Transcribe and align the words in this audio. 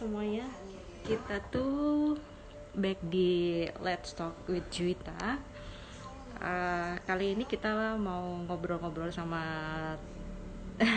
semuanya. 0.00 0.48
Kita 1.04 1.44
tuh 1.52 2.16
back 2.72 3.04
di 3.12 3.68
Let's 3.84 4.16
Talk 4.16 4.32
with 4.48 4.64
Juwita. 4.72 5.36
Uh, 6.40 6.96
kali 7.04 7.36
ini 7.36 7.44
kita 7.44 8.00
mau 8.00 8.40
ngobrol-ngobrol 8.48 9.12
sama 9.12 9.44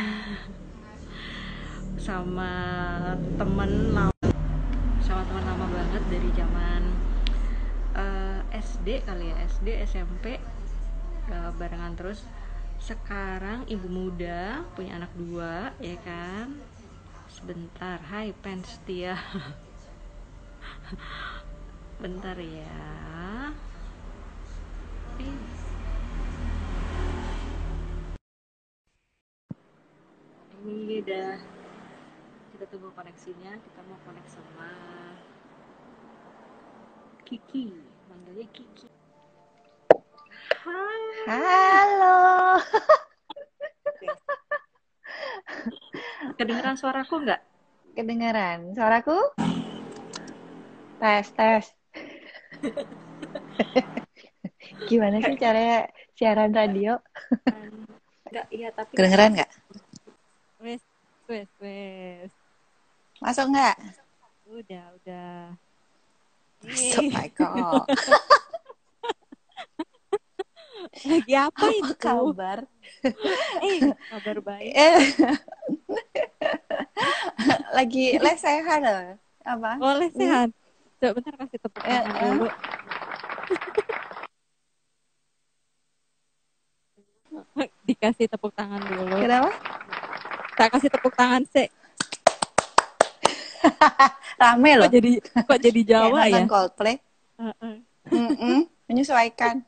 sama 2.08 2.52
temen 3.36 3.92
lama 3.92 4.32
sama 5.04 5.22
teman 5.28 5.44
lama 5.52 5.66
banget 5.68 6.04
dari 6.08 6.30
zaman 6.40 6.82
uh, 8.00 8.40
SD 8.56 9.04
kali 9.04 9.36
ya 9.36 9.36
SD 9.52 9.84
SMP 9.84 10.40
uh, 11.28 11.52
barengan 11.60 11.92
terus. 12.00 12.24
Sekarang 12.80 13.68
ibu 13.68 13.92
muda 13.92 14.64
punya 14.80 14.96
anak 14.96 15.12
dua 15.20 15.76
ya 15.84 16.00
kan 16.08 16.56
sebentar 17.44 18.00
hai 18.08 18.32
pens 18.40 18.80
Tia 18.88 19.20
bentar 22.00 22.40
ya 22.40 22.72
eh. 25.20 25.40
ini 30.64 31.04
udah 31.04 31.36
kita 32.56 32.64
tunggu 32.72 32.88
koneksinya 32.96 33.60
kita 33.60 33.80
mau 33.92 34.00
konek 34.08 34.24
sama 34.32 34.72
Kiki 37.28 37.76
manggilnya 38.08 38.48
Kiki 38.56 38.88
Hai. 40.64 41.04
Halo. 41.28 42.16
Kedengeran 46.40 46.80
suaraku 46.80 47.28
nggak? 47.28 47.42
Kedengeran. 47.94 48.72
Suaraku? 48.72 49.20
Tes, 50.98 51.28
tes. 51.36 51.66
Gimana 54.90 55.20
sih 55.20 55.36
cara 55.36 55.92
siaran 56.16 56.56
radio? 56.56 56.96
Enggak, 58.32 58.48
iya 58.50 58.72
tapi 58.72 58.96
Kedengeran 58.96 59.36
nggak? 59.36 59.52
Wes, 60.64 60.84
wes, 61.28 61.52
wes. 61.60 62.32
Masuk 63.20 63.52
nggak? 63.52 63.76
Udah, 64.48 64.86
udah. 65.04 65.52
Masuk, 66.64 67.04
Michael. 67.12 67.84
Lagi 71.04 71.36
apa, 71.36 71.58
Apa 71.58 71.68
itu? 71.74 71.94
kabar? 72.00 72.60
Eh, 73.60 73.80
kabar 74.08 74.38
baik. 74.40 74.72
Eh. 77.76 77.78
Lagi 77.82 78.06
lesehan 78.22 78.80
loh. 78.86 79.18
Apa? 79.44 79.72
Boleh 79.82 80.10
sehat. 80.14 80.50
Coba 81.02 81.12
bentar 81.18 81.34
kasih 81.36 81.58
tepuk 81.60 81.82
Eh, 81.84 81.90
tangan 81.90 82.14
eh. 82.14 82.30
dulu. 82.30 82.48
Dikasih 87.84 88.26
tepuk 88.30 88.54
tangan 88.56 88.80
dulu. 88.80 89.18
Kenapa? 89.20 89.52
Tak 90.54 90.68
kasih 90.72 90.90
tepuk 90.90 91.14
tangan 91.14 91.44
sih. 91.50 91.68
Rame 94.42 94.72
loh. 94.78 94.86
Kok 94.88 94.94
jadi 94.94 95.12
kok 95.20 95.60
jadi 95.60 95.82
Jawa 95.84 96.20
ya? 96.28 96.40
nonton 96.40 96.48
Coldplay. 96.48 96.96
Heeh. 97.42 97.76
Mm-mm, 98.04 98.68
menyesuaikan. 98.86 99.64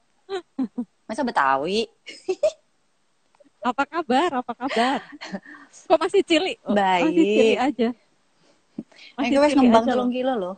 Masa 1.07 1.23
Betawi? 1.23 1.87
Apa 3.65 3.83
kabar? 3.89 4.29
Apa 4.45 4.53
kabar? 4.53 4.99
Kok 5.89 5.97
masih 5.97 6.21
cili? 6.21 6.53
Oh, 6.61 6.77
Masih 6.77 7.01
Baik. 7.01 7.33
cili 7.33 7.55
aja. 7.57 7.89
Masih 9.17 9.33
cili 9.41 9.53
ngembang 9.57 10.11
kilo 10.13 10.33
loh. 10.37 10.55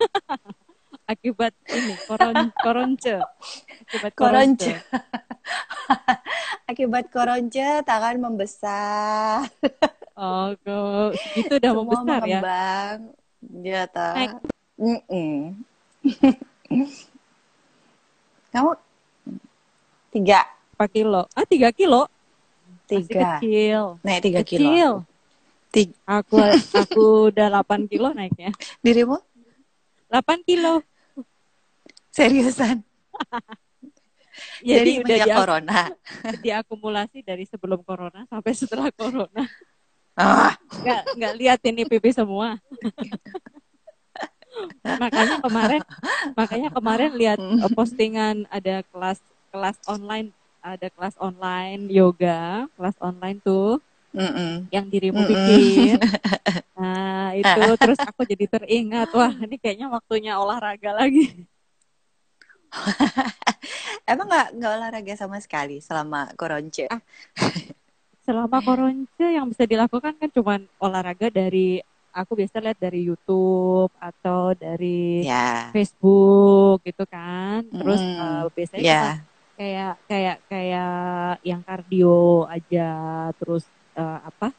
Akibat 1.12 1.52
ini 1.68 1.96
koron 2.04 2.52
koronce. 2.56 3.16
Akibat 3.84 4.12
Koronce. 4.16 4.72
koronce. 4.72 4.72
Akibat 6.70 7.04
koronce 7.12 7.68
tangan 7.84 8.16
membesar. 8.16 9.44
Oh, 10.18 10.50
kok 10.66 11.14
gitu 11.38 11.62
udah 11.62 11.70
Semua 11.78 11.86
besar 11.94 12.02
ya. 12.26 12.42
mengembang. 12.42 12.98
Ya 13.62 13.82
ta. 13.86 14.34
Kamu 18.50 18.70
tiga, 20.10 20.42
Berapa 20.74 20.86
kilo? 20.90 21.22
Ah, 21.38 21.46
tiga 21.46 21.70
kilo. 21.70 22.10
Masih 22.90 23.04
tiga. 23.04 23.30
kecil. 23.36 23.82
Naik 24.00 24.20
tiga 24.22 24.40
Kecil. 24.40 24.58
kilo. 24.58 24.90
Tiga. 25.68 25.92
Aku 26.06 26.36
aku 26.72 27.02
udah 27.28 27.46
8 27.52 27.84
kilo 27.84 28.08
naiknya. 28.10 28.50
Dirimu 28.80 29.20
8 30.08 30.40
kilo. 30.42 30.80
seriusan? 32.10 32.80
Jadi, 34.62 34.98
Jadi 34.98 35.02
udah 35.02 35.16
dia, 35.18 35.34
corona. 35.34 35.80
diakumulasi 36.36 37.18
dari 37.20 37.42
sebelum 37.42 37.82
corona 37.82 38.22
sampai 38.24 38.52
setelah 38.52 38.88
corona. 38.90 39.44
Ah, 40.14 40.54
Nggak 40.74 41.00
nggak 41.14 41.34
lihat 41.36 41.60
ini 41.64 41.82
pipi 41.84 42.10
semua. 42.10 42.58
makanya 44.82 45.38
kemarin 45.38 45.82
makanya 46.34 46.68
kemarin 46.72 47.10
lihat 47.14 47.38
Hmm. 47.38 47.62
eh, 47.62 47.70
postingan 47.70 48.36
ada 48.48 48.82
kelas 48.84 49.22
kelas 49.48 49.76
online 49.86 50.34
ada 50.60 50.86
kelas 50.88 51.14
online 51.18 51.86
yoga 51.88 52.66
kelas 52.74 52.96
online 52.98 53.38
tuh 53.40 53.78
mm-mm. 54.10 54.66
yang 54.68 54.86
dirimu 54.86 55.18
Mm-mm. 55.18 55.30
bikin 55.32 55.96
nah 56.78 57.32
itu 57.32 57.62
terus 57.82 57.98
aku 57.98 58.22
jadi 58.22 58.44
teringat 58.46 59.08
wah 59.10 59.32
ini 59.34 59.56
kayaknya 59.56 59.86
waktunya 59.88 60.36
olahraga 60.36 60.92
lagi 60.94 61.46
Emang 64.04 64.28
nggak 64.28 64.48
nggak 64.56 64.72
olahraga 64.76 65.14
sama 65.16 65.40
sekali 65.40 65.80
selama 65.80 66.28
koronce? 66.36 66.84
Ah. 66.88 67.00
selama 68.24 68.60
koronce 68.60 69.24
yang 69.24 69.48
bisa 69.48 69.64
dilakukan 69.64 70.12
kan 70.12 70.28
cuman 70.28 70.60
olahraga 70.76 71.32
dari 71.32 71.80
aku 72.12 72.36
biasa 72.36 72.60
lihat 72.60 72.76
dari 72.76 73.08
YouTube 73.08 73.88
atau 73.96 74.52
dari 74.52 75.24
Ya. 75.24 75.72
Facebook 75.72 76.84
gitu 76.84 77.04
kan 77.08 77.64
terus 77.68 78.00
Mm, 78.00 78.20
eh, 78.20 78.44
biasanya 78.52 78.82
Ya. 78.84 79.00
cuma 79.00 79.12
kayak 79.58 79.98
kayak 80.06 80.36
kayak 80.46 80.92
yang 81.42 81.60
kardio 81.60 82.18
aja 82.46 82.90
terus 83.34 83.66
eh, 83.92 84.20
apa 84.22 84.54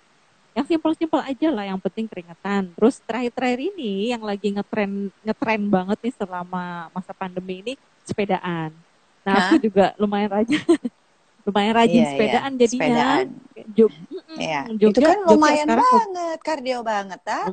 yang 0.51 0.65
simpel-simpel 0.65 1.21
aja 1.21 1.47
lah 1.49 1.63
yang 1.63 1.79
penting 1.79 2.03
keringetan 2.03 2.75
terus 2.75 2.99
terakhir-terakhir 3.01 3.71
ini 3.71 4.11
yang 4.11 4.19
lagi 4.19 4.51
ngetren 4.51 4.91
ngetren 5.17 5.61
banget 5.65 5.97
nih 6.01 6.13
selama 6.13 6.63
masa 6.91 7.11
pandemi 7.13 7.63
ini 7.63 7.73
sepedaan 8.03 8.75
nah 9.21 9.47
aku 9.47 9.61
juga 9.61 9.95
lumayan 9.95 10.31
rajin 10.33 10.59
lumayan 11.47 11.73
rajin 11.73 11.95
Iya, 11.95 12.03
iya, 12.03 12.11
sepedaan 12.11 12.51
jadinya 12.53 12.83
sepedaan. 12.83 13.25
Jog. 13.69 13.91
Mm-mm, 13.91 14.37
Jogja- 14.75 14.91
Itu 14.91 14.99
kan 15.01 15.17
Jogja 15.17 15.29
lumayan 15.29 15.65
sekarang 15.65 15.85
kok- 15.85 15.95
banget, 15.97 16.39
kardio 16.41 16.79
banget, 16.81 17.21
ah. 17.25 17.47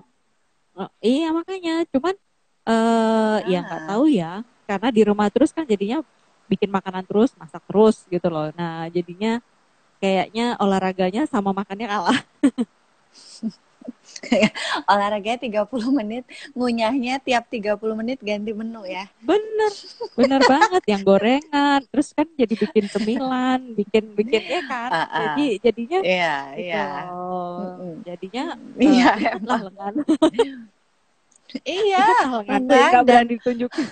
Oh, 0.75 0.91
iya 1.01 1.29
makanya 1.31 1.75
cuman 1.87 2.15
eh 2.67 3.39
ya 3.47 3.59
nggak 3.63 3.81
Ah. 3.81 3.89
tahu 3.89 4.05
ya 4.09 4.33
karena 4.65 4.89
di 4.91 5.03
rumah 5.03 5.29
terus 5.29 5.51
kan 5.51 5.65
jadinya 5.65 6.03
bikin 6.47 6.71
makanan 6.71 7.05
terus 7.05 7.35
masak 7.35 7.63
terus 7.67 8.07
gitu 8.07 8.27
loh 8.27 8.51
nah 8.55 8.87
jadinya 8.89 9.39
kayaknya 9.99 10.55
olahraganya 10.61 11.25
sama 11.27 11.51
makannya 11.51 11.87
kalah 11.89 12.19
Olahraganya 14.91 15.39
30 15.39 15.93
menit, 15.95 16.25
ngunyahnya 16.53 17.23
tiap 17.23 17.47
30 17.47 17.95
menit 17.95 18.19
ganti 18.19 18.51
menu 18.51 18.83
ya. 18.83 19.07
bener 19.23 19.73
bener 20.17 20.41
banget 20.53 20.83
yang 20.91 21.03
gorengan 21.05 21.81
terus 21.93 22.11
kan 22.11 22.27
jadi 22.35 22.55
bikin 22.57 22.87
cemilan 22.89 23.61
bikin 23.77 24.05
bikin 24.17 24.43
ya 24.43 24.63
kan 24.67 24.91
Ah, 24.91 25.07
ah. 25.07 25.23
jadi 25.37 25.47
jadinya 25.63 25.99
Iya, 26.03 26.37
gitu 26.57 26.67
iya. 26.67 26.85
loh. 27.07 27.57
Mm-mm. 27.79 27.93
jadinya 28.03 28.45
Iya, 28.77 29.11
eh, 29.21 29.35
lengan 29.39 29.93
Iya, 31.63 32.03
Ikut 32.03 32.17
lah 32.21 32.31
lengan 32.43 32.61
tuh, 32.67 32.75
lengan 32.75 32.91
nggak 32.91 33.05
dan 33.07 33.07
berani 33.07 33.33
ditunjukin 33.39 33.87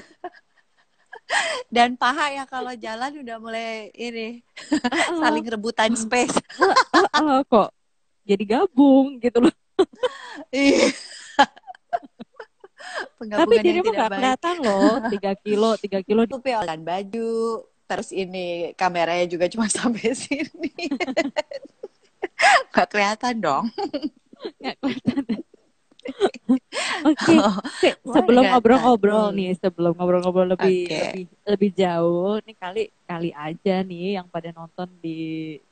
dan 1.75 1.97
paha 1.97 2.31
ya 2.31 2.44
kalau 2.44 2.71
jalan 2.76 3.25
udah 3.25 3.37
mulai 3.41 3.88
ini 3.97 4.44
Ah, 4.93 5.17
saling 5.25 5.44
rebutan 5.49 5.97
space. 5.97 6.37
ah, 7.11 7.41
kok 7.44 7.73
jadi 8.23 8.44
gabung 8.44 9.19
gitu 9.19 9.41
loh 9.41 9.55
Iya. 10.55 10.94
Tapi 13.25 13.55
dirimu 13.59 13.91
tidak 13.91 13.97
nggak 13.97 14.11
kelihatan 14.21 14.55
loh, 14.61 14.93
3 15.09 15.32
kilo, 15.43 15.71
3 15.81 16.05
kilo. 16.05 16.21
Itu 16.29 16.38
piolan 16.38 16.85
baju, 16.85 17.32
terus 17.88 18.12
ini 18.12 18.76
kameranya 18.76 19.25
juga 19.26 19.49
cuma 19.50 19.67
sampai 19.67 20.12
sini. 20.15 20.71
Gak 22.75 22.88
kelihatan 22.91 23.35
dong. 23.41 23.65
Nggak 24.61 24.76
kelihatan. 24.79 25.41
Oke, 27.09 27.37
Oh, 27.41 27.56
Wah, 28.05 28.15
sebelum 28.17 28.45
ngobrol-ngobrol 28.53 29.33
Hmm. 29.33 29.37
nih, 29.39 29.51
sebelum 29.56 29.93
ngobrol-ngobrol 29.97 30.49
lebih 30.56 30.77
Oke. 30.85 31.01
lebih 31.01 31.25
lebih 31.49 31.71
jauh, 31.73 32.35
nih 32.45 32.56
kali 32.56 32.83
kali 33.05 33.31
aja 33.33 33.75
nih 33.85 34.21
yang 34.21 34.27
pada 34.29 34.49
nonton 34.53 34.89
di 35.01 35.19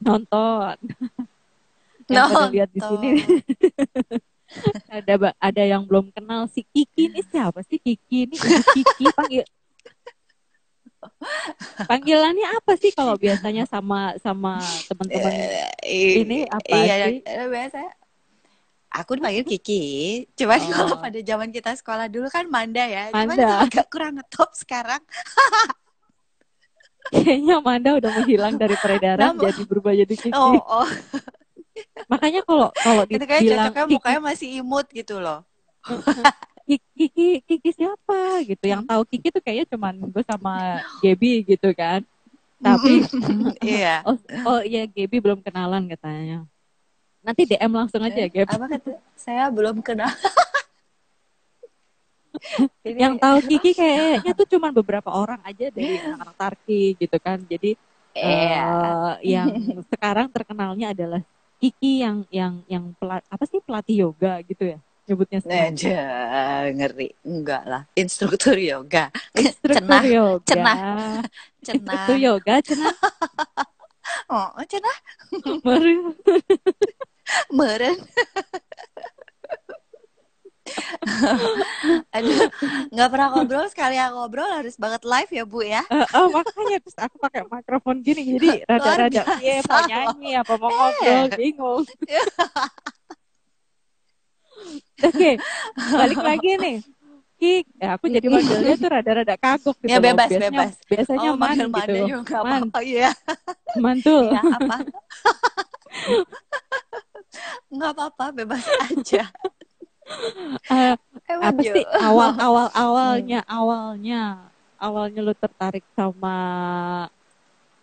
nonton, 0.01 0.77
yang 2.13 2.25
pada 2.29 2.47
lihat 2.49 2.69
di 2.73 2.81
sini, 2.81 3.09
ada 4.93 5.33
ada 5.41 5.63
yang 5.65 5.83
belum 5.89 6.13
kenal 6.13 6.45
si 6.49 6.65
Kiki 6.73 7.09
ini 7.09 7.21
siapa 7.25 7.61
sih 7.65 7.81
Kiki 7.81 8.29
ini 8.29 8.37
Kiki 8.73 9.07
panggil 9.17 9.45
panggilannya 11.89 12.47
apa 12.63 12.73
sih 12.79 12.93
kalau 12.95 13.15
biasanya 13.19 13.65
sama 13.67 14.15
sama 14.23 14.81
teman-teman 14.89 15.35
Eh, 15.35 15.67
ini 16.23 16.39
apa 16.47 16.77
iya, 16.79 16.95
sih? 17.11 17.15
eh, 17.27 17.47
biasa. 17.49 17.79
Aku 18.93 19.17
dipanggil 19.17 19.41
Kiki. 19.43 19.83
Cuman 20.35 20.61
Oh. 20.61 20.69
kalau 20.71 20.97
pada 20.99 21.17
zaman 21.19 21.49
kita 21.49 21.73
sekolah 21.73 22.07
dulu 22.07 22.29
kan 22.29 22.45
Manda 22.45 22.85
ya. 22.85 23.09
Cuman 23.09 23.25
Manda. 23.27 23.41
itu 23.41 23.55
agak 23.73 23.87
kurang 23.89 24.13
ngetop 24.15 24.53
sekarang. 24.53 25.01
kayaknya 27.09 27.57
Manda 27.59 27.91
udah 27.95 28.11
menghilang 28.15 28.55
dari 28.55 28.77
peredaran 28.77 29.33
Nama- 29.33 29.43
jadi 29.43 29.63
berubah 29.65 29.93
jadi 29.93 30.15
Kiki 30.15 30.33
Oh, 30.33 30.57
oh. 30.57 30.89
makanya 32.13 32.41
kalau 32.43 32.69
kalau 32.75 33.03
Itu 33.07 33.25
kayak 33.25 33.43
cocoknya 33.43 33.73
Kiki, 33.83 33.95
mukanya 33.97 34.21
masih 34.23 34.49
imut 34.55 34.87
gitu 34.89 35.19
loh. 35.19 35.41
Kiki, 36.63 36.79
Kiki 36.95 37.29
Kiki 37.43 37.71
siapa 37.75 38.45
gitu 38.47 38.65
yang 38.65 38.87
tahu 38.87 39.03
Kiki 39.05 39.29
tuh 39.29 39.43
kayaknya 39.43 39.67
cuman 39.67 39.99
gue 40.05 40.23
sama 40.23 40.79
Gaby 41.01 41.43
gitu 41.45 41.75
kan 41.75 42.07
tapi 42.57 43.03
Iya. 43.59 44.07
oh 44.07 44.15
oh 44.47 44.61
iya 44.63 44.87
Gaby 44.87 45.19
belum 45.19 45.43
kenalan 45.43 45.91
katanya 45.91 46.47
nanti 47.23 47.43
DM 47.47 47.73
langsung 47.73 48.03
aja 48.03 48.23
Gab 48.27 48.51
Apa 48.51 48.67
kata? 48.69 48.93
Saya 49.15 49.47
belum 49.49 49.79
kenal. 49.81 50.11
Ini- 52.83 52.99
yang 52.99 53.15
tahu 53.17 53.39
Kiki 53.45 53.73
kayaknya 53.81 54.33
tuh 54.33 54.49
cuman 54.49 54.73
beberapa 54.73 55.13
orang 55.13 55.39
aja 55.45 55.69
dari 55.69 55.95
anak-anak 55.95 56.37
Tarki 56.37 56.99
gitu 56.99 57.17
kan 57.19 57.39
jadi 57.45 57.79
Iya. 58.13 58.61
eh, 58.61 59.15
yang 59.25 59.49
sekarang 59.93 60.29
terkenalnya 60.29 60.93
adalah 60.93 61.25
Kiki 61.57 62.03
yang 62.03 62.27
yang 62.29 62.61
yang 62.67 62.93
pelat, 62.99 63.23
apa 63.31 63.45
sih 63.47 63.63
pelatih 63.63 64.05
yoga 64.05 64.43
gitu 64.43 64.69
ya 64.69 64.79
nyebutnya 65.03 65.41
sekarang. 65.41 65.73
Aja 65.73 66.01
ngeri. 66.71 67.09
Enggak 67.25 67.63
lah. 67.65 67.83
Instruktur 67.95 68.55
yoga. 68.55 69.09
instruktur 69.33 69.81
cenah, 69.89 70.05
yoga 70.05 70.45
cenah. 70.45 70.77
instruktur 71.63 72.17
Cenah. 72.17 72.19
yoga 72.21 72.55
cenah 72.61 72.95
Oh, 74.29 74.51
cenah. 74.67 74.97
Meren. 77.53 77.99
Aduh, 82.17 82.49
nggak 82.95 83.09
pernah 83.11 83.29
ngobrol 83.35 83.67
sekali 83.69 83.99
yang 83.99 84.15
ngobrol 84.15 84.47
harus 84.47 84.79
banget 84.79 85.03
live 85.05 85.31
ya 85.35 85.45
Bu 85.45 85.61
ya. 85.67 85.83
Eh, 85.91 86.07
oh 86.17 86.31
makanya 86.31 86.79
terus 86.81 86.97
aku 86.97 87.19
pakai 87.19 87.43
mikrofon 87.45 88.01
gini 88.01 88.39
jadi 88.39 88.65
rada-rada 88.65 89.23
iya 89.43 89.61
mau 89.67 89.83
nyanyi 89.85 90.39
apa 90.39 90.55
mau 90.57 90.71
ngobrol 90.71 91.29
bingung 91.35 91.83
oke 95.11 95.31
balik 95.99 96.21
lagi 96.23 96.51
nih 96.63 96.79
ya 97.43 97.99
aku 97.99 98.07
jadi 98.07 98.27
manggilnya 98.31 98.75
tuh 98.79 98.89
rada-rada 98.91 99.35
kagok 99.35 99.77
gitu 99.83 99.91
Ya, 99.91 99.99
loh. 99.99 100.15
bebas, 100.15 100.31
biasanya, 100.31 100.51
bebas. 100.55 100.73
Biasanya 100.87 101.29
oh, 101.35 101.37
man 101.37 101.57
gitu. 101.59 101.95
Juga 102.07 102.39
Man, 102.39 102.71
apa-apa. 102.71 102.79
Iya, 102.87 103.11
mantul. 103.83 104.25
ya 104.35 104.43
apa? 104.47 104.77
Nggak 107.69 107.91
apa-apa, 107.93 108.25
bebas 108.33 108.65
aja. 108.87 109.25
Eh, 110.69 110.95
Emang 111.25 111.55
apa 111.55 111.61
sih 111.63 111.85
awal 111.97 112.31
awal 112.47 112.67
awalnya 112.71 113.41
awalnya 113.47 114.23
awalnya 114.77 115.21
lu 115.21 115.33
tertarik 115.33 115.87
sama 115.95 116.37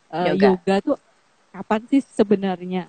eh, 0.09 0.29
Yoga. 0.29 0.47
yoga. 0.53 0.75
tuh 0.83 0.97
kapan 1.49 1.81
sih 1.87 2.01
sebenarnya? 2.03 2.85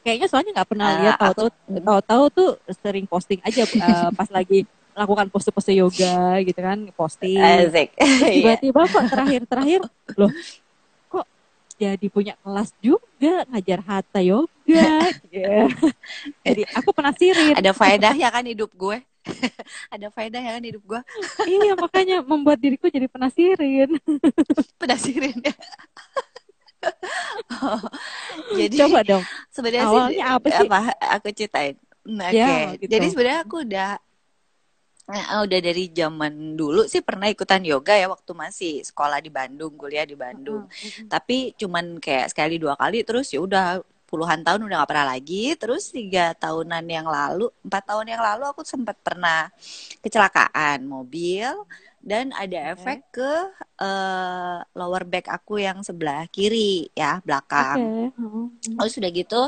Kayaknya 0.00 0.26
soalnya 0.26 0.50
nggak 0.54 0.68
pernah 0.68 0.86
Eh, 0.88 0.96
lihat 1.02 1.14
aku- 1.16 1.24
tahu-tahu 1.26 1.48
tahu-tahu 1.82 2.24
tuh 2.30 2.50
sering 2.76 3.04
posting 3.04 3.40
aja 3.42 3.62
eh, 3.64 4.08
pas 4.18 4.28
lagi 4.28 4.62
melakukan 4.94 5.26
pose-pose 5.30 5.72
yoga 5.72 6.38
gitu 6.42 6.58
kan 6.58 6.78
posting. 6.92 7.38
Iya. 7.38 7.86
Tiba-tiba 7.98 8.80
kok 8.84 9.04
terakhir-terakhir 9.06 9.80
loh 10.14 10.30
jadi 11.78 12.06
punya 12.10 12.34
kelas 12.42 12.74
juga 12.82 13.46
ngajar 13.48 13.78
hatha 13.86 14.20
yoga. 14.20 14.50
Ya. 15.30 15.70
Jadi 16.46 16.62
aku 16.74 16.90
penasaran. 16.92 17.54
Ada 17.56 17.70
faedahnya 17.72 18.28
kan 18.28 18.44
hidup 18.44 18.70
gue. 18.74 18.98
Ada 19.94 20.06
faedahnya 20.10 20.50
kan 20.58 20.64
hidup 20.66 20.82
gue. 20.84 21.00
iya 21.54 21.72
makanya 21.78 22.20
membuat 22.20 22.58
diriku 22.58 22.90
jadi 22.90 23.06
penasaran. 23.06 23.94
Penasaran 24.76 25.36
ya. 25.40 25.54
Oh, 27.58 27.82
Jadi 28.54 28.76
Coba 28.78 29.00
dong. 29.02 29.24
sebenarnya 29.50 29.86
Awalnya 29.90 30.14
sih 30.14 30.22
apa 30.22 30.46
sih? 30.48 30.68
apa 30.68 30.78
aku 31.18 31.28
ceritain 31.34 31.74
Nah, 32.08 32.32
oke 32.32 32.38
Ya, 32.40 32.72
gitu. 32.80 32.88
jadi 32.88 33.06
sebenarnya 33.12 33.40
aku 33.44 33.56
udah 33.68 33.90
eh, 35.08 35.40
udah 35.40 35.60
dari 35.64 35.88
zaman 35.88 36.52
dulu 36.52 36.84
sih 36.84 37.00
pernah 37.00 37.32
ikutan 37.32 37.64
yoga 37.64 37.96
ya 37.96 38.12
waktu 38.12 38.32
masih 38.36 38.72
sekolah 38.84 39.18
di 39.24 39.32
Bandung 39.32 39.72
kuliah 39.80 40.04
di 40.04 40.12
Bandung. 40.12 40.68
Tapi 41.08 41.56
cuman 41.56 41.96
kayak 41.96 42.32
sekali 42.36 42.60
dua 42.60 42.76
kali 42.76 43.00
terus 43.02 43.32
ya 43.32 43.40
udah 43.40 43.80
puluhan 44.08 44.40
tahun 44.40 44.64
udah 44.68 44.84
gak 44.84 44.90
pernah 44.92 45.08
lagi. 45.16 45.56
Terus 45.56 45.92
tiga 45.92 46.36
tahunan 46.36 46.84
yang 46.84 47.08
lalu 47.08 47.48
empat 47.64 47.82
tahun 47.88 48.06
yang 48.12 48.22
lalu 48.24 48.44
aku 48.52 48.60
sempat 48.68 48.96
pernah 49.00 49.48
kecelakaan 50.04 50.84
mobil 50.84 51.52
dan 51.98 52.30
ada 52.32 52.72
efek 52.72 53.08
ke 53.10 53.32
eh, 53.80 54.58
lower 54.76 55.04
back 55.08 55.28
aku 55.32 55.60
yang 55.60 55.80
sebelah 55.80 56.28
kiri 56.28 56.92
ya 56.92 57.24
belakang. 57.24 58.12
Oke. 58.12 58.76
Terus 58.76 58.92
udah 59.00 59.10
gitu 59.12 59.42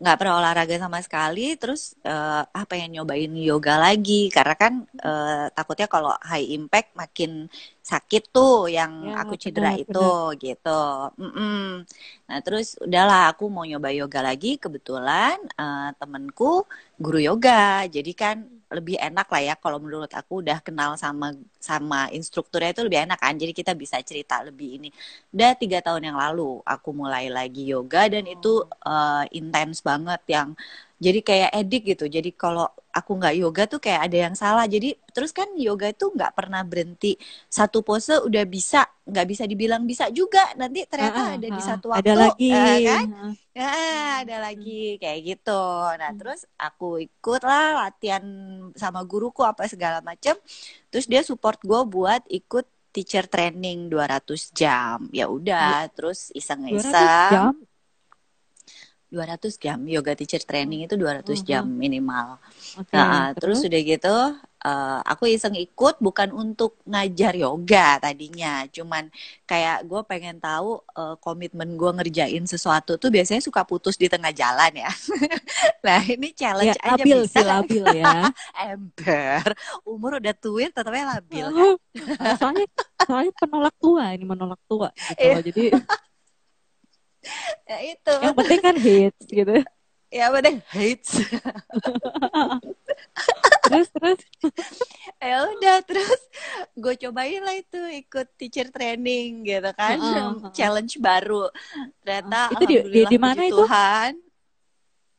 nggak 0.00 0.16
pernah 0.18 0.34
olahraga 0.40 0.76
sama 0.80 0.98
sekali 1.04 1.54
terus 1.60 1.94
eh, 2.04 2.42
ah 2.44 2.64
pengen 2.70 2.90
nyobain 3.00 3.32
yoga 3.36 3.76
lagi. 3.78 4.28
Karena 4.32 4.54
kan 4.62 4.72
eh, 5.08 5.46
takutnya 5.56 5.86
kalau 5.90 6.12
high 6.24 6.48
impact 6.56 6.94
makin 6.96 7.46
sakit 7.92 8.22
tuh 8.34 8.52
yang 8.76 8.92
Ya, 9.02 9.14
aku 9.20 9.32
cedera 9.42 9.70
itu 9.82 9.98
gitu. 10.44 10.68
Mm-mm. 11.20 11.52
nah 12.28 12.38
terus 12.44 12.66
udahlah 12.84 13.18
aku 13.30 13.44
mau 13.54 13.64
nyoba 13.70 13.88
yoga 13.98 14.20
lagi. 14.28 14.48
Kebetulan 14.62 15.36
eh, 15.60 15.88
temenku 16.00 16.44
guru 17.02 17.18
yoga. 17.28 17.52
Jadi 17.94 18.10
kan 18.22 18.36
lebih 18.76 18.96
enak 19.06 19.26
lah 19.32 19.42
ya 19.48 19.54
kalau 19.62 19.78
menurut 19.84 20.08
aku 20.20 20.32
udah 20.42 20.58
kenal 20.66 20.90
sama 20.96 21.26
sama 21.60 22.08
instrukturnya 22.16 22.70
itu 22.74 22.82
lebih 22.86 23.00
enak 23.06 23.18
kan. 23.24 23.34
Jadi 23.42 23.52
kita 23.60 23.72
bisa 23.82 23.96
cerita 24.08 24.34
lebih 24.48 24.68
ini. 24.80 24.88
Udah 25.34 25.50
tiga 25.60 25.78
tahun 25.84 26.02
yang 26.12 26.18
lalu 26.24 26.42
aku 26.64 26.88
mulai 27.00 27.24
lagi 27.28 27.62
yoga 27.72 28.08
dan 28.12 28.24
itu 28.34 28.48
eh, 28.88 29.24
intens 29.38 29.76
banget 29.88 30.20
yang 30.34 30.48
jadi 31.04 31.18
kayak 31.28 31.50
edik 31.60 31.82
gitu 31.96 32.04
jadi 32.16 32.30
kalau 32.42 32.66
aku 32.98 33.10
nggak 33.18 33.34
yoga 33.42 33.62
tuh 33.72 33.80
kayak 33.84 34.00
ada 34.06 34.16
yang 34.30 34.34
salah 34.42 34.64
jadi 34.74 34.88
terus 35.14 35.30
kan 35.38 35.48
yoga 35.58 35.86
itu 35.94 36.04
nggak 36.16 36.32
pernah 36.38 36.62
berhenti 36.70 37.18
satu 37.50 37.78
pose 37.86 38.12
udah 38.28 38.44
bisa 38.46 38.78
nggak 39.10 39.26
bisa 39.32 39.44
dibilang 39.50 39.82
bisa 39.90 40.04
juga 40.18 40.40
nanti 40.60 40.78
ternyata 40.90 41.18
Ah, 41.18 41.26
ah, 41.26 41.34
ada 41.36 41.48
di 41.50 41.58
ah. 41.58 41.66
satu 41.70 41.86
waktu 41.92 42.06
Ada 42.06 42.12
lagi. 42.22 42.52
eh, 42.54 42.78
kan 42.88 43.06
Ah. 43.18 43.32
Ya, 43.52 43.68
ada 44.24 44.36
lagi 44.48 44.96
kayak 44.96 45.20
gitu. 45.28 45.52
Nah, 46.00 46.08
Hmm. 46.08 46.16
terus 46.16 46.40
aku 46.56 46.84
ikut 47.04 47.40
lah 47.44 47.84
latihan 47.84 48.24
sama 48.80 49.04
guruku 49.04 49.44
apa 49.44 49.68
segala 49.68 50.00
macem. 50.00 50.32
Terus 50.88 51.04
dia 51.04 51.20
support 51.20 51.58
gue 51.60 51.80
buat 51.84 52.22
ikut 52.32 52.64
teacher 52.96 53.24
training 53.28 53.92
200 53.92 54.48
jam. 54.56 55.04
Ya 55.12 55.28
udah, 55.28 55.84
terus 55.92 56.32
200 56.32 56.32
iseng-iseng. 56.40 57.52
Jam 59.12 59.36
200 59.36 59.54
jam 59.60 59.78
yoga 59.84 60.12
teacher 60.16 60.40
training 60.40 60.88
itu 60.88 60.96
200 60.96 61.44
Mhm. 61.44 61.46
jam 61.46 61.64
minimal. 61.68 62.40
Oke, 62.80 62.96
Nah, 62.96 63.36
terus 63.36 63.60
udah 63.60 63.82
gitu 63.84 64.16
eh, 64.62 65.00
aku 65.10 65.26
iseng 65.26 65.58
ikut 65.58 65.98
bukan 65.98 66.30
untuk 66.30 66.78
ngajar 66.86 67.34
yoga 67.34 67.98
tadinya, 67.98 68.62
cuman 68.70 69.10
kayak 69.44 69.82
gue 69.84 70.00
pengen 70.06 70.38
tahu 70.38 70.78
eh, 70.96 71.16
komitmen 71.18 71.74
gue 71.74 71.90
ngerjain 71.98 72.44
sesuatu 72.46 72.94
tuh 72.94 73.10
biasanya 73.10 73.42
suka 73.42 73.66
putus 73.66 73.98
di 73.98 74.06
tengah 74.06 74.30
jalan 74.30 74.70
ya. 74.72 74.86
nah 75.86 75.98
ini 76.06 76.30
ya 76.30 76.38
challenge 76.38 76.78
aja 76.78 76.94
labil 76.94 77.18
bisa 77.26 77.38
nggak? 77.42 77.48
labil 77.58 77.84
ya 77.90 78.16
ember 78.70 79.44
umur 79.82 80.22
udah 80.22 80.34
tuin 80.38 80.70
tetapnya 80.70 81.04
labil 81.18 81.46
kan? 81.50 81.70
Soalnya 82.40 82.66
soalnya 83.02 83.32
penolak 83.34 83.74
tua 83.82 84.14
ini 84.14 84.24
menolak 84.24 84.62
tua 84.70 84.88
gitu 84.94 85.26
Iya. 85.26 85.36
jadi 85.42 85.64
ya 87.70 87.78
itu. 87.82 88.14
Yang 88.20 88.36
penting 88.38 88.60
kan 88.60 88.76
hits 88.76 89.22
gitu. 89.26 89.56
Ya 90.12 90.28
penting 90.28 90.60
hates 90.68 91.08
terus 93.64 93.88
terus. 93.96 94.20
Ya 95.16 95.48
udah 95.48 95.80
terus 95.88 96.20
gue 96.76 96.94
cobain 97.00 97.40
lah 97.40 97.56
itu 97.56 97.80
ikut 98.04 98.28
teacher 98.36 98.68
training 98.68 99.48
gitu 99.48 99.72
kan 99.72 99.96
Heeh, 99.96 100.36
heeh. 100.36 100.52
challenge 100.52 101.00
baru. 101.00 101.48
Ternyata 102.04 102.52
Itu 102.52 102.64
di- 102.68 102.84
di- 102.92 103.08
di 103.08 103.16
mana 103.16 103.40
itu? 103.48 103.56
Tuhan. 103.56 104.20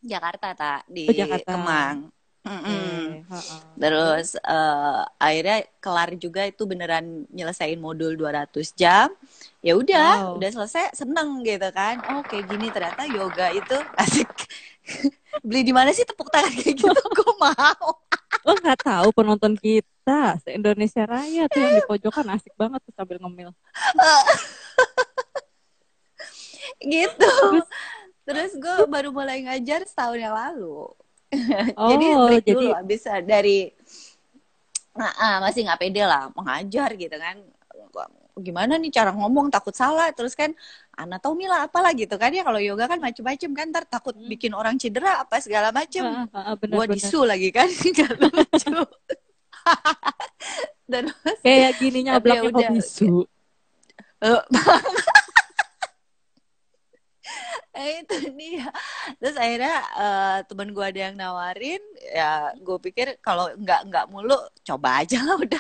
Jakarta 0.03 0.47
tak 0.53 0.81
di 0.85 1.09
Oh, 1.09 1.15
Jakarta. 1.25 1.57
Kemang 1.57 1.97
Oke, 2.43 3.23
ha-ha. 3.31 3.55
Terus 3.79 4.35
eh, 4.35 5.01
akhirnya 5.15 5.63
kelar 5.79 6.11
juga 6.19 6.43
itu 6.43 6.67
beneran 6.67 7.23
nyelesain 7.31 7.79
modul 7.79 8.19
200 8.19 8.75
jam. 8.75 9.07
Ya 9.63 9.79
udah, 9.79 10.35
Wow. 10.35 10.43
udah 10.43 10.49
selesai 10.51 10.91
seneng 10.91 11.39
gitu 11.47 11.71
kan. 11.71 12.03
Oh, 12.03 12.27
kayak 12.27 12.51
gini 12.51 12.67
ternyata 12.67 13.07
yoga 13.07 13.47
itu 13.47 13.79
asik. 14.03 14.27
Beli 15.39 15.63
di 15.63 15.71
mana 15.71 15.95
sih 15.95 16.03
tepuk 16.03 16.27
tangan 16.27 16.51
kayak 16.51 16.83
gitu? 16.83 16.91
Gue 17.15 17.31
mau. 17.39 17.87
Lo 18.43 18.51
nggak 18.59 18.79
tahu 18.83 19.07
penonton 19.15 19.55
kita 19.55 20.35
se 20.43 20.51
Indonesia 20.51 21.07
Raya 21.07 21.47
tuh 21.47 21.63
yang 21.63 21.79
di 21.79 21.83
pojokan 21.87 22.27
asik 22.35 22.51
banget 22.59 22.83
tuh 22.83 22.91
sambil 22.91 23.23
ngemil. 23.23 23.55
gitu. 26.83 27.31
Terus 28.23 28.51
gue 28.55 28.87
baru 28.87 29.11
mulai 29.15 29.43
ngajar 29.47 29.83
setahun 29.87 30.19
yang 30.19 30.35
lalu. 30.35 30.91
Oh, 31.79 31.89
jadi 31.91 32.05
break 32.27 32.43
jadi 32.45 32.53
dulu 32.53 32.69
abis 32.75 33.01
dari 33.23 33.71
nah, 34.93 35.11
ah, 35.17 35.37
masih 35.41 35.65
nggak 35.65 35.79
pede 35.81 36.03
lah 36.05 36.29
mengajar 36.37 36.93
gitu 36.93 37.15
kan. 37.15 37.39
Gimana 38.33 38.81
nih 38.81 38.89
cara 38.89 39.13
ngomong 39.13 39.53
takut 39.53 39.73
salah 39.73 40.09
terus 40.09 40.33
kan 40.33 40.49
anatomi 40.93 41.45
lah 41.45 41.69
apalah 41.69 41.93
gitu 41.93 42.17
kan 42.17 42.33
ya 42.33 42.41
kalau 42.41 42.57
yoga 42.57 42.89
kan 42.89 42.97
macem-macem 42.97 43.49
kan 43.53 43.69
ntar 43.69 43.85
takut 43.85 44.17
Hmm. 44.17 44.25
bikin 44.25 44.57
orang 44.57 44.73
cedera 44.77 45.21
apa 45.21 45.37
segala 45.37 45.69
macem. 45.69 46.01
Ah, 46.01 46.25
ah, 46.33 46.39
ah, 46.49 46.55
bener, 46.57 46.73
Gua 46.77 46.85
bener. 46.89 46.97
disu 46.97 47.21
lagi 47.25 47.49
kan 47.53 47.69
nggak 47.93 48.09
lucu. 48.17 48.73
Terus 50.93 51.39
Kayak 51.41 51.71
gininya 51.79 52.11
Tapi 52.17 52.27
ya 52.29 52.41
bloknya 52.41 52.57
udah. 52.57 52.69
bisu. 52.73 53.13
Eh, 57.73 58.05
itu 58.05 58.15
dia 58.37 58.69
terus 59.17 59.33
akhirnya 59.33 59.75
eh, 59.97 60.37
temen 60.45 60.69
gue 60.69 60.85
ada 60.85 60.99
yang 61.09 61.15
nawarin 61.17 61.81
ya 62.05 62.53
gue 62.53 62.77
pikir 62.77 63.17
kalau 63.17 63.49
nggak 63.57 63.89
nggak 63.89 64.05
mulu 64.13 64.37
coba 64.61 65.01
aja 65.01 65.17
lah 65.25 65.35
udah 65.43 65.57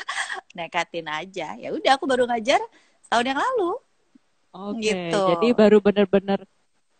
nekatin 0.53 1.09
aja 1.09 1.57
ya 1.57 1.73
udah 1.73 1.97
aku 1.97 2.05
baru 2.05 2.29
ngajar 2.29 2.61
setahun 3.01 3.25
yang 3.25 3.41
lalu 3.41 3.71
Oke, 4.53 4.85
Gitu. 4.85 5.17
jadi 5.17 5.47
baru 5.57 5.81
bener-bener 5.81 6.45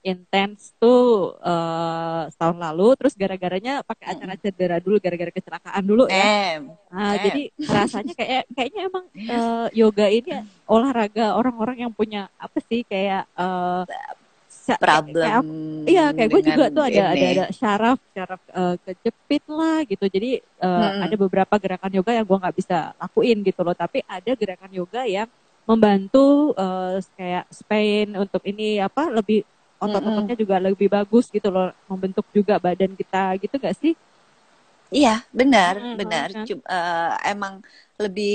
intens 0.01 0.73
tuh 0.81 1.37
eh, 1.37 2.23
setahun 2.33 2.57
lalu, 2.57 2.97
terus 2.97 3.13
gara-garanya 3.13 3.85
pakai 3.85 4.17
acara 4.17 4.33
cedera 4.35 4.77
dulu, 4.81 4.97
gara-gara 4.97 5.29
kecelakaan 5.29 5.83
dulu 5.85 6.09
ya. 6.09 6.57
em 6.57 6.61
Nah, 6.89 7.13
eh. 7.13 7.21
jadi 7.21 7.41
rasanya 7.63 8.13
kayak 8.17 8.43
kayaknya 8.51 8.81
emang 8.89 9.05
eh, 9.37 9.67
yoga 9.77 10.09
ini 10.09 10.33
olahraga 10.65 11.37
orang-orang 11.37 11.85
yang 11.85 11.93
punya 11.93 12.25
apa 12.35 12.57
sih 12.65 12.81
kayak 12.83 13.29
sa- 13.85 14.17
problem 14.79 15.17
kayak 15.21 15.43
Iya, 15.83 16.15
kayak 16.15 16.29
gue 16.31 16.41
juga 16.47 16.63
tuh 16.71 16.79
ada 16.87 17.01
ada 17.11 17.25
ini. 17.25 17.27
ada 17.35 17.43
syaraf, 17.51 17.99
syaraf 18.15 18.39
eh, 18.55 18.75
kejepit 18.87 19.43
lah 19.51 19.83
gitu. 19.83 20.05
Jadi 20.07 20.39
eh, 20.39 20.79
Mm-mm. 20.79 21.03
ada 21.03 21.15
beberapa 21.19 21.55
gerakan 21.59 21.91
yoga 21.91 22.11
yang 22.15 22.23
gue 22.29 22.37
nggak 22.39 22.55
bisa 22.55 22.75
lakuin 22.95 23.43
gitu 23.43 23.61
loh. 23.67 23.75
Tapi 23.75 23.99
ada 24.07 24.31
gerakan 24.39 24.71
yoga 24.71 25.03
yang 25.03 25.27
membantu 25.67 26.55
eh, 26.55 27.03
kayak 27.19 27.43
Spain 27.51 28.15
untuk 28.15 28.39
ini 28.47 28.79
apa 28.79 29.11
lebih 29.11 29.43
otot-ototnya 29.83 30.35
juga 30.39 30.55
lebih 30.63 30.87
bagus 30.87 31.27
gitu 31.35 31.51
loh, 31.51 31.75
membentuk 31.91 32.23
juga 32.31 32.55
badan 32.63 32.95
kita 32.95 33.35
gitu 33.43 33.55
gak 33.59 33.75
sih? 33.75 33.91
Iya, 34.95 35.09
benar, 35.39 35.75
Mm, 35.75 35.97
benar. 35.99 36.27
kan? 36.33 36.47
Cum- 36.47 36.65
eh, 36.73 37.09
emang 37.29 37.53
lebih 38.01 38.27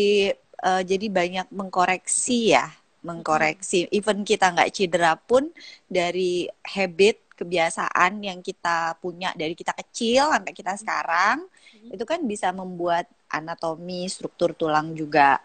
eh, 0.65 0.79
jadi 0.91 1.07
banyak 1.19 1.47
mengkoreksi 1.59 2.33
ya, 2.55 2.61
mengkoreksi. 3.01 3.87
Even 3.91 4.23
kita 4.23 4.51
nggak 4.51 4.71
cedera 4.75 5.15
pun 5.15 5.49
dari 5.87 6.47
habit, 6.65 7.23
kebiasaan 7.39 8.19
yang 8.19 8.43
kita 8.43 8.99
punya 8.99 9.31
dari 9.39 9.55
kita 9.55 9.71
kecil 9.71 10.27
sampai 10.35 10.51
kita 10.51 10.75
sekarang, 10.75 11.47
Mm. 11.71 11.95
itu 11.95 12.03
kan 12.03 12.19
bisa 12.27 12.51
membuat 12.51 13.07
anatomi, 13.31 14.09
struktur 14.09 14.51
tulang 14.53 14.91
juga 14.93 15.39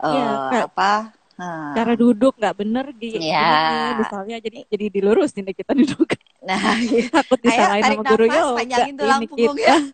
eh, 0.00 0.08
Iya, 0.10 0.28
kayak- 0.50 0.66
apa? 0.72 0.92
Nah, 1.36 1.72
Cara 1.72 1.92
duduk 1.96 2.36
nggak 2.36 2.56
bener 2.56 2.86
di 2.92 3.16
Iya. 3.16 3.40
gini, 3.40 4.00
misalnya 4.00 4.36
jadi 4.40 4.58
jadi 4.68 4.86
dilurusin 4.90 5.44
deh 5.44 5.56
kita 5.56 5.72
duduk. 5.72 6.16
nah, 6.40 6.56
Takut 7.16 7.36
Ayo 7.40 7.44
disalahin 7.48 7.82
tarik 7.84 7.98
sama 8.00 8.10
guru 8.10 8.24
yoga. 8.28 8.56
panjangin 8.56 8.94
tulang 8.96 9.20
Ini 9.20 9.28
punggungnya. 9.28 9.76
kita. 9.76 9.88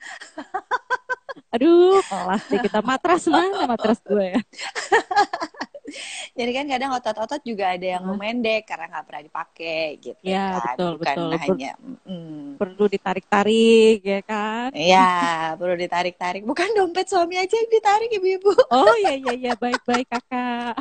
Aduh, 1.54 2.02
kelas 2.02 2.42
deh 2.50 2.58
kita 2.66 2.80
matras 2.82 3.22
mana 3.26 3.58
matras 3.66 3.98
gue 4.02 4.26
ya. 4.34 4.40
Jadi 6.38 6.50
kan 6.50 6.64
kadang 6.66 6.90
otot-otot 6.92 7.42
juga 7.42 7.74
ada 7.74 7.86
yang 7.86 8.04
memendek 8.04 8.66
karena 8.66 8.90
nggak 8.90 9.04
pernah 9.06 9.22
dipakai 9.22 9.84
gitu 9.98 10.22
Ya, 10.22 10.58
kan. 10.58 10.74
betul, 10.74 10.92
Bukan 10.98 11.16
betul. 11.16 11.30
hanya 11.40 11.70
mm, 11.78 12.42
Perlu 12.56 12.84
ditarik-tarik 12.88 13.98
ya 14.02 14.20
kan. 14.22 14.68
ya 14.72 15.08
perlu 15.54 15.74
ditarik-tarik. 15.74 16.42
Bukan 16.42 16.68
dompet 16.72 17.06
suami 17.06 17.36
aja 17.36 17.54
yang 17.54 17.70
ditarik 17.70 18.10
ibu-ibu. 18.10 18.52
Oh 18.74 18.94
iya 18.98 19.14
iya 19.14 19.32
iya 19.32 19.52
baik-baik 19.54 20.08
kakak. 20.08 20.76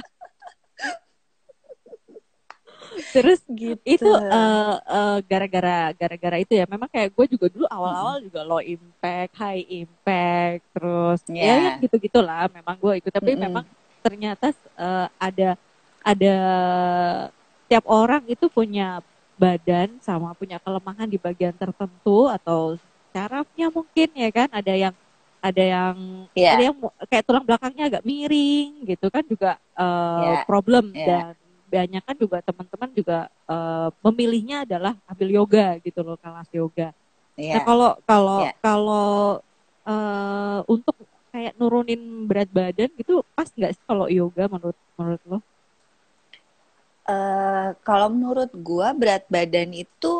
Terus 3.11 3.39
Gitu. 3.51 3.75
itu 3.83 4.07
eh, 4.07 4.75
eh, 4.79 5.17
gara-gara 5.27 5.91
gara-gara 5.91 6.37
itu 6.39 6.55
ya 6.55 6.63
memang 6.65 6.87
kayak 6.87 7.11
gue 7.11 7.25
juga 7.35 7.47
dulu 7.51 7.65
awal-awal 7.67 8.23
juga 8.23 8.39
low 8.43 8.63
impact, 8.63 9.35
high 9.35 9.63
impact, 9.83 10.63
terus 10.71 11.19
ya, 11.27 11.43
Ya. 11.43 11.55
ya 11.59 11.71
gitu-gitulah 11.79 12.47
memang 12.47 12.75
gue 12.79 12.93
ikut 13.03 13.11
tapi 13.11 13.35
Mm-mm. 13.35 13.43
memang 13.47 13.65
ternyata 14.05 14.53
eh, 14.53 15.07
ada 15.17 15.49
ada 16.05 16.35
tiap 17.65 17.85
orang 17.89 18.21
itu 18.29 18.45
punya 18.53 19.01
badan 19.33 19.97
sama 20.05 20.37
punya 20.37 20.61
kelemahan 20.61 21.09
di 21.09 21.17
bagian 21.17 21.57
tertentu 21.57 22.29
atau 22.29 22.77
syarafnya 23.09 23.73
mungkin 23.73 24.13
ya 24.13 24.29
kan 24.29 24.49
ada 24.53 24.73
yang 24.77 24.93
ada 25.41 25.63
yang 25.65 25.95
Ya. 26.37 26.53
ada 26.57 26.61
yang 26.69 26.75
kayak 27.09 27.25
tulang 27.25 27.45
belakangnya 27.49 27.89
agak 27.89 28.03
miring 28.05 28.85
gitu 28.85 29.09
kan 29.09 29.25
juga 29.25 29.57
eh, 29.73 30.37
Ya. 30.37 30.45
problem 30.45 30.93
Ya. 30.93 31.33
dan 31.33 31.33
banyak 31.65 32.03
kan 32.05 32.15
juga 32.21 32.37
teman-teman 32.45 32.89
juga 32.93 33.17
eh, 33.49 33.89
memilihnya 34.05 34.57
adalah 34.69 34.93
ambil 35.09 35.29
yoga 35.33 35.81
gitu 35.81 36.05
loh 36.05 36.15
kelas 36.21 36.49
yoga. 36.53 36.93
Nah 37.35 37.61
Ya. 37.61 37.65
kalau 37.65 37.89
kalau 38.05 38.39
Ya. 38.45 38.51
kalau 38.61 39.09
eh, 39.85 40.59
untuk 40.69 40.95
kayak 41.35 41.53
nurunin 41.59 42.01
berat 42.29 42.49
badan 42.57 42.89
gitu 42.99 43.13
pas 43.37 43.49
nggak 43.57 43.71
sih 43.75 43.83
kalau 43.89 44.07
yoga 44.19 44.43
menurut 44.53 44.77
menurut 44.99 45.21
lo? 45.31 45.37
Eh, 47.13 47.67
kalau 47.87 48.07
menurut 48.13 48.49
gua 48.67 48.87
berat 48.99 49.23
badan 49.33 49.69
itu 49.77 50.13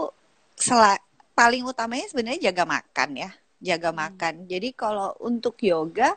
paling 1.35 1.63
utamanya 1.67 2.05
sebenarnya 2.11 2.51
jaga 2.51 2.63
makan 2.75 3.09
ya, 3.23 3.29
jaga 3.59 3.89
Hmm. 3.97 4.01
makan. 4.01 4.33
Jadi 4.51 4.67
kalau 4.75 5.15
untuk 5.29 5.55
yoga 5.59 6.15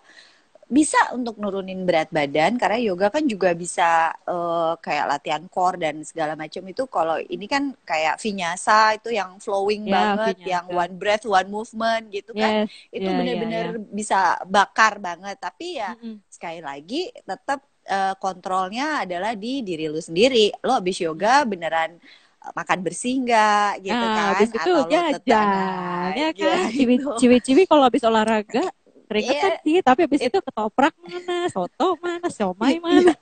bisa 0.68 0.98
untuk 1.16 1.40
nurunin 1.40 1.80
berat 1.88 2.12
badan 2.12 2.60
karena 2.60 2.76
yoga 2.76 3.08
kan 3.14 3.24
juga 3.24 3.56
bisa 3.56 4.12
eh, 4.28 4.72
kayak 4.84 5.06
latihan 5.16 5.44
core 5.48 5.76
dan 5.80 5.96
segala 6.04 6.32
macam 6.36 6.60
itu 6.68 6.84
kalau 6.92 7.16
ini 7.34 7.48
kan 7.48 7.72
kayak 7.88 8.20
vinyasa 8.20 9.00
itu 9.00 9.08
yang 9.16 9.40
flowing 9.40 9.82
Ya, 9.84 9.94
banget, 9.96 10.36
vinyasa. 10.36 10.52
yang 10.52 10.68
one 10.68 10.94
breath 11.00 11.24
one 11.24 11.48
movement 11.48 12.12
gitu 12.12 12.36
kan. 12.36 12.52
Yes, 12.52 12.70
Itu 12.92 13.08
ya, 13.08 13.12
ya, 13.18 13.18
bener-bener 13.18 13.80
bisa 13.98 14.36
bakar 14.44 15.00
banget. 15.00 15.36
Tapi 15.40 15.80
ya 15.80 15.88
Mm-mm. 15.88 16.20
sekali 16.28 16.60
lagi 16.60 17.08
tetap 17.24 17.64
eh, 17.88 18.12
kontrolnya 18.20 19.08
adalah 19.08 19.32
di 19.40 19.64
diri 19.64 19.88
lu 19.88 20.00
sendiri. 20.04 20.52
Lo 20.68 20.76
abis 20.80 21.00
yoga 21.00 21.48
beneran 21.48 21.96
eh, 22.44 22.52
makan 22.58 22.78
bersih 22.84 23.12
nggak 23.24 23.80
gitu 23.88 24.06
Nah, 24.06 24.12
kan? 24.12 24.36
habis 24.36 24.50
itu 24.58 24.68
Atau 24.68 24.84
jajan, 24.92 26.10
ya 26.20 26.28
kan? 26.40 26.68
gitu. 26.78 27.04
Ciwi-ciwi 27.18 27.62
kalau 27.70 27.82
habis 27.88 28.04
olahraga 28.04 28.68
keringetan 29.08 29.50
Iya. 29.50 29.64
sih, 29.64 29.76
tapi 29.80 30.00
habis 30.04 30.20
It- 30.20 30.28
itu 30.28 30.38
ketoprak 30.38 30.94
mana, 31.00 31.48
soto 31.48 31.96
mana, 31.98 32.28
siomay 32.28 32.76
mana. 32.84 33.16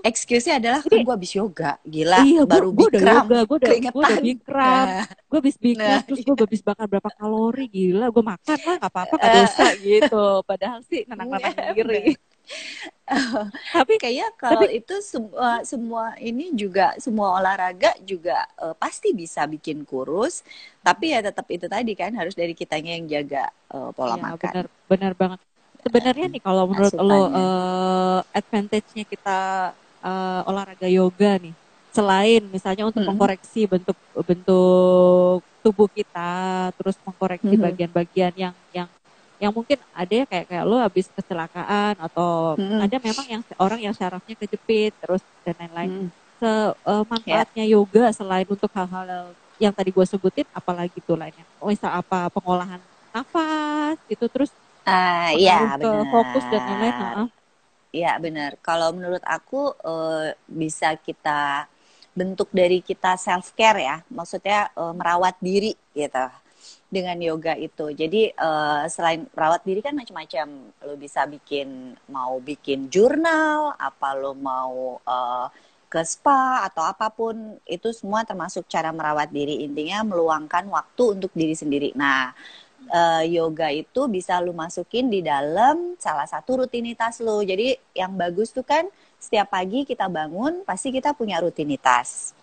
Excuse-nya 0.00 0.56
adalah 0.56 0.80
kan 0.80 1.02
gue 1.02 1.14
abis 1.14 1.32
yoga, 1.34 1.76
gila 1.82 2.22
iya, 2.22 2.42
baru 2.44 2.70
gue 2.70 2.86
udah 2.88 3.00
bikram, 3.00 3.16
yoga, 3.18 3.38
gue 3.42 3.56
udah, 3.58 3.70
gua 3.90 4.02
udah 4.06 4.20
bikram, 4.22 4.86
Nah, 4.86 5.04
gue 5.10 5.38
habis 5.38 5.56
bikram, 5.58 5.90
Nah, 5.90 6.00
terus 6.00 6.20
gue 6.22 6.34
habis 6.38 6.62
bakar 6.62 6.86
berapa 6.86 7.10
kalori, 7.10 7.64
gila, 7.66 8.06
gue 8.08 8.24
makan 8.24 8.58
lah, 8.60 8.76
nggak 8.78 8.92
apa-apa, 8.92 9.14
nggak 9.18 9.30
Eh. 9.30 9.36
dosa 9.36 9.66
gitu. 9.76 10.24
Padahal 10.42 10.78
sih 10.82 11.02
nenang-nenang 11.04 11.52
Iya, 11.74 12.14
tapi 13.74 13.92
kayaknya 14.00 14.28
kalau 14.40 14.64
itu 14.68 14.94
semua 15.04 15.60
semua 15.66 16.04
ini 16.20 16.52
juga 16.56 16.96
semua 17.04 17.36
olahraga 17.40 17.92
juga 18.04 18.48
eh, 18.60 18.74
pasti 18.80 19.12
bisa 19.12 19.44
bikin 19.44 19.84
kurus, 19.88 20.40
tapi 20.84 21.12
ya 21.14 21.20
tetap 21.24 21.46
itu 21.52 21.66
tadi 21.68 21.92
kan 22.00 22.12
harus 22.16 22.34
dari 22.36 22.52
kitanya 22.56 22.96
yang 22.96 23.06
jaga 23.10 23.44
eh, 23.74 23.90
pola 23.96 24.16
Iya, 24.16 24.20
makan. 24.20 24.42
benar 24.42 24.64
benar 24.90 25.12
banget. 25.20 25.40
Sebenarnya 25.84 26.24
nih 26.32 26.40
kalau 26.46 26.64
menurut 26.70 26.94
lo 27.08 27.14
asupannya. 27.14 27.40
eh, 27.40 28.18
advantage-nya 28.38 29.02
kita 29.12 29.30
eh, 30.04 30.40
olahraga 30.48 30.86
yoga 30.98 31.28
nih, 31.42 31.52
selain 31.96 32.40
misalnya 32.54 32.84
untuk 32.90 33.02
Mm-mm. 33.02 33.08
mengkoreksi 33.08 33.58
bentuk 33.72 33.96
bentuk 34.28 35.40
tubuh 35.64 35.88
kita, 35.98 36.20
terus 36.76 36.96
mengkoreksi 37.06 37.54
Mhm. 37.54 37.64
bagian-bagian 37.64 38.32
yang 38.36 38.54
yang 38.76 38.88
yang 39.44 39.54
mungkin 39.58 39.78
ada 40.00 40.12
ya 40.20 40.24
kayak 40.30 40.44
kayak 40.50 40.64
lo 40.70 40.76
habis 40.86 41.06
kecelakaan 41.16 41.94
atau 42.06 42.58
Mm-mm. 42.58 42.80
ada 42.82 42.96
memang 43.06 43.26
yang 43.34 43.42
orang 43.64 43.80
yang 43.86 43.94
syarafnya 43.98 44.34
kejepit 44.40 44.92
terus 45.02 45.22
dan 45.46 45.54
lain-lain. 45.60 45.90
Mm. 45.90 46.10
Se 46.40 46.46
eh, 46.90 47.04
manfaatnya 47.12 47.64
yoga 47.74 48.02
selain 48.18 48.46
untuk 48.54 48.70
hal-hal 48.78 49.06
yang 49.64 49.72
tadi 49.76 49.90
gue 49.96 50.06
sebutin, 50.12 50.46
apalagi 50.58 50.98
tuh 51.08 51.16
lainnya? 51.20 51.44
Misal 51.62 51.90
apa 52.00 52.16
pengolahan 52.34 52.82
nafas 53.14 53.96
gitu 54.10 54.26
terus 54.32 54.50
Ah, 54.86 55.28
iya 55.40 55.54
ke 55.80 55.88
benar. 55.88 56.04
fokus 56.12 56.44
dan 56.52 56.62
lain-lain. 56.68 56.96
Iya 57.96 58.08
benar. 58.24 58.50
Kalau 58.66 58.88
menurut 58.96 59.22
aku 59.34 59.56
eh, 59.86 60.34
bisa 60.60 60.86
kita 61.06 61.30
bentuk 62.18 62.48
dari 62.60 62.78
kita 62.88 63.08
self 63.26 63.46
care 63.58 63.78
ya, 63.88 63.96
maksudnya 64.18 64.56
eh, 64.78 64.92
merawat 64.98 65.34
diri 65.46 65.70
gitu 65.98 66.18
dengan 66.88 67.18
yoga 67.18 67.54
itu. 67.58 67.90
Jadi 67.92 68.30
eh, 68.30 68.82
selain 68.88 69.26
merawat 69.34 69.62
diri 69.66 69.80
kan 69.82 69.94
macam-macam. 69.96 70.46
Lo 70.86 70.94
bisa 70.98 71.26
bikin 71.26 71.98
mau 72.10 72.38
bikin 72.38 72.88
jurnal, 72.92 73.74
apa 73.78 74.08
lo 74.14 74.32
mau 74.36 74.98
eh, 75.02 75.46
ke 75.94 76.02
spa 76.02 76.66
atau 76.66 76.82
apa 76.82 77.06
pun 77.06 77.54
itu 77.62 77.94
semua 77.94 78.26
termasuk 78.26 78.66
cara 78.66 78.90
merawat 78.90 79.30
diri. 79.30 79.62
Intinya 79.62 80.02
meluangkan 80.02 80.66
waktu 80.66 81.18
untuk 81.20 81.30
diri 81.30 81.54
sendiri. 81.54 81.94
Nah, 81.94 82.34
eh, 82.90 83.24
yoga 83.30 83.70
itu 83.70 84.10
bisa 84.10 84.42
lu 84.42 84.50
masukin 84.50 85.06
di 85.06 85.22
dalam 85.22 85.94
salah 85.98 86.26
satu 86.26 86.66
rutinitas 86.66 87.22
lu. 87.22 87.42
Jadi 87.46 87.78
yang 87.94 88.14
bagus 88.18 88.50
tuh 88.50 88.66
kan 88.66 88.86
setiap 89.22 89.54
pagi 89.54 89.88
kita 89.88 90.10
bangun 90.10 90.66
pasti 90.68 90.90
kita 90.92 91.14
punya 91.16 91.40
rutinitas. 91.40 92.34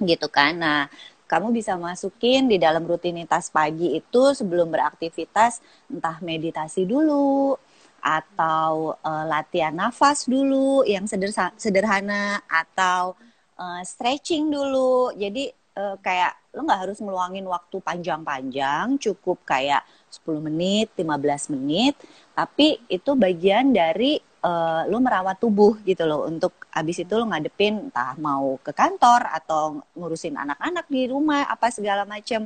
Gitu 0.00 0.26
kan. 0.28 0.58
Nah, 0.58 0.88
kamu 1.34 1.50
bisa 1.50 1.74
masukin 1.74 2.46
di 2.46 2.62
dalam 2.62 2.86
rutinitas 2.86 3.50
pagi 3.50 3.98
itu 3.98 4.22
sebelum 4.38 4.70
beraktivitas 4.70 5.58
entah 5.90 6.22
meditasi 6.22 6.86
dulu 6.86 7.58
atau 7.98 8.94
eh, 8.94 9.24
latihan 9.26 9.74
nafas 9.74 10.30
dulu 10.30 10.86
yang 10.86 11.10
sederhana 11.58 12.38
atau 12.46 13.18
eh, 13.58 13.82
stretching 13.82 14.46
dulu. 14.46 15.10
Jadi 15.18 15.50
eh, 15.50 15.96
kayak 15.98 16.54
lo 16.54 16.62
nggak 16.62 16.80
harus 16.86 17.02
meluangin 17.02 17.50
waktu 17.50 17.82
panjang-panjang, 17.82 18.94
cukup 19.02 19.42
kayak 19.42 19.82
10 20.14 20.38
menit, 20.38 20.94
15 20.94 21.50
menit, 21.58 21.98
tapi 22.30 22.78
itu 22.86 23.18
bagian 23.18 23.74
dari 23.74 24.22
eh, 24.44 24.82
lo 24.92 24.98
merawat 25.00 25.40
tubuh 25.40 25.80
gitu 25.88 26.04
loh 26.04 26.28
untuk 26.28 26.68
abis 26.70 27.02
itu 27.04 27.14
lo 27.16 27.24
ngadepin 27.24 27.88
entah 27.88 28.12
mau 28.20 28.60
ke 28.60 28.70
kantor 28.76 29.24
atau 29.32 29.80
ngurusin 29.96 30.36
anak-anak 30.36 30.86
di 30.92 31.08
rumah 31.08 31.48
apa 31.48 31.72
segala 31.72 32.04
macem. 32.04 32.44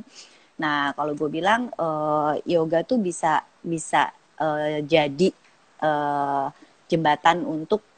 Nah 0.59 0.95
kalau 0.95 1.13
gue 1.19 1.29
bilang 1.31 1.67
eh, 1.75 2.33
yoga 2.47 2.81
tuh 2.87 2.99
bisa 3.03 3.43
bisa 3.59 4.11
eh, 4.39 4.79
jadi 4.87 5.29
eh, 5.83 6.47
jembatan 6.89 7.45
untuk 7.45 7.88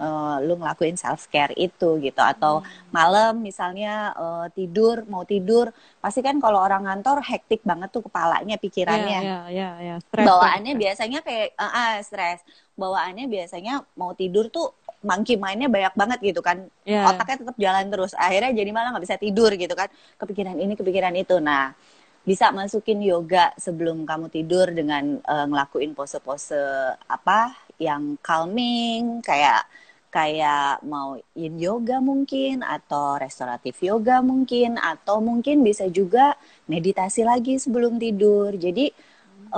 eh, 0.00 0.36
lu 0.48 0.56
ngelakuin 0.56 0.96
self 0.96 1.28
care 1.28 1.52
itu 1.60 2.00
gitu. 2.00 2.20
Atau 2.24 2.64
malam 2.88 3.44
misalnya 3.44 4.16
eh, 4.16 4.46
tidur 4.56 5.04
mau 5.06 5.28
tidur 5.28 5.70
pasti 6.00 6.24
kan 6.24 6.40
kalau 6.40 6.64
orang 6.64 6.88
kantor 6.88 7.20
hektik 7.20 7.60
banget 7.62 7.92
tuh 7.92 8.02
kepalanya 8.08 8.56
pikirannya. 8.56 9.20
Iya, 9.20 9.38
iya, 9.48 9.48
iya, 9.52 9.70
iya. 9.84 9.96
Stres 10.00 10.24
bawaannya 10.24 10.72
kan. 10.74 10.82
biasanya 10.82 11.20
kayak 11.20 11.48
ah 11.60 11.68
ah, 11.68 11.92
stres. 12.00 12.40
Bawaannya 12.80 13.28
biasanya 13.28 13.84
mau 14.00 14.16
tidur 14.16 14.48
tuh 14.48 14.72
monkey 15.04 15.36
mindnya 15.36 15.68
banyak 15.68 15.94
banget 15.96 16.18
gitu 16.32 16.40
kan. 16.40 16.64
Iya. 16.88 17.04
otaknya 17.12 17.36
tetap 17.44 17.56
jalan 17.60 17.86
terus. 17.92 18.12
Akhirnya 18.16 18.50
jadi 18.56 18.70
malah 18.72 18.96
nggak 18.96 19.04
bisa 19.04 19.16
tidur 19.20 19.52
gitu 19.52 19.76
kan. 19.76 19.92
Kepikiran 20.16 20.56
ini 20.56 20.72
kepikiran 20.74 21.12
itu. 21.14 21.36
Nah 21.38 21.76
bisa 22.20 22.52
masukin 22.52 23.00
yoga 23.00 23.52
sebelum 23.56 24.04
kamu 24.04 24.28
tidur 24.28 24.68
dengan 24.72 25.20
eh, 25.20 25.46
ngelakuin 25.48 25.96
pose-pose 25.96 26.60
apa 27.08 27.56
yang 27.80 28.20
calming 28.20 29.24
kayak 29.24 29.64
kayak 30.10 30.82
mau 30.92 31.16
yin 31.38 31.54
yoga 31.56 32.02
mungkin 32.02 32.66
atau 32.66 33.16
restoratif 33.24 33.78
yoga 33.80 34.16
mungkin 34.20 34.76
atau 34.76 35.22
mungkin 35.22 35.62
bisa 35.68 35.86
juga 35.98 36.34
meditasi 36.66 37.22
lagi 37.22 37.54
sebelum 37.62 37.96
tidur. 38.02 38.50
Jadi 38.58 38.90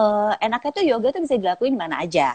eh, 0.02 0.32
enaknya 0.44 0.70
tuh 0.76 0.84
yoga 0.84 1.08
tuh 1.14 1.22
bisa 1.24 1.36
dilakuin 1.40 1.74
di 1.76 1.80
mana 1.80 1.96
aja. 2.04 2.28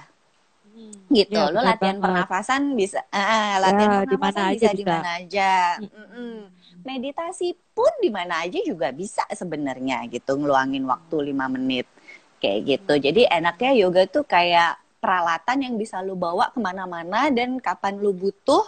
Gitu. 1.07 1.39
Iya, 1.39 1.55
lo 1.55 1.61
latihan 1.63 1.97
banget. 2.03 2.03
pernafasan 2.03 2.61
bisa 2.75 2.99
ah, 3.15 3.63
latihan 3.63 3.89
Ya, 3.95 3.99
pernafasan 4.03 4.43
aja 4.43 4.67
bisa 4.67 4.69
di 4.75 4.83
mana 4.83 5.09
aja. 5.23 5.51
Mm-mm. 5.79 6.35
meditasi 6.87 7.51
pun 7.75 7.91
di 7.99 8.07
mana 8.07 8.47
aja 8.47 8.59
juga 8.63 8.95
bisa 8.95 9.23
sebenarnya 9.27 10.07
gitu 10.07 10.39
ngeluangin 10.39 10.87
waktu 10.87 11.15
lima 11.31 11.51
menit 11.51 11.87
kayak 12.39 12.59
gitu. 12.63 12.93
Jadi 12.95 13.21
enaknya 13.27 13.71
yoga 13.75 14.03
tuh 14.07 14.23
kayak 14.23 14.79
peralatan 14.97 15.57
yang 15.61 15.75
bisa 15.77 16.01
lu 16.01 16.17
bawa 16.17 16.49
ke 16.51 16.59
mana-mana 16.59 17.29
dan 17.29 17.57
kapan 17.61 17.97
lu 18.01 18.11
butuh 18.11 18.65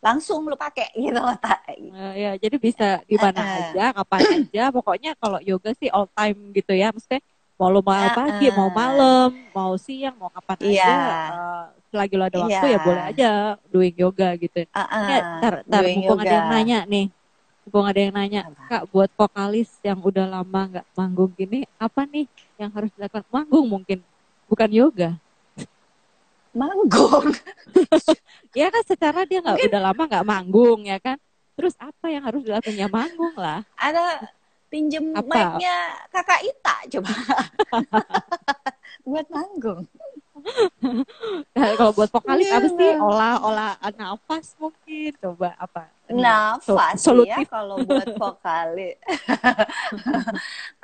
langsung 0.00 0.46
lu 0.46 0.54
pakai 0.54 0.92
gitu 1.02 1.18
loh 1.18 1.36
tak 1.40 1.64
Eh, 1.76 2.14
ya, 2.16 2.30
jadi 2.36 2.56
bisa 2.60 2.88
di 3.04 3.16
mana 3.16 3.40
Eh, 3.40 3.48
eh. 3.48 3.56
aja, 3.72 3.84
kapan 3.96 4.20
aja. 4.36 4.62
Pokoknya 4.72 5.10
kalau 5.18 5.40
yoga 5.42 5.72
sih 5.76 5.88
all 5.92 6.08
time 6.12 6.52
gitu 6.52 6.72
ya. 6.72 6.92
Maksudnya 6.92 7.20
mau 7.56 7.72
lo 7.72 7.80
mau 7.80 8.08
pagi, 8.12 8.46
mau 8.52 8.68
eh. 8.68 8.72
malam, 8.72 9.30
mau 9.52 9.72
siang, 9.80 10.14
mau 10.16 10.28
kapan 10.32 10.56
Iya. 10.60 10.84
aja. 10.84 10.96
eh, 11.32 11.64
selagi 11.92 12.14
lo 12.16 12.24
ada 12.28 12.38
waktu 12.44 12.66
Iya. 12.68 12.74
ya 12.74 12.78
boleh 12.84 13.04
aja 13.04 13.30
doing 13.72 13.94
yoga 13.96 14.28
gitu. 14.36 14.60
Ah, 14.72 14.88
Ya, 15.08 15.18
tar, 15.40 15.54
tar, 15.64 15.84
mumpung 15.88 16.20
ada 16.20 16.34
yang 16.36 16.48
nanya 16.52 16.78
nih. 16.84 17.06
Mumpung 17.66 17.86
ada 17.88 17.98
yang 18.00 18.14
nanya? 18.14 18.40
Kak, 18.68 18.82
buat 18.92 19.10
vokalis 19.16 19.70
yang 19.82 19.98
udah 20.00 20.26
lama 20.28 20.60
nggak 20.70 20.86
manggung 20.94 21.32
gini, 21.34 21.64
apa 21.80 22.04
nih 22.06 22.26
yang 22.60 22.70
harus 22.76 22.90
dilakukan? 22.94 23.24
Manggung 23.32 23.66
mungkin, 23.66 23.98
bukan 24.46 24.70
yoga. 24.70 25.10
Manggung 26.56 27.28
Ya 28.58 28.72
kan 28.72 28.82
secara 28.88 29.28
dia 29.28 29.44
nggak 29.44 29.68
udah 29.68 29.80
lama 29.92 30.02
nggak 30.08 30.26
manggung 30.26 30.80
ya 30.88 30.96
kan. 30.96 31.20
Terus 31.56 31.76
apa 31.76 32.08
yang 32.08 32.24
harus 32.24 32.40
dilakukan? 32.44 32.72
Ya 32.76 32.88
manggung 32.88 33.36
lah. 33.36 33.60
ada 33.76 34.32
pinjem 34.72 35.04
mic-nya 35.24 35.76
kakak 36.10 36.40
Ita 36.42 36.76
coba 36.98 37.12
buat 39.08 39.26
manggung 39.30 39.84
Nah, 41.56 41.74
kalau 41.80 41.92
buat 41.96 42.10
vokalis 42.12 42.46
Iya, 42.46 42.58
apa 42.60 42.68
sih? 42.70 42.90
Olah-olah 43.00 43.72
nafas 43.96 44.54
mungkin. 44.60 45.10
Coba 45.18 45.56
apa? 45.58 45.90
Nafas 46.06 47.02
so- 47.02 47.24
ya 47.26 47.42
kalau 47.50 47.82
buat 47.82 48.06
vokalis 48.14 48.94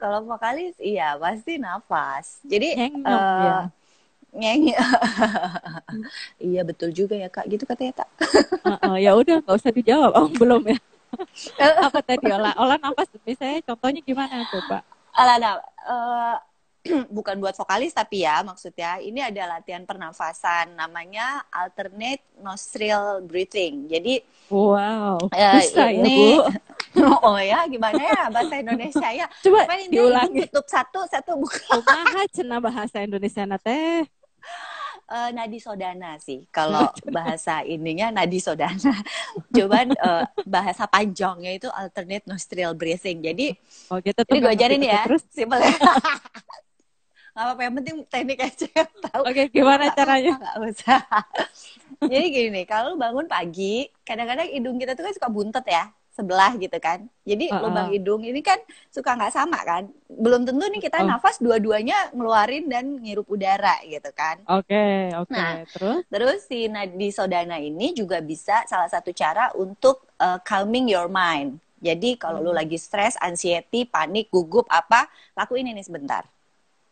kalau 0.01 0.27
vokalis 0.27 0.75
iya 0.83 1.15
pasti 1.15 1.63
nafas 1.63 2.43
jadi 2.43 2.75
Nyeng-nyong, 2.75 3.23
eh, 3.23 3.45
ya. 3.47 3.59
Nyeng- 4.33 4.73
iya 6.41 6.61
betul 6.65 6.91
juga 6.91 7.15
ya 7.17 7.29
kak 7.29 7.47
gitu 7.53 7.65
katanya 7.69 8.05
tak 8.05 8.09
Heeh, 8.63 8.97
ya 9.05 9.13
udah 9.19 9.43
nggak 9.43 9.59
usah 9.59 9.73
dijawab. 9.75 10.11
Oh 10.15 10.31
belum 10.31 10.63
ya. 10.71 10.79
apa 11.83 11.99
tadi 12.01 12.31
olah 12.31 12.55
olah 12.57 12.79
nafas? 12.79 13.11
Misalnya 13.27 13.61
contohnya 13.67 14.01
gimana 14.07 14.47
coba? 14.49 14.87
Alah, 15.13 15.37
nah, 15.43 15.55
eh, 15.85 16.37
bukan 17.17 17.39
buat 17.39 17.55
vokalis 17.55 17.95
tapi 17.95 18.27
ya 18.27 18.43
maksudnya 18.43 18.99
ini 18.99 19.23
ada 19.23 19.59
latihan 19.59 19.87
pernafasan 19.87 20.75
namanya 20.75 21.43
alternate 21.55 22.23
nostril 22.43 23.23
breathing 23.23 23.87
jadi 23.87 24.19
Wow, 24.51 25.31
eh, 25.31 25.63
bisa 25.63 25.89
ya 25.89 25.95
ini 25.95 26.19
bu. 26.37 26.43
oh 27.25 27.39
ya 27.39 27.65
gimana 27.71 28.03
ya 28.03 28.23
bahasa 28.29 28.59
Indonesia 28.59 29.09
ya 29.15 29.27
Coba 29.41 29.65
diulangi. 29.89 30.45
tutup 30.51 30.67
satu 30.67 31.01
satu 31.07 31.39
buka 31.39 31.63
Kumaha 31.71 32.21
cenah 32.35 32.59
bahasa 32.61 32.97
Indonesia 33.01 33.47
na 33.47 33.57
Eh, 35.13 35.29
nadi 35.37 35.61
sodana 35.61 36.17
sih. 36.17 36.49
Kalau 36.49 36.89
bahasa 37.17 37.61
ininya 37.69 38.09
nadi 38.09 38.41
sodana. 38.41 38.97
Cuman 39.57 39.93
eh, 39.93 40.25
bahasa 40.49 40.89
panjangnya 40.89 41.53
itu 41.53 41.69
alternate 41.69 42.25
nostril 42.25 42.73
breathing. 42.73 43.21
Jadi 43.21 43.53
Oh 43.93 44.01
gitu. 44.01 44.25
ini 44.33 44.39
gue 44.41 44.53
ajarin 44.57 44.81
ya. 44.81 45.05
Terus? 45.05 45.23
Simpel 45.29 45.61
ya. 45.61 45.77
Nggak 47.33 47.45
apa-apa 47.49 47.63
yang 47.65 47.75
penting 47.81 47.97
teknik 48.13 48.41
aja 48.45 48.69
tahu. 49.09 49.23
Oke 49.25 49.43
gimana 49.49 49.89
Nggak 49.89 49.97
caranya? 49.97 50.33
nggak 50.37 50.57
usah. 50.69 51.01
Jadi 52.05 52.27
gini 52.29 52.49
nih 52.61 52.65
kalau 52.69 52.97
bangun 52.97 53.25
pagi 53.25 53.89
kadang-kadang 54.05 54.49
hidung 54.53 54.77
kita 54.77 54.93
tuh 54.93 55.05
kan 55.09 55.15
suka 55.17 55.29
buntet 55.33 55.65
ya 55.65 55.89
sebelah 56.13 56.53
gitu 56.57 56.77
kan 56.77 57.09
jadi 57.25 57.49
Uh-uh. 57.49 57.65
lubang 57.65 57.89
hidung 57.89 58.21
ini 58.21 58.41
kan 58.41 58.61
suka 58.89 59.17
nggak 59.17 59.33
sama 59.33 59.57
kan 59.65 59.89
belum 60.07 60.45
tentu 60.45 60.61
nih 60.69 60.79
kita 60.79 61.01
Oh. 61.01 61.09
nafas 61.09 61.41
dua-duanya 61.41 62.13
ngeluarin 62.13 62.69
dan 62.69 63.01
ngirup 63.01 63.25
udara 63.27 63.81
gitu 63.83 64.13
kan 64.13 64.45
Oke 64.47 65.09
oke 65.11 65.33
Nah. 65.33 65.65
terus 65.67 66.05
Terus 66.07 66.39
si 66.45 66.69
nadi 66.69 67.09
sodana 67.09 67.57
ini 67.57 67.91
juga 67.93 68.21
bisa 68.21 68.61
salah 68.65 68.87
satu 68.87 69.11
cara 69.11 69.51
untuk 69.57 70.05
uh, 70.17 70.37
calming 70.41 70.87
your 70.87 71.09
mind. 71.09 71.57
Jadi 71.81 72.15
kalau 72.15 72.39
lu 72.39 72.53
Hmm. 72.53 72.61
lagi 72.61 72.77
stres, 72.77 73.19
anxiety, 73.19 73.83
panik, 73.83 74.29
gugup 74.29 74.69
apa, 74.69 75.09
lakuin 75.33 75.67
ini 75.67 75.81
sebentar. 75.81 76.23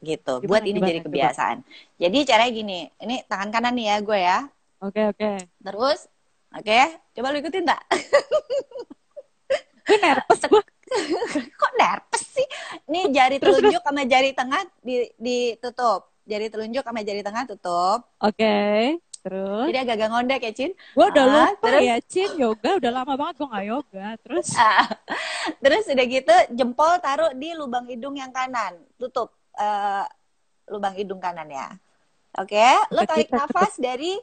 Gitu. 0.00 0.40
Gimana, 0.40 0.48
Buat 0.48 0.62
ini 0.64 0.72
gimana, 0.74 0.90
jadi 0.90 1.00
kebiasaan. 1.04 1.56
Jadi 1.94 2.18
caranya 2.24 2.50
gini, 2.50 2.78
ini 2.98 3.22
tangan 3.22 3.52
kanan 3.52 3.76
nih 3.76 3.87
ya 3.87 3.96
gue 4.00 4.18
ya. 4.18 4.38
oke 4.80 5.02
oke. 5.12 5.30
Terus 5.61 6.09
oke, 6.50 6.80
coba 7.12 7.26
lu 7.30 7.38
ikutin 7.38 7.68
tak? 7.68 7.80
Gue 9.90 9.98
nervous 9.98 10.40
gue. 10.40 10.62
Kok 11.61 11.72
nervous 11.74 12.24
sih? 12.24 12.46
Nih 12.87 13.11
jari 13.11 13.37
Terus, 13.37 13.59
telunjuk 13.59 13.83
sama 13.83 14.03
jari 14.05 14.31
tengah 14.31 14.62
di 14.81 15.11
ditutup. 15.16 16.07
Jari 16.22 16.46
telunjuk 16.46 16.83
sama 16.83 17.00
jari 17.00 17.20
tengah 17.20 17.42
tutup. 17.44 18.07
Oke. 18.16 18.55
Terus 19.20 19.68
Jadi 19.68 19.79
agak-agak 19.79 20.09
ngondek 20.09 20.40
ya, 20.40 20.53
Cin. 20.55 20.72
gue 20.72 21.07
udah 21.07 21.24
Ah, 21.24 21.33
lupa 21.53 21.61
terus? 21.61 21.83
ya 21.85 21.96
Cin 22.00 22.31
yoga 22.38 22.70
udah 22.74 22.90
lama 22.90 23.12
banget 23.14 23.35
gue 23.37 23.48
nggak 23.48 23.66
yoga. 23.66 24.07
Terus 24.18 24.46
Ah, 24.57 24.87
Terus 25.59 25.85
udah 25.87 26.07
gitu 26.07 26.35
jempol 26.50 26.92
taruh 26.98 27.35
di 27.35 27.53
lubang 27.53 27.85
hidung 27.85 28.14
yang 28.14 28.31
kanan, 28.31 28.81
tutup 28.96 29.29
eh, 29.53 30.07
lubang 30.66 30.94
hidung 30.94 31.18
kanan 31.18 31.50
ya. 31.50 31.68
Oke, 32.33 32.62
lo 32.88 33.03
Kita- 33.03 33.11
tarik 33.12 33.29
nafas 33.29 33.72
dari 33.76 34.14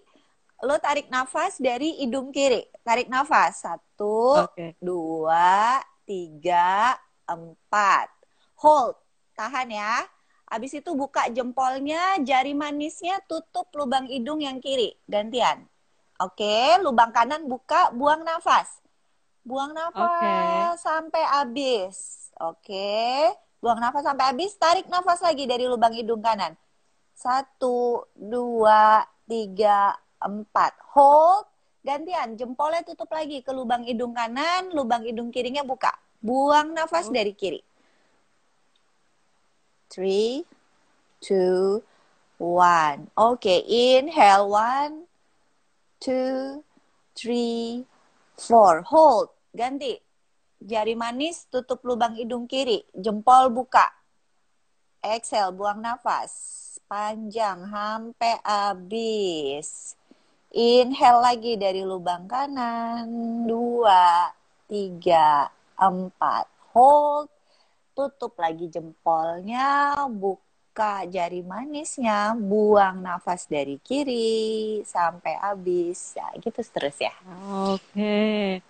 lo 0.58 0.76
tarik 0.80 1.08
nafas 1.08 1.60
dari 1.60 2.02
hidung 2.02 2.32
kiri. 2.32 2.66
Tarik 2.82 3.06
nafas. 3.06 3.62
Satu, 3.62 4.48
Oke. 4.48 4.74
dua, 4.80 5.78
tiga, 6.02 6.98
empat. 7.22 8.10
Hold, 8.68 9.00
tahan 9.40 9.72
ya. 9.72 10.04
Habis 10.52 10.76
itu 10.76 10.92
buka 10.92 11.32
jempolnya, 11.32 12.20
jari 12.20 12.52
manisnya 12.52 13.24
tutup 13.24 13.72
lubang 13.72 14.12
hidung 14.12 14.44
yang 14.44 14.60
kiri. 14.60 14.92
Gantian. 15.08 15.64
Oke, 16.20 16.76
lubang 16.84 17.16
kanan 17.16 17.48
buka, 17.48 17.96
buang 17.96 18.28
nafas. 18.28 18.84
Buang 19.48 19.72
nafas 19.72 20.84
sampai 20.84 21.24
habis. 21.32 22.28
Oke, 22.44 23.32
buang 23.64 23.80
nafas 23.80 24.04
sampai 24.04 24.36
habis, 24.36 24.52
tarik 24.60 24.92
nafas 24.92 25.24
lagi 25.24 25.48
dari 25.48 25.64
lubang 25.64 25.96
hidung 25.96 26.20
kanan. 26.20 26.52
Satu, 27.16 28.04
dua, 28.20 29.08
tiga, 29.32 29.96
empat. 30.20 30.76
Hold, 30.92 31.48
gantian. 31.88 32.36
Jempolnya 32.36 32.84
tutup 32.84 33.08
lagi 33.16 33.40
ke 33.40 33.56
lubang 33.56 33.88
hidung 33.88 34.12
kanan, 34.12 34.76
lubang 34.76 35.08
hidung 35.08 35.32
kirinya 35.32 35.64
buka. 35.64 35.96
Buang 36.20 36.76
nafas 36.76 37.08
dari 37.08 37.32
kiri. 37.32 37.64
Three, 39.88 40.44
two, 41.24 41.84
one. 42.38 43.10
Oke, 43.18 43.64
inhale 43.66 44.46
one, 44.52 45.10
two, 46.00 46.64
three, 47.16 47.86
four. 48.38 48.86
Hold, 48.86 49.34
ganti. 49.56 49.98
Jari 50.58 50.98
manis 50.98 51.46
tutup 51.54 51.86
lubang 51.86 52.18
hidung 52.18 52.50
kiri, 52.50 52.82
jempol 52.98 53.54
buka. 53.54 53.94
Exhale, 55.06 55.54
buang 55.54 55.86
nafas. 55.86 56.34
Panjang 56.90 57.68
sampai 57.70 58.42
habis. 58.42 59.94
Inhale 60.50 61.22
lagi 61.22 61.54
dari 61.60 61.86
lubang 61.86 62.26
kanan. 62.26 63.06
Dua, 63.46 64.34
tiga, 64.66 65.52
empat. 65.78 66.50
Hold. 66.74 67.37
Tutup 67.98 68.38
lagi 68.38 68.70
jempolnya. 68.70 69.98
Buka 70.06 71.02
jari 71.10 71.42
manisnya. 71.42 72.38
Buang 72.38 73.02
nafas 73.02 73.50
dari 73.50 73.82
kiri. 73.82 74.86
Sampai 74.86 75.34
habis. 75.42 76.14
Ya, 76.14 76.30
gitu 76.38 76.62
terus 76.62 76.94
ya. 77.02 77.10
Oke. 77.66 78.62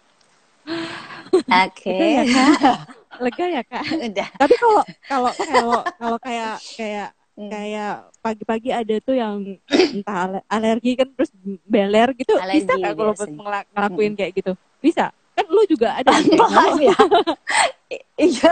Oke. 1.43 1.91
Lega 1.91 2.07
ya, 2.07 2.23
Kak? 2.23 2.79
Lega 3.27 3.45
ya, 3.51 3.61
Kak? 3.67 3.83
Udah. 3.99 4.27
Tapi 4.39 4.55
kalau 4.55 4.81
kalau 5.03 5.31
kalau 5.35 5.79
kalau 5.99 6.17
kayak 6.23 6.55
kayak 6.79 7.09
Hmm. 7.37 7.53
kayak 7.53 8.09
pagi-pagi 8.17 8.73
ada 8.73 8.97
tuh 8.97 9.13
yang 9.13 9.37
entah 9.93 10.25
ale- 10.25 10.45
alergi 10.49 10.97
kan 10.97 11.05
terus 11.13 11.29
beler 11.69 12.09
gitu 12.17 12.33
Alergi 12.33 12.65
bisa 12.65 12.73
nggak 12.73 12.93
kalau 12.97 13.13
ngela- 13.13 13.69
ngelakuin 13.77 14.17
kayak 14.17 14.33
gitu 14.41 14.57
bisa 14.81 15.13
kan 15.37 15.45
lu 15.45 15.61
juga 15.69 16.01
ada. 16.01 16.17
Makanya. 16.41 16.97
Iya. 18.17 18.51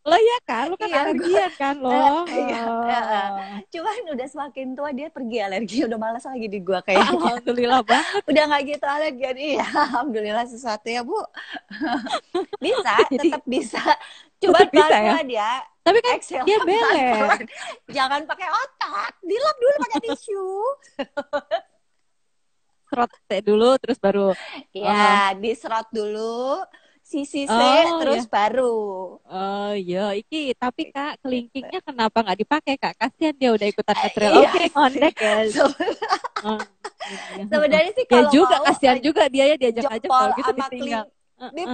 lo 0.00 0.16
ya 0.16 0.38
kan? 0.42 0.64
Lu 0.66 0.74
kan 0.74 0.88
Iya, 0.88 0.96
gua- 0.96 1.04
alergian 1.06 1.52
kan 1.54 1.74
lo? 1.76 1.92
Iya, 1.92 2.62
Oh. 2.64 2.82
iya. 2.88 3.12
Cuman 3.68 3.94
udah 4.10 4.26
semakin 4.26 4.66
tua 4.72 4.90
dia 4.90 5.06
pergi 5.06 5.38
alergi 5.38 5.78
udah 5.84 5.94
malas 5.94 6.24
lagi 6.24 6.46
di 6.46 6.58
gua 6.58 6.80
kayak 6.80 7.04
alhamdulillah 7.06 7.84
banget 7.84 8.22
udah 8.32 8.42
nggak 8.48 8.62
gitu 8.66 8.86
alergian 8.86 9.36
iya 9.36 9.62
alhamdulillah 9.62 10.44
sesuatu 10.44 10.86
ya 10.86 11.04
bu. 11.04 11.20
Bisa 12.64 12.92
Jadi- 13.12 13.28
tetap 13.28 13.42
bisa. 13.44 13.82
Coba 14.40 14.64
bisa 14.64 14.88
ya? 14.88 14.88
pelan-pelan 14.88 15.28
ya. 15.28 15.52
Tapi 15.80 15.98
kan 16.00 16.12
exhale 16.16 16.44
dia 16.44 16.58
beler 16.60 17.38
jangan 17.92 18.20
pakai 18.24 18.48
otak 18.48 19.12
dilap 19.20 19.56
dulu 19.56 19.74
pakai 19.78 19.98
tisu. 20.02 20.44
Serot 22.84 23.10
dulu 23.44 23.70
terus 23.78 23.98
baru. 23.98 24.28
Ya 24.72 25.36
diserot 25.36 25.86
dulu 25.90 26.64
sisi 27.10 27.42
C 27.42 27.50
Oh, 27.50 27.98
terus 27.98 28.22
baru. 28.24 28.74
Oh 29.20 29.72
iya. 29.74 30.14
Iki 30.14 30.54
tapi 30.54 30.88
kak 30.88 31.18
kelingkingnya 31.18 31.82
kenapa 31.82 32.22
nggak 32.22 32.38
dipakai 32.38 32.74
kak? 32.76 32.94
Kasihan 32.94 33.34
dia 33.34 33.50
udah 33.50 33.66
ikutan 33.66 33.96
ngetrail. 34.00 34.32
Iya. 34.32 34.46
Oke 34.46 34.62
ngondek 34.70 35.14
Se- 35.50 35.58
Oh, 36.40 36.56
iya. 37.36 37.44
sebenarnya 37.44 37.90
sih 37.92 38.04
ya 38.04 38.12
kalau 38.16 38.30
juga 38.30 38.56
mau 38.56 38.64
kasihan 38.64 38.96
juga 38.96 39.22
dia 39.26 39.44
ya 39.44 39.56
diajak 39.58 39.84
ajak 39.84 40.00
jempol 40.00 40.14
kalau 40.16 40.38
gitu 40.38 40.50
ditinggal. 40.54 41.04
kling 41.04 41.18
Di- 41.50 41.68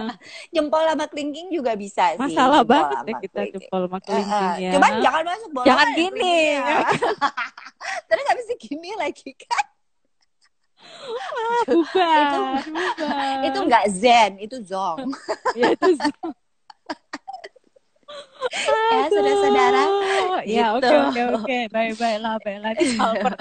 jempol 0.54 0.82
sama 0.84 1.04
kelingking 1.06 1.48
juga 1.50 1.72
bisa 1.74 2.14
sih 2.14 2.22
masalah 2.24 2.62
jempol 2.62 2.72
banget 2.72 2.98
deh 2.98 3.14
kita 3.20 3.34
kelingking. 3.36 3.54
jempol 3.60 3.80
sama 3.84 3.98
kelingking 4.00 4.50
ya. 4.56 4.70
Cuman 4.72 4.92
jangan 4.98 5.22
masuk 5.22 5.50
bola. 5.52 5.66
Jangan 5.68 5.86
gini. 5.92 6.38
Terus 8.08 8.24
habis 8.26 8.46
gini 8.58 8.90
lagi 8.96 9.30
kan. 9.36 9.64
Ah, 11.08 11.62
bubar, 11.66 12.60
bubar. 12.64 13.40
Itu 13.44 13.58
nggak 13.64 13.84
zen, 13.90 14.32
itu 14.38 14.56
zong. 14.62 15.08
ya 15.58 15.72
itu 15.72 15.90
ya 18.88 19.00
saudara-saudara. 19.10 19.82
ya 20.46 20.66
oke 20.72 20.86
Gitu. 20.86 20.96
oke 20.96 21.22
oke 21.36 21.58
baik 21.68 21.94
baik 21.96 22.18
lah 22.22 22.34
baik 22.40 22.58
lah 22.62 22.70
ini 22.72 22.86
soal 22.96 23.14
per 23.20 23.34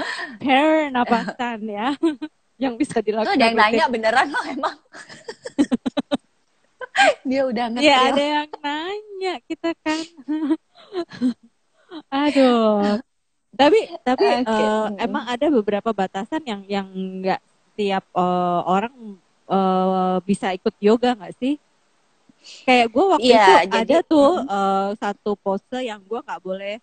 napasan 0.95 1.59
ya 1.63 1.89
yang 2.63 2.73
bisa 2.75 2.99
Tuh 2.99 3.05
dilakukan 3.05 3.37
ada 3.37 3.45
yang 3.45 3.55
nanya 3.55 3.85
beneran 3.87 4.27
loh 4.27 4.43
emang. 4.43 4.75
Dia 7.21 7.41
udah 7.45 7.65
ngerti. 7.69 7.85
ya 7.85 7.97
ada 8.09 8.23
yang 8.25 8.49
nanya 8.59 9.33
kita 9.45 9.69
kan 9.85 9.99
aduh 12.09 12.97
tapi 13.55 13.79
tapi 14.03 14.25
Oke. 14.25 14.43
eh, 14.43 14.63
Mm-mm. 14.91 14.97
emang 14.99 15.23
ada 15.25 15.47
beberapa 15.47 15.89
batasan 15.91 16.43
yang 16.43 16.61
yang 16.67 16.87
nggak 17.23 17.41
tiap 17.73 18.03
eh, 18.11 18.61
orang 18.65 18.93
eh, 19.47 20.17
bisa 20.25 20.51
ikut 20.51 20.73
yoga 20.81 21.15
nggak 21.15 21.35
sih? 21.37 21.55
Kayak 22.63 22.87
gue 22.93 23.05
waktu 23.11 23.27
Iya, 23.27 23.43
itu 23.43 23.53
jadi- 23.71 23.81
ada 23.83 23.97
tuh 24.03 24.29
eh, 24.43 24.89
satu 24.99 25.31
pose 25.35 25.77
yang 25.81 25.99
gue 26.03 26.19
nggak 26.19 26.41
boleh 26.43 26.75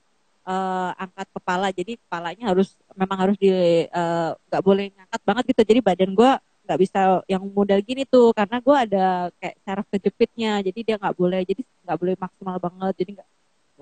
eh, 0.45 0.91
angkat 1.01 1.29
kepala. 1.33 1.67
Jadi 1.73 1.97
kepalanya 1.97 2.45
harus 2.53 2.77
memang 2.93 3.19
harus 3.29 3.37
di 3.39 3.49
eh, 3.87 4.31
nggak 4.35 4.63
boleh 4.65 4.93
ngangkat 4.93 5.21
banget 5.25 5.45
gitu. 5.55 5.63
Jadi 5.65 5.81
badan 5.81 6.13
gue 6.13 6.31
nggak 6.65 6.81
bisa 6.81 7.01
yang 7.29 7.45
model 7.49 7.81
gini 7.81 8.05
tuh. 8.05 8.33
Karena 8.33 8.57
gue 8.61 8.77
ada 8.77 9.07
kayak 9.41 9.57
saraf 9.65 9.87
kejepitnya. 9.89 10.61
Jadi 10.61 10.81
dia 10.85 10.97
nggak 11.01 11.17
boleh 11.17 11.41
jadi 11.45 11.63
nggak 11.85 11.99
boleh 12.01 12.15
maksimal 12.19 12.57
banget. 12.61 12.93
Jadi 13.01 13.11
nggak 13.21 13.29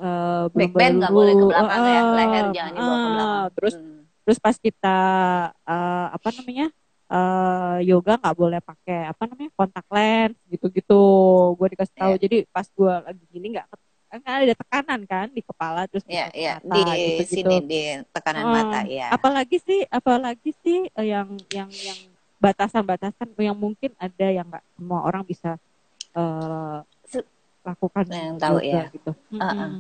eh, 0.03 0.45
belum 0.51 0.59
Back 0.61 0.73
bend 0.75 0.95
nggak 0.99 1.13
boleh 1.13 1.33
ke 1.33 1.45
belakang 1.47 1.83
ya, 1.85 1.95
Ah, 1.95 2.13
leher 2.13 2.45
jangan 2.51 2.73
dibawa 2.75 2.91
ke 2.93 2.99
ah, 3.01 3.09
belakang. 3.09 3.51
terus 3.55 3.75
Hmm. 3.79 4.01
terus 4.23 4.39
pas 4.39 4.57
kita 4.57 4.99
eh, 5.65 6.07
apa 6.11 6.29
namanya 6.33 6.67
eh, 7.09 7.77
yoga 7.85 8.13
nggak 8.17 8.37
boleh 8.37 8.61
pakai 8.61 9.01
apa 9.07 9.23
namanya 9.25 9.51
kontak 9.53 9.87
lens 9.89 10.35
gitu-gitu 10.47 11.03
gue 11.55 11.67
dikasih 11.71 11.97
tahu 11.97 12.13
Iya. 12.13 12.21
jadi 12.21 12.37
pas 12.49 12.67
gue 12.67 12.95
lagi 13.01 13.25
gini 13.29 13.47
nggak 13.53 13.67
kan 14.13 14.21
ada 14.29 14.53
tekanan 14.55 15.01
kan 15.05 15.27
di 15.27 15.41
kepala 15.41 15.89
terus 15.89 16.05
Iya, 16.05 16.29
di 16.29 16.37
iya. 16.37 16.55
mata, 16.61 16.77
Di 16.77 16.83
gitu-gitu. 17.01 17.33
sini 17.33 17.57
di 17.65 17.81
tekanan 18.13 18.45
Ah, 18.45 18.53
mata 18.53 18.81
ya. 18.85 19.09
apalagi 19.09 19.57
sih 19.59 19.81
apalagi 19.89 20.51
sih 20.61 20.85
eh, 20.91 21.07
yang 21.09 21.33
yang 21.49 21.71
yang 21.73 21.99
batasan-batasan 22.37 23.33
yang 23.39 23.55
mungkin 23.55 23.95
ada 23.97 24.27
yang 24.27 24.45
nggak 24.45 24.65
semua 24.75 25.01
orang 25.03 25.23
bisa 25.23 25.57
eh, 26.13 26.79
Se- 27.05 27.29
lakukan 27.63 28.05
Yang 28.05 28.37
tahu, 28.37 28.57
yoga 28.59 28.69
ya. 28.69 28.85
gitu. 28.91 29.11
Ah, 29.33 29.45
ah. 29.45 29.53
Mm-mm. 29.55 29.73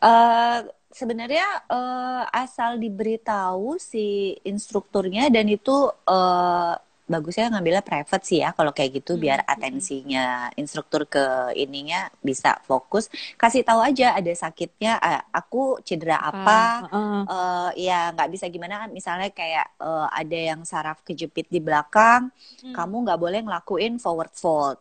Eh, 0.00 0.58
sebenarnya 0.90 1.44
eh, 1.70 2.22
asal 2.42 2.80
diberitahu 2.80 3.76
si 3.76 4.32
instrukturnya 4.48 5.28
dan 5.34 5.44
itu 5.52 5.70
eh, 6.08 6.72
bagusnya 7.10 7.50
ngambilnya 7.52 7.82
private 7.84 8.22
sih 8.28 8.38
ya 8.44 8.54
kalau 8.56 8.70
kayak 8.76 9.02
gitu 9.02 9.12
Hmm, 9.12 9.20
biar 9.20 9.42
hmm. 9.54 9.54
atensinya 9.54 10.48
instruktur 10.60 11.02
ke 11.10 11.52
ininya 11.58 12.08
bisa 12.28 12.56
fokus. 12.68 13.04
Kasih 13.40 13.62
tahu 13.68 13.80
aja 13.84 14.16
ada 14.18 14.32
sakitnya 14.32 14.90
eh, 15.04 15.20
aku 15.38 15.58
cedera 15.84 16.16
apa? 16.30 16.80
Ah, 16.92 17.28
eh 17.30 17.68
ya 17.86 17.92
nggak 18.16 18.28
bisa 18.34 18.46
gimana. 18.54 18.88
Misalnya 18.96 19.28
kayak 19.38 19.66
eh, 19.84 20.06
ada 20.20 20.38
yang 20.50 20.60
saraf 20.64 20.98
kejepit 21.06 21.46
di 21.54 21.60
belakang 21.66 22.32
Hmm. 22.62 22.76
kamu 22.76 22.96
nggak 23.04 23.20
boleh 23.24 23.40
ngelakuin 23.44 23.92
forward 24.02 24.32
fold 24.42 24.78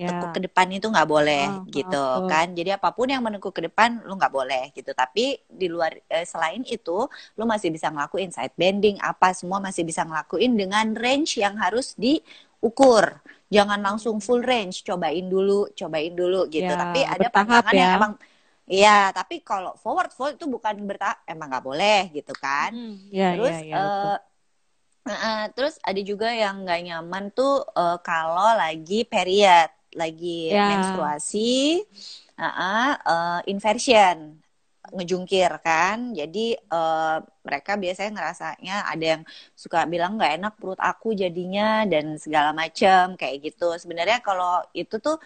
ya. 0.00 0.08
tekuk 0.08 0.30
ke 0.34 0.40
depan 0.46 0.66
itu 0.76 0.86
nggak 0.92 1.08
boleh 1.14 1.44
Ah, 1.44 1.66
gitu 1.76 1.96
ah, 1.96 1.98
ah. 2.12 2.30
kan 2.30 2.46
jadi 2.58 2.70
apa 2.80 2.88
pun 2.96 3.06
yang 3.12 3.22
menekuk 3.26 3.52
ke 3.56 3.62
depan 3.68 3.90
lu 4.06 4.12
nggak 4.18 4.32
boleh 4.38 4.62
gitu 4.76 4.90
tapi 4.96 5.38
di 5.60 5.66
luar 5.70 5.92
eh, 6.10 6.26
selain 6.26 6.62
itu 6.66 6.90
lu 7.38 7.44
masih 7.52 7.68
bisa 7.74 7.88
ngelakuin 7.94 8.30
side 8.34 8.54
bending 8.60 8.96
apa 9.02 9.32
semua 9.38 9.58
masih 9.62 9.82
bisa 9.88 10.02
ngelakuin 10.08 10.52
dengan 10.60 10.86
range 10.96 11.38
yang 11.44 11.54
harus 11.60 11.94
diukur 12.00 13.06
jangan 13.54 13.80
langsung 13.86 14.16
full 14.24 14.40
range 14.42 14.82
cobain 14.88 15.26
dulu 15.28 15.68
cobain 15.78 16.12
dulu 16.16 16.48
gitu 16.50 16.72
Ya, 16.72 16.74
tapi 16.78 17.04
ada 17.04 17.26
pantangan 17.32 17.74
yang 17.76 17.90
ya. 17.90 17.96
emang 17.96 18.14
Iya, 18.70 19.10
tapi 19.16 19.34
kalau 19.48 19.74
forward 19.82 20.10
fold 20.16 20.32
itu 20.38 20.46
bukan 20.54 20.74
bertahap, 20.88 21.18
emang 21.26 21.50
nggak 21.50 21.66
boleh 21.68 21.96
gitu 22.16 22.32
kan. 22.44 22.70
Hmm, 22.70 22.96
ya, 23.10 23.28
Terus 23.28 23.56
ya, 23.56 23.60
ya, 23.70 23.76
betul. 23.84 24.10
eh, 25.08 25.12
eh, 25.12 25.38
terus 25.54 25.74
ada 25.88 26.00
juga 26.10 26.28
yang 26.42 26.54
nggak 26.64 26.80
nyaman 26.86 27.24
tuh 27.36 27.50
eh, 27.78 27.96
kalau 28.06 28.48
lagi 28.62 28.94
period, 29.12 29.68
lagi 29.96 30.54
Ya. 30.54 30.66
menstruasi, 30.68 31.82
eh, 32.38 32.44
eh, 32.44 32.90
eh, 33.06 33.40
inversion. 33.52 34.40
ngejungkir 34.90 35.50
kan. 35.62 35.98
Jadi 36.18 36.58
uh, 36.72 37.22
mereka 37.46 37.78
biasanya 37.78 38.10
ngerasanya 38.16 38.74
ada 38.90 39.04
yang 39.16 39.22
suka 39.54 39.86
bilang 39.86 40.18
nggak 40.18 40.32
enak 40.42 40.52
perut 40.58 40.80
aku 40.82 41.14
jadinya 41.14 41.86
dan 41.86 42.18
segala 42.18 42.50
macem 42.50 43.14
kayak 43.20 43.36
gitu. 43.54 43.70
Sebenarnya 43.78 44.18
kalau 44.24 44.58
itu 44.74 44.98
tuh 44.98 45.16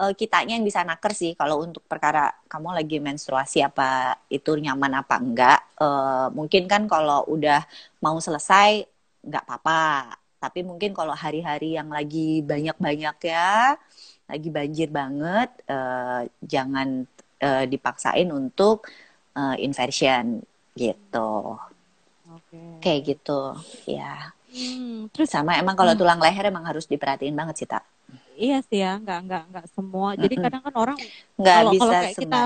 uh, 0.00 0.12
kitanya 0.16 0.56
yang 0.56 0.64
bisa 0.64 0.80
naker 0.88 1.12
sih 1.12 1.32
kalau 1.36 1.60
untuk 1.66 1.84
perkara 1.84 2.32
kamu 2.48 2.68
lagi 2.80 2.96
menstruasi 3.02 3.60
apa 3.68 4.16
itu 4.32 4.56
nyaman 4.56 4.92
apa 5.04 5.14
enggak. 5.20 5.58
Uh, 5.76 6.32
mungkin 6.32 6.64
kan 6.70 6.82
kalau 6.88 7.26
udah 7.28 7.60
mau 8.00 8.16
selesai 8.22 8.88
nggak 9.26 9.42
apa-apa. 9.44 9.80
Tapi 10.40 10.64
mungkin 10.64 10.96
kalau 10.96 11.12
hari-hari 11.12 11.76
yang 11.76 11.92
lagi 11.92 12.40
banyak-banyak 12.40 13.16
ya, 13.28 13.76
lagi 14.24 14.48
banjir 14.48 14.88
banget, 14.88 15.52
uh, 15.68 16.24
jangan 16.40 17.04
uh, 17.44 17.64
dipaksain 17.68 18.32
untuk 18.32 18.88
uh, 19.36 19.54
inversion 19.60 20.40
gitu. 20.72 21.60
Okay. 22.24 22.80
Kayak 22.80 23.00
gitu, 23.14 23.40
ya. 23.84 24.32
Hmm, 24.50 25.06
terus 25.14 25.30
sama 25.30 25.54
emang 25.60 25.78
kalau 25.78 25.94
hmm. 25.94 26.00
tulang 26.00 26.18
leher 26.18 26.50
emang 26.50 26.66
harus 26.66 26.88
diperhatiin 26.88 27.36
banget 27.36 27.62
sih 27.62 27.68
tak. 27.68 27.86
Iya 28.40 28.64
sih 28.64 28.80
ya, 28.80 28.96
nggak 28.96 29.18
nggak 29.28 29.42
nggak 29.52 29.66
semua. 29.76 30.16
Jadi 30.16 30.34
kadang 30.40 30.64
kan 30.64 30.74
orang 30.74 30.98
nggak 31.36 31.58
kalau, 31.60 31.72
bisa 31.76 31.84
kalau 31.84 31.92
kayak 31.92 32.16
kita 32.16 32.42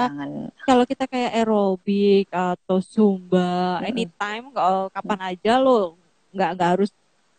kalau 0.67 0.85
kita 0.85 1.05
kayak 1.07 1.31
aerobik 1.39 2.27
atau 2.35 2.77
zumba, 2.83 3.79
mm-hmm. 3.79 3.89
anytime 3.89 4.45
kalau 4.51 4.91
kapan 4.91 5.21
aja 5.33 5.53
lo 5.63 5.95
nggak 6.35 6.51
nggak 6.59 6.71
harus 6.75 6.91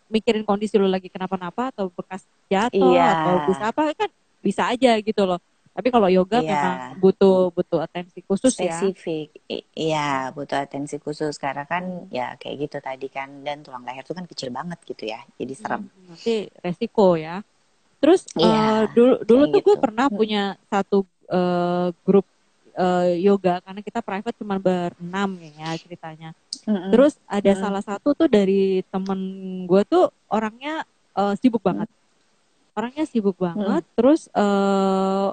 mikirin 0.09 0.45
kondisi 0.45 0.77
lo 0.77 0.85
lagi 0.85 1.09
kenapa-napa 1.09 1.73
atau 1.73 1.89
bekas 1.89 2.25
jatuh 2.47 2.93
iya. 2.93 3.25
atau 3.25 3.35
bisa 3.49 3.63
apa 3.69 3.81
kan 3.97 4.09
bisa 4.45 4.63
aja 4.69 4.93
gitu 5.01 5.23
loh. 5.25 5.41
Tapi 5.75 5.91
kalau 5.91 6.07
yoga 6.07 6.39
yeah. 6.39 6.47
memang 6.47 6.75
butuh 7.03 7.51
butuh 7.51 7.83
atensi 7.83 8.23
khusus 8.23 8.55
ya. 8.55 8.79
Spesifik. 8.79 9.35
ya. 9.43 9.59
Iya, 9.75 10.11
butuh 10.31 10.63
atensi 10.63 10.95
khusus 11.03 11.35
karena 11.35 11.67
kan 11.67 12.07
ya 12.07 12.39
kayak 12.39 12.55
gitu 12.63 12.77
tadi 12.79 13.11
kan 13.11 13.43
dan 13.43 13.59
tulang 13.59 13.83
leher 13.83 14.07
itu 14.07 14.15
kan 14.15 14.23
kecil 14.23 14.55
banget 14.55 14.79
gitu 14.87 15.03
ya. 15.11 15.19
Jadi 15.35 15.51
hmm, 15.51 15.59
serem. 15.59 15.81
Hmm, 15.83 16.15
nanti 16.15 16.35
resiko 16.63 17.19
ya. 17.19 17.43
Terus 17.99 18.23
yeah, 18.39 18.87
uh, 18.87 18.93
dulu 18.95 19.13
dulu 19.27 19.43
tuh 19.51 19.59
gitu. 19.59 19.67
gue 19.67 19.75
pernah 19.83 20.07
punya 20.07 20.55
satu 20.71 21.03
uh, 21.27 21.91
grup 22.07 22.23
uh, 22.77 23.09
yoga 23.15 23.63
karena 23.63 23.81
kita 23.81 23.99
private 24.03 24.38
cuma 24.38 24.55
berenam 24.59 25.39
ya 25.55 25.73
ceritanya. 25.79 26.29
Mm-hmm. 26.67 26.91
Terus 26.91 27.13
ada 27.25 27.41
mm-hmm. 27.41 27.63
salah 27.63 27.83
satu 27.83 28.13
tuh 28.13 28.29
dari 28.29 28.83
temen 28.91 29.19
gue 29.65 29.81
tuh 29.88 30.11
orangnya 30.29 30.83
uh, 31.15 31.33
sibuk 31.39 31.63
banget. 31.63 31.88
Orangnya 32.75 33.07
sibuk 33.07 33.39
banget. 33.39 33.83
Mm. 33.88 33.91
Terus 33.95 34.27
uh, 34.35 35.31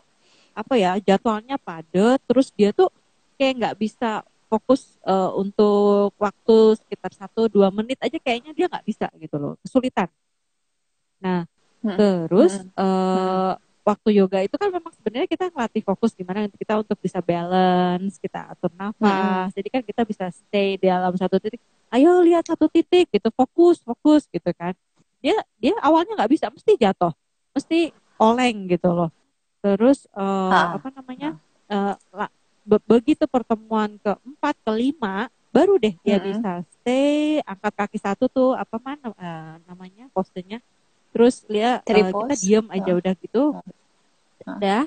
apa 0.52 0.74
ya 0.76 1.00
jadwalnya 1.00 1.56
padat 1.56 2.20
terus 2.28 2.52
dia 2.52 2.70
tuh 2.76 2.92
kayak 3.40 3.52
nggak 3.56 3.76
bisa 3.80 4.20
fokus 4.52 5.00
uh, 5.08 5.32
untuk 5.40 6.12
waktu 6.20 6.76
sekitar 6.76 7.12
satu 7.16 7.48
dua 7.48 7.72
menit 7.72 7.96
aja 8.04 8.20
kayaknya 8.20 8.52
dia 8.52 8.68
nggak 8.68 8.84
bisa 8.84 9.08
gitu 9.16 9.36
loh 9.40 9.56
kesulitan 9.64 10.12
nah 11.16 11.48
hmm. 11.80 11.96
terus 11.96 12.60
hmm. 12.60 12.68
Uh, 12.76 13.56
waktu 13.82 14.08
yoga 14.14 14.38
itu 14.42 14.54
kan 14.54 14.70
memang 14.70 14.94
sebenarnya 14.94 15.26
kita 15.26 15.50
ngelatih 15.50 15.82
fokus 15.82 16.14
gimana 16.14 16.46
kita 16.46 16.78
untuk 16.78 16.98
bisa 17.02 17.18
balance 17.18 18.18
kita 18.22 18.54
atur 18.54 18.70
nafas 18.78 19.50
hmm. 19.50 19.56
jadi 19.58 19.68
kan 19.68 19.82
kita 19.82 20.02
bisa 20.06 20.24
stay 20.30 20.78
di 20.78 20.86
dalam 20.86 21.10
satu 21.18 21.42
titik 21.42 21.58
ayo 21.90 22.22
lihat 22.22 22.46
satu 22.46 22.70
titik 22.70 23.10
gitu 23.10 23.28
fokus 23.34 23.82
fokus 23.82 24.30
gitu 24.30 24.50
kan 24.54 24.72
dia 25.18 25.34
dia 25.58 25.74
awalnya 25.82 26.14
nggak 26.14 26.30
bisa 26.30 26.46
mesti 26.50 26.78
jatuh 26.78 27.10
mesti 27.52 27.90
oleng 28.22 28.70
gitu 28.70 28.90
loh 28.94 29.10
Terus 29.62 30.10
uh, 30.12 30.74
apa 30.76 30.90
namanya? 30.90 31.38
Uh, 31.70 31.94
be 32.66 32.76
begitu 32.82 33.24
pertemuan 33.30 33.94
keempat, 34.02 34.58
kelima, 34.66 35.30
baru 35.54 35.78
deh 35.78 35.94
dia 36.02 36.18
hmm. 36.18 36.26
bisa 36.26 36.50
stay, 36.82 37.38
angkat 37.46 37.72
kaki 37.78 37.98
satu 38.02 38.26
tuh 38.26 38.58
apa 38.58 38.76
mana 38.82 39.14
uh, 39.14 39.54
namanya 39.70 40.10
posenya. 40.10 40.58
Terus 41.12 41.44
lihat 41.46 41.84
uh, 41.84 41.92
kita 41.92 42.34
diam 42.40 42.66
aja 42.72 42.90
uh. 42.92 42.98
udah 42.98 43.14
gitu. 43.20 43.42
Udah, 44.42 44.82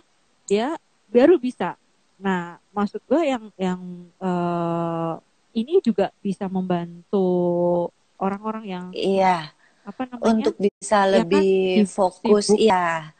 dia 0.50 0.68
baru 1.08 1.40
bisa. 1.40 1.78
Nah, 2.20 2.60
maksud 2.76 3.02
gue 3.06 3.22
yang 3.24 3.46
yang 3.56 3.82
uh, 4.20 5.22
ini 5.56 5.80
juga 5.80 6.12
bisa 6.20 6.52
membantu 6.52 7.88
orang-orang 8.20 8.66
yang 8.68 8.86
iya 8.92 9.52
apa 9.86 10.08
namanya 10.10 10.28
untuk 10.28 10.56
bisa 10.60 11.06
ya 11.06 11.12
lebih 11.22 11.86
kan, 11.86 11.92
fokus 11.92 12.48
iya 12.56 13.16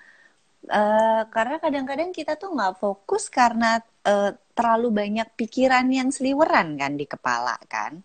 Uh, 0.66 1.22
karena 1.30 1.62
kadang-kadang 1.62 2.10
kita 2.10 2.42
tuh 2.42 2.50
nggak 2.50 2.82
fokus 2.82 3.30
karena 3.30 3.78
uh, 4.02 4.34
terlalu 4.58 4.98
banyak 4.98 5.30
pikiran 5.38 5.86
yang 5.94 6.10
seliweran 6.10 6.74
kan 6.74 6.98
di 6.98 7.06
kepala 7.06 7.54
kan. 7.70 8.02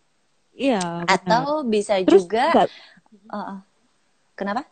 Iya. 0.53 1.09
Atau 1.09 1.65
bisa 1.65 1.97
Terus, 2.05 2.29
juga. 2.29 2.69
Uh, 3.33 3.65
kenapa? 4.37 4.69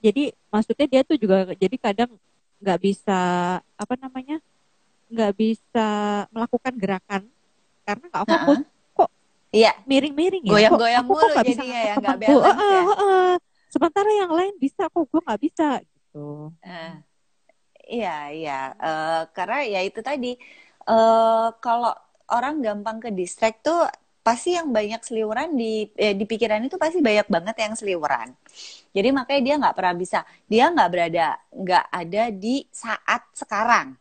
Jadi 0.00 0.32
maksudnya 0.48 0.86
dia 0.88 1.02
tuh 1.04 1.16
juga 1.20 1.52
jadi 1.54 1.76
kadang 1.76 2.10
nggak 2.60 2.78
bisa 2.80 3.20
apa 3.60 3.94
namanya 4.00 4.40
nggak 5.12 5.32
bisa 5.36 5.88
melakukan 6.32 6.74
gerakan 6.76 7.22
karena 7.84 8.04
nggak 8.08 8.26
fokus. 8.26 8.58
Uh. 8.60 8.66
Kok 8.96 9.10
Iya. 9.50 9.72
Miring-miring 9.84 10.44
ya. 10.46 10.52
Goyang-goyang 10.54 11.04
mulu 11.04 11.26
jadi 11.42 11.52
ya 11.66 11.94
nggak 11.98 12.18
balance. 12.22 12.46
Uh, 12.46 12.50
uh, 12.50 12.82
uh, 12.86 12.92
uh. 12.94 13.30
Sementara 13.70 14.10
yang 14.10 14.32
lain 14.34 14.54
bisa 14.58 14.90
kok 14.90 15.04
gue 15.06 15.20
nggak 15.22 15.40
bisa 15.42 15.68
gitu. 15.82 16.50
Uh, 16.62 16.94
iya 17.90 18.30
iya 18.30 18.60
uh, 18.78 19.22
karena 19.34 19.66
ya 19.66 19.80
itu 19.82 20.02
tadi 20.02 20.38
uh, 20.86 21.54
kalau 21.58 21.94
orang 22.30 22.62
gampang 22.62 23.02
ke 23.02 23.10
distract 23.10 23.66
tuh 23.66 23.86
pasti 24.20 24.52
yang 24.52 24.68
banyak 24.68 25.00
seliweran 25.00 25.56
di 25.56 25.88
eh, 25.96 26.12
di 26.12 26.24
pikiran 26.28 26.60
itu 26.60 26.76
pasti 26.76 27.00
banyak 27.00 27.26
banget 27.26 27.56
yang 27.56 27.74
seliweran. 27.76 28.28
Jadi 28.90 29.08
makanya 29.14 29.42
dia 29.42 29.54
nggak 29.60 29.76
pernah 29.76 29.94
bisa, 29.96 30.18
dia 30.50 30.64
nggak 30.68 30.90
berada, 30.90 31.28
nggak 31.54 31.84
ada 31.88 32.22
di 32.34 32.66
saat 32.68 33.22
sekarang 33.32 34.00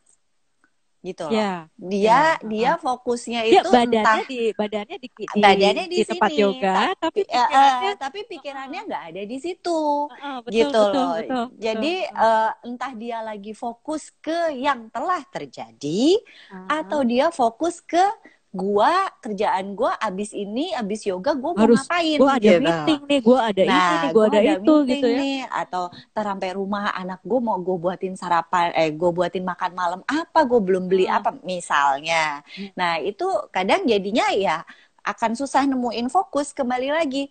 gitu 0.99 1.31
loh. 1.31 1.39
Yeah. 1.39 1.59
Dia 1.79 2.03
yeah. 2.03 2.31
dia 2.43 2.71
fokusnya 2.75 3.41
dia 3.47 3.63
itu 3.63 3.69
badannya 3.71 4.03
entah 4.03 4.19
di 4.27 4.41
badannya 4.51 4.97
di, 4.99 5.07
di 5.07 5.39
badannya 5.39 5.85
di, 5.87 5.95
di 5.95 6.03
tempat 6.03 6.31
yoga 6.35 6.75
tapi 6.99 7.21
ya, 7.23 7.47
pikirannya 7.47 7.91
uh, 7.91 7.95
tapi 7.95 8.19
pikirannya 8.27 8.81
nggak 8.83 9.03
ada 9.15 9.21
di 9.23 9.37
situ. 9.39 9.81
Uh, 10.11 10.39
betul, 10.43 10.51
gitu 10.51 10.81
betul, 10.83 10.91
loh. 10.91 11.13
Betul, 11.15 11.45
Jadi 11.55 11.93
betul. 12.03 12.19
Uh, 12.19 12.51
entah 12.67 12.91
dia 12.99 13.17
lagi 13.23 13.53
fokus 13.55 14.11
ke 14.19 14.39
yang 14.59 14.91
telah 14.91 15.23
terjadi 15.31 16.19
uh. 16.51 16.67
atau 16.83 16.99
dia 17.07 17.31
fokus 17.31 17.79
ke 17.79 18.03
gua 18.49 19.13
kerjaan 19.21 19.77
gua 19.77 19.93
abis 20.01 20.33
ini 20.33 20.73
abis 20.73 21.05
yoga 21.05 21.37
gua 21.37 21.53
mau 21.53 21.61
Harus, 21.69 21.85
ngapain? 21.85 22.17
gua 22.17 22.31
ada 22.33 22.49
gitu. 22.49 22.65
meeting 22.65 23.01
nih. 23.05 23.19
Gua 23.21 23.39
ada 23.45 23.61
nah, 23.61 23.69
ini 23.69 23.85
nih 23.85 24.09
gua, 24.09 24.13
gua 24.13 24.25
ada, 24.25 24.39
ada 24.39 24.51
itu 24.57 24.75
gitu 24.89 25.07
ya. 25.07 25.17
nih, 25.21 25.37
atau 25.45 25.83
terampai 26.17 26.51
rumah 26.57 26.83
anak 26.97 27.19
gua 27.21 27.39
mau 27.39 27.57
gua 27.61 27.77
buatin 27.77 28.17
sarapan 28.17 28.73
eh 28.73 28.89
gua 28.89 29.11
buatin 29.13 29.45
makan 29.45 29.71
malam 29.77 30.01
apa 30.09 30.39
gua 30.49 30.59
belum 30.61 30.89
beli 30.89 31.05
hmm. 31.05 31.17
apa 31.21 31.29
misalnya. 31.45 32.41
Hmm. 32.57 32.69
nah 32.73 32.97
itu 32.97 33.25
kadang 33.53 33.85
jadinya 33.85 34.25
ya 34.33 34.65
akan 35.05 35.31
susah 35.37 35.69
nemuin 35.69 36.09
fokus 36.09 36.49
kembali 36.49 36.89
lagi. 36.89 37.29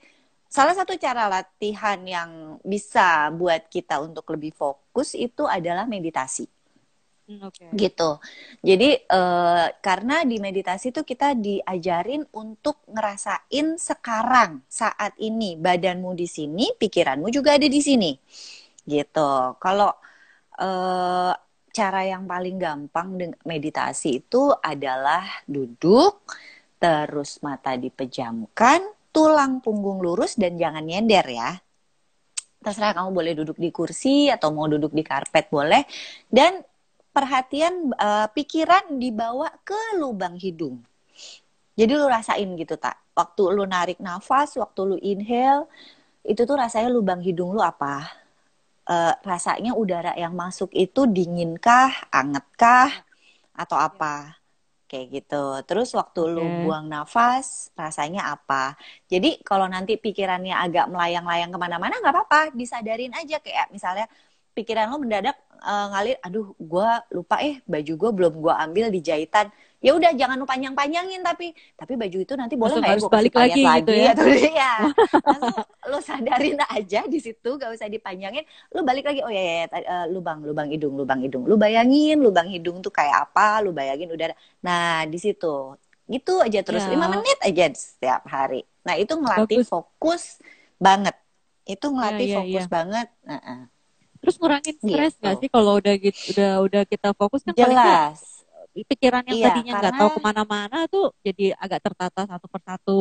Salah 0.49 0.73
satu 0.73 0.97
cara 0.97 1.29
latihan 1.29 2.01
yang 2.09 2.57
bisa 2.65 3.29
buat 3.37 3.69
kita 3.69 4.01
untuk 4.01 4.25
lebih 4.33 4.57
fokus 4.57 5.13
itu 5.13 5.45
adalah 5.45 5.85
meditasi 5.85 6.49
okay. 7.29 7.69
gitu. 7.77 8.17
Jadi 8.65 8.97
uh, 9.13 9.69
karena 9.85 10.25
di 10.25 10.41
meditasi 10.41 10.91
itu 10.91 11.05
kita 11.05 11.37
diajarin 11.37 12.25
untuk 12.33 12.81
ngerasain 12.89 13.77
sekarang 13.77 14.65
saat 14.67 15.13
ini 15.21 15.61
badanmu 15.61 16.17
di 16.17 16.25
sini, 16.25 16.73
pikiranmu 16.75 17.29
juga 17.29 17.61
ada 17.61 17.69
di 17.69 17.81
sini, 17.85 18.17
gitu. 18.89 19.55
Kalau 19.61 19.93
uh, 20.59 21.33
cara 21.69 22.01
yang 22.03 22.25
paling 22.25 22.57
gampang 22.57 23.37
meditasi 23.45 24.25
itu 24.25 24.51
adalah 24.65 25.23
duduk, 25.45 26.25
terus 26.81 27.39
mata 27.45 27.77
dipejamkan, 27.77 28.83
tulang 29.13 29.61
punggung 29.61 30.01
lurus 30.01 30.35
dan 30.41 30.57
jangan 30.57 30.85
nyender 30.85 31.27
ya 31.29 31.53
terserah 32.59 32.91
kamu 32.91 33.11
boleh 33.15 33.33
duduk 33.39 33.57
di 33.57 33.71
kursi 33.71 34.29
atau 34.29 34.51
mau 34.51 34.67
duduk 34.67 34.91
di 34.91 35.07
karpet 35.07 35.47
boleh 35.47 35.87
dan 36.27 36.59
perhatian 37.19 37.91
uh, 37.99 38.31
pikiran 38.31 38.95
dibawa 38.95 39.51
ke 39.67 39.99
lubang 39.99 40.39
hidung. 40.39 40.79
Jadi 41.75 41.91
lu 41.99 42.07
rasain 42.07 42.47
gitu 42.55 42.79
tak. 42.79 42.95
Waktu 43.19 43.59
lu 43.59 43.67
narik 43.67 43.99
nafas, 43.99 44.55
waktu 44.55 44.95
lu 44.95 44.97
inhale, 45.03 45.67
itu 46.23 46.47
tuh 46.47 46.55
rasanya 46.55 46.87
lubang 46.87 47.19
hidung 47.19 47.51
lu 47.51 47.59
apa? 47.59 48.07
Uh, 48.87 49.19
rasanya 49.27 49.75
udara 49.75 50.15
yang 50.15 50.39
masuk 50.39 50.71
itu 50.71 51.11
dinginkah, 51.11 51.91
angetkah, 52.15 53.03
atau 53.51 53.75
apa? 53.75 54.39
Kayak 54.87 55.07
gitu. 55.19 55.45
Terus 55.67 55.91
waktu 55.99 56.23
okay. 56.23 56.35
lu 56.39 56.45
buang 56.63 56.87
nafas, 56.87 57.75
rasanya 57.75 58.31
apa? 58.31 58.79
Jadi 59.11 59.43
kalau 59.43 59.67
nanti 59.67 59.99
pikirannya 59.99 60.55
agak 60.55 60.87
melayang-layang 60.87 61.51
ke 61.51 61.59
mana-mana, 61.59 61.99
nggak 61.99 62.15
apa-apa. 62.15 62.43
Disadarin 62.55 63.11
aja 63.19 63.43
kayak 63.43 63.75
misalnya 63.75 64.07
pikiran 64.57 64.91
lo 64.91 64.99
mendadak 64.99 65.37
uh, 65.63 65.87
ngalir 65.95 66.17
aduh 66.23 66.55
gue 66.55 66.91
lupa 67.15 67.43
eh 67.43 67.59
baju 67.67 67.93
gue 67.95 68.11
belum 68.15 68.33
gue 68.39 68.55
ambil 68.55 68.87
di 68.91 69.01
jahitan. 69.03 69.51
Ya 69.79 69.95
udah 69.95 70.11
jangan 70.11 70.35
lu 70.35 70.43
panjang-panjangin 70.43 71.23
tapi 71.23 71.55
tapi 71.79 71.95
baju 71.95 72.19
itu 72.19 72.35
nanti 72.35 72.59
boleh 72.59 72.83
nggak 72.83 72.91
ya 72.91 72.99
gue 72.99 73.11
balik 73.15 73.35
lagi 73.39 73.63
gitu 73.63 73.93
ya? 73.95 74.11
atau 74.11 74.27
ya 74.27 74.73
langsung 75.31 75.63
lu 75.87 75.99
sadarin 76.03 76.59
aja 76.67 77.01
di 77.07 77.19
situ 77.23 77.51
gak 77.55 77.71
usah 77.79 77.87
dipanjangin. 77.87 78.43
Lu 78.75 78.83
balik 78.83 79.07
lagi 79.07 79.23
oh 79.23 79.31
ya, 79.31 79.39
ya, 79.39 79.55
ya 79.71 79.79
eh, 79.79 80.07
lubang 80.11 80.43
lubang 80.43 80.67
hidung 80.75 80.99
lubang 80.99 81.23
hidung. 81.23 81.47
Lu 81.47 81.55
bayangin 81.55 82.19
lubang 82.19 82.51
hidung 82.51 82.83
tuh 82.83 82.91
kayak 82.91 83.31
apa 83.31 83.63
lu 83.63 83.71
bayangin 83.71 84.11
udara. 84.11 84.35
Nah 84.67 85.07
di 85.07 85.19
situ. 85.23 85.79
Gitu 86.11 86.41
aja 86.43 86.59
terus 86.67 86.83
Ya. 86.83 86.91
lima 86.99 87.07
menit 87.07 87.39
aja 87.39 87.71
setiap 87.71 88.27
hari. 88.27 88.67
Nah 88.83 88.99
itu 88.99 89.15
ngelatih 89.15 89.63
Bagus. 89.63 89.69
fokus 89.71 90.23
banget. 90.81 91.15
Itu 91.69 91.93
ngelatih 91.95 92.27
Ya, 92.27 92.33
ya, 92.33 92.39
fokus 92.43 92.65
ya. 92.67 92.71
banget. 92.73 93.09
Nah, 93.23 93.69
Terus 94.21 94.35
ngurangin 94.41 94.77
stres 94.83 95.13
Gitu. 95.15 95.23
nggak 95.23 95.35
sih 95.41 95.49
kalau 95.55 95.73
udah 95.81 95.95
gitu 95.99 96.19
udah 96.35 96.51
udah 96.67 96.83
kita 96.93 97.09
fokus 97.19 97.43
kan 97.47 97.55
jelas 97.55 98.19
pikiran 98.91 99.25
yang 99.27 99.39
Iya, 99.39 99.47
tadinya 99.51 99.73
nggak 99.75 99.95
tahu 99.99 100.11
ke 100.17 100.21
mana-mana 100.23 100.77
tuh 100.87 101.11
jadi 101.27 101.51
agak 101.59 101.81
tertata 101.83 102.21
satu 102.31 102.47
persatu 102.47 103.01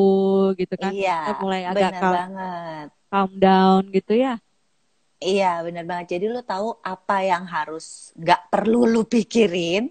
gitu 0.58 0.74
kan 0.74 0.90
iya 0.94 1.12
kita 1.22 1.32
mulai 1.38 1.62
agak 1.70 1.92
calm, 2.02 2.14
banget 2.18 2.88
calm 3.12 3.32
down 3.38 3.82
gitu 3.94 4.14
ya 4.18 4.34
Iya, 5.18 5.46
benar 5.66 5.84
banget. 5.90 6.08
Jadi 6.14 6.26
lu 6.34 6.40
tahu 6.52 6.68
apa 6.92 7.14
yang 7.26 7.44
harus 7.56 8.14
nggak 8.22 8.42
perlu 8.54 8.78
lu 8.94 9.02
pikirin, 9.14 9.82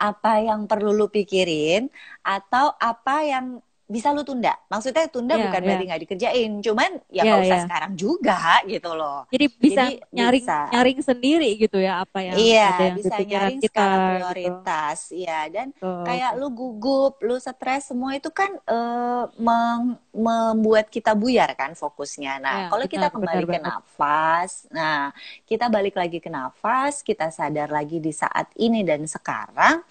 apa 0.00 0.28
yang 0.48 0.60
perlu 0.70 0.88
lu 0.98 1.04
pikirin, 1.16 1.80
atau 2.24 2.66
apa 2.88 3.12
yang 3.32 3.46
bisa 3.94 4.08
lu 4.16 4.22
tunda. 4.28 4.52
Maksudnya 4.72 5.04
tunda 5.14 5.34
Iya, 5.36 5.44
bukan 5.44 5.60
iya. 5.60 5.66
berarti 5.66 5.84
nggak 5.88 6.02
dikerjain, 6.04 6.50
cuman 6.66 6.90
ya 7.16 7.22
Iya, 7.22 7.30
nggak 7.30 7.40
usah 7.44 7.58
iya. 7.58 7.64
sekarang 7.64 7.92
juga 8.04 8.38
gitu 8.72 8.90
loh. 9.00 9.18
jadi 9.32 9.46
bisa 9.64 9.82
Jadi 9.88 9.96
nyaring 10.16 10.46
bisa. 10.46 10.58
nyaring 10.72 10.98
sendiri 11.08 11.48
gitu 11.62 11.76
ya 11.80 11.92
apa 12.04 12.18
yang 12.28 12.36
iya, 12.40 12.60
ada 12.64 12.82
yang 12.88 12.96
bisa 12.98 13.14
nyaring 13.30 13.58
kita 13.64 13.72
skala 13.72 13.96
gitu. 13.96 14.08
prioritas, 14.08 14.98
iya. 15.12 15.38
Dan 15.54 15.66
Tuh. 15.80 16.04
kayak 16.06 16.30
lu 16.40 16.46
gugup, 16.58 17.12
lu 17.26 17.36
stres, 17.40 17.82
semua 17.90 18.12
itu 18.18 18.28
kan 18.32 18.50
eh, 18.68 19.22
meng- 19.46 20.00
membuat 20.12 20.86
kita 20.92 21.12
buyar 21.16 21.50
kan 21.60 21.72
fokusnya. 21.76 22.32
Nah, 22.44 22.56
Ya, 22.58 22.68
kalau 22.70 22.86
kita 22.88 23.08
benar, 23.08 23.14
kembali 23.14 23.44
benar 23.44 23.52
ke 23.52 23.58
nafas, 23.68 24.52
nah 24.72 25.12
kita 25.48 25.66
balik 25.72 25.94
lagi 26.00 26.18
ke 26.24 26.30
nafas, 26.32 27.00
kita 27.04 27.28
sadar 27.32 27.68
lagi 27.72 27.98
di 28.00 28.12
saat 28.12 28.48
ini 28.56 28.80
dan 28.84 29.04
sekarang, 29.08 29.82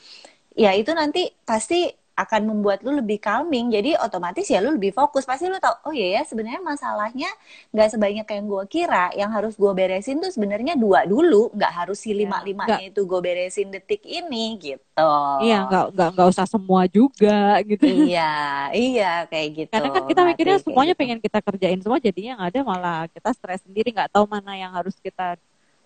ya 0.55 0.71
itu 0.75 0.91
nanti 0.91 1.31
pasti 1.47 1.87
akan 2.15 2.41
membuat 2.53 2.83
lu 2.85 2.95
lebih 2.97 3.17
calming. 3.19 3.71
Jadi 3.73 3.95
otomatis 3.97 4.45
ya 4.47 4.59
lu 4.63 4.75
lebih 4.75 4.91
fokus. 4.95 5.23
Pasti 5.25 5.47
lu 5.49 5.57
tahu, 5.57 5.91
oh 5.91 5.93
iya 5.95 6.19
ya 6.19 6.21
sebenarnya 6.27 6.61
masalahnya 6.61 7.29
nggak 7.73 7.89
sebanyak 7.97 8.27
yang 8.27 8.45
gue 8.47 8.63
kira. 8.69 9.05
Yang 9.15 9.31
harus 9.35 9.53
gue 9.57 9.71
beresin 9.73 10.17
tuh 10.19 10.31
sebenarnya 10.31 10.73
dua 10.79 11.03
dulu, 11.07 11.51
nggak 11.55 11.71
harus 11.71 11.97
si 11.99 12.11
Ya, 12.11 12.27
lima 12.27 12.37
limanya 12.43 12.83
itu 12.85 13.01
gue 13.07 13.19
beresin 13.23 13.67
detik 13.73 14.03
ini 14.05 14.55
gitu. 14.59 15.11
iya 15.41 15.65
nggak 15.65 15.85
nggak 15.97 16.09
nggak 16.13 16.27
usah 16.29 16.45
semua 16.45 16.85
juga 16.85 17.57
gitu 17.65 17.81
iya, 17.87 18.69
iya 18.75 19.25
kayak 19.25 19.47
gitu. 19.57 19.71
karena 19.73 19.89
kan 19.89 20.03
kita 20.05 20.21
mikirnya 20.27 20.57
semuanya 20.61 20.93
gitu. 20.93 21.01
pengen 21.01 21.19
kita 21.23 21.39
kerjain 21.41 21.79
semua 21.81 21.97
jadinya 21.97 22.31
nggak 22.37 22.49
ada 22.53 22.61
malah 22.61 22.99
kita 23.09 23.29
stres 23.33 23.61
sendiri 23.65 23.89
nggak 23.95 24.11
tahu 24.13 24.29
mana 24.29 24.53
yang 24.53 24.71
harus 24.75 24.93
kita 25.01 25.39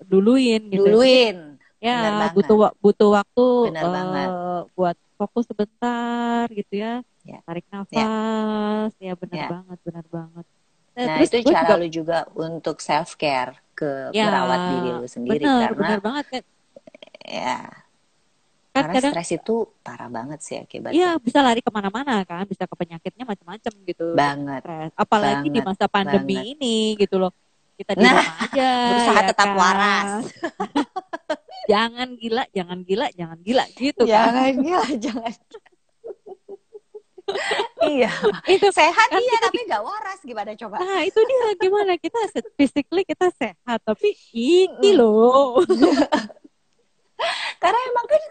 duluin 0.04 0.60
gitu 0.68 0.84
duluin. 0.84 1.56
ya 1.80 2.32
butuh 2.34 2.74
butuh 2.82 3.10
waktu 3.14 3.46
Bener 3.72 3.84
eh, 3.84 3.94
banget. 3.94 4.30
buat 4.76 4.98
fokus 5.16 5.44
sebentar 5.46 6.46
gitu 6.50 6.74
ya, 6.76 6.94
Ya. 7.22 7.40
tarik 7.42 7.66
nafas 7.68 8.92
ya 8.98 9.14
benar 9.16 9.36
Ya. 9.38 9.48
banget 9.50 9.80
benar 9.82 10.06
banget 10.08 10.46
Nah, 10.96 11.20
terus 11.20 11.28
itu 11.30 11.52
cara 11.52 11.68
juga- 11.68 11.76
lu 11.76 11.88
juga 11.90 12.18
untuk 12.34 12.78
self 12.80 13.16
care 13.16 13.60
ke 13.74 14.12
Ya, 14.12 14.28
merawat 14.28 14.60
diri 14.72 14.90
lu 14.94 15.04
sendiri 15.06 15.44
bener 15.44 15.68
karena 15.68 15.76
benar 15.76 16.00
banget 16.02 16.26
kan 16.30 16.44
ya 17.22 17.58
kan 18.72 18.82
karena 18.84 18.94
kadang 18.94 19.12
stres 19.16 19.32
itu 19.34 19.56
parah 19.82 20.08
banget 20.08 20.40
sih 20.42 20.56
akibatnya. 20.56 20.96
Iya 20.96 21.10
bisa 21.16 21.40
lari 21.40 21.60
ke 21.60 21.72
mana-mana 21.72 22.20
kan, 22.24 22.44
bisa 22.44 22.64
ke 22.64 22.76
penyakitnya 22.76 23.24
macam-macam 23.24 23.72
gitu. 23.88 24.12
Banget. 24.14 24.62
Stres. 24.62 24.92
Apalagi 24.96 25.48
di 25.48 25.60
banget, 25.60 25.68
masa 25.72 25.86
pandemi 25.88 26.36
banget. 26.36 26.56
ini 26.60 26.76
gitu 27.00 27.16
loh. 27.16 27.32
Kita 27.74 27.92
di 27.92 28.04
Nah, 28.04 28.20
rumah 28.20 28.36
aja. 28.44 28.70
berusaha 28.92 29.16
ya 29.16 29.28
tetap 29.32 29.48
kan? 29.48 29.56
waras. 29.56 30.12
jangan 31.70 32.10
gila, 32.18 32.44
jangan 32.54 32.80
gila, 32.86 33.08
jangan 33.14 33.40
gila 33.42 33.66
gitu 33.76 34.04
kan. 34.06 34.10
Jangan 34.10 34.54
ya, 34.62 34.82
jangan. 35.06 35.34
iya, 37.90 38.12
Itu 38.46 38.70
sehat 38.70 39.10
kan 39.10 39.18
iya 39.18 39.38
tapi 39.42 39.66
nggak 39.66 39.82
waras 39.82 40.22
gimana 40.22 40.54
coba? 40.54 40.78
Nah 40.78 41.02
itu 41.02 41.18
dia 41.26 41.58
gimana 41.58 41.98
kita 41.98 42.20
physically 42.54 43.02
kita 43.02 43.34
sehat 43.34 43.82
tapi 43.82 44.14
ini 44.34 44.94
loh. 44.94 45.58
Karena 47.64 47.80
emang 47.90 48.06
kan 48.12 48.24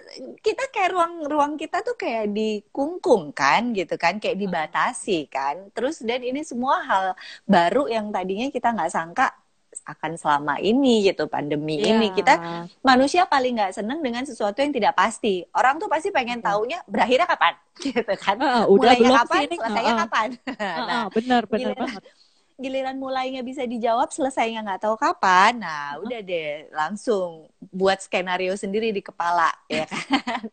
kita 0.44 0.64
kayak 0.70 0.90
ruang-ruang 0.94 1.56
kita 1.56 1.80
tuh 1.80 1.96
kayak 1.96 2.30
dikungkung 2.36 3.32
kan 3.32 3.72
gitu 3.74 3.96
kan, 3.98 4.20
kayak 4.22 4.38
dibatasi 4.38 5.26
kan. 5.26 5.72
Terus 5.74 6.04
dan 6.04 6.22
ini 6.22 6.44
semua 6.44 6.84
hal 6.84 7.04
baru 7.48 7.90
yang 7.90 8.12
tadinya 8.14 8.46
kita 8.52 8.76
nggak 8.76 8.92
sangka 8.92 9.32
akan 9.82 10.14
selama 10.14 10.54
ini 10.56 11.04
gitu 11.04 11.26
pandemi 11.26 11.76
ini 11.76 12.08
Iya. 12.08 12.14
kita 12.14 12.34
manusia 12.80 13.22
paling 13.24 13.54
nggak 13.54 13.74
seneng 13.74 13.98
dengan 13.98 14.22
sesuatu 14.22 14.56
yang 14.56 14.70
tidak 14.70 14.92
pasti. 14.92 15.42
Orang 15.50 15.76
tuh 15.76 15.86
pasti 15.86 16.08
pengen 16.08 16.38
taunya 16.38 16.78
berakhirnya 16.84 17.26
kapan, 17.26 17.54
gitu 17.84 18.14
kan? 18.14 18.36
Heeh, 18.36 18.64
udah 18.64 18.92
Mulainya 18.92 19.00
belum 19.00 19.16
kapan, 19.18 19.34
sih 19.34 19.44
ini? 19.44 19.56
selesainya 19.56 19.82
Heeh. 19.86 20.02
kapan. 20.02 20.28
Heeh, 20.46 20.76
nah, 20.88 21.06
benar 21.08 21.42
benar 21.44 21.60
giliran- 21.72 21.90
banget. 21.90 22.04
giliran 22.54 22.96
mulainya 22.96 23.42
bisa 23.42 23.62
dijawab, 23.64 24.08
selesainya 24.08 24.62
nggak 24.62 24.80
tahu 24.80 24.94
kapan. 24.94 25.58
Nah, 25.58 25.84
Heeh. 25.90 26.02
udah 26.02 26.20
deh, 26.20 26.48
langsung 26.70 27.50
buat 27.68 27.98
skenario 27.98 28.54
sendiri 28.54 28.88
di 28.88 29.00
kepala, 29.00 29.50
ya 29.66 29.84
kan? 29.84 30.46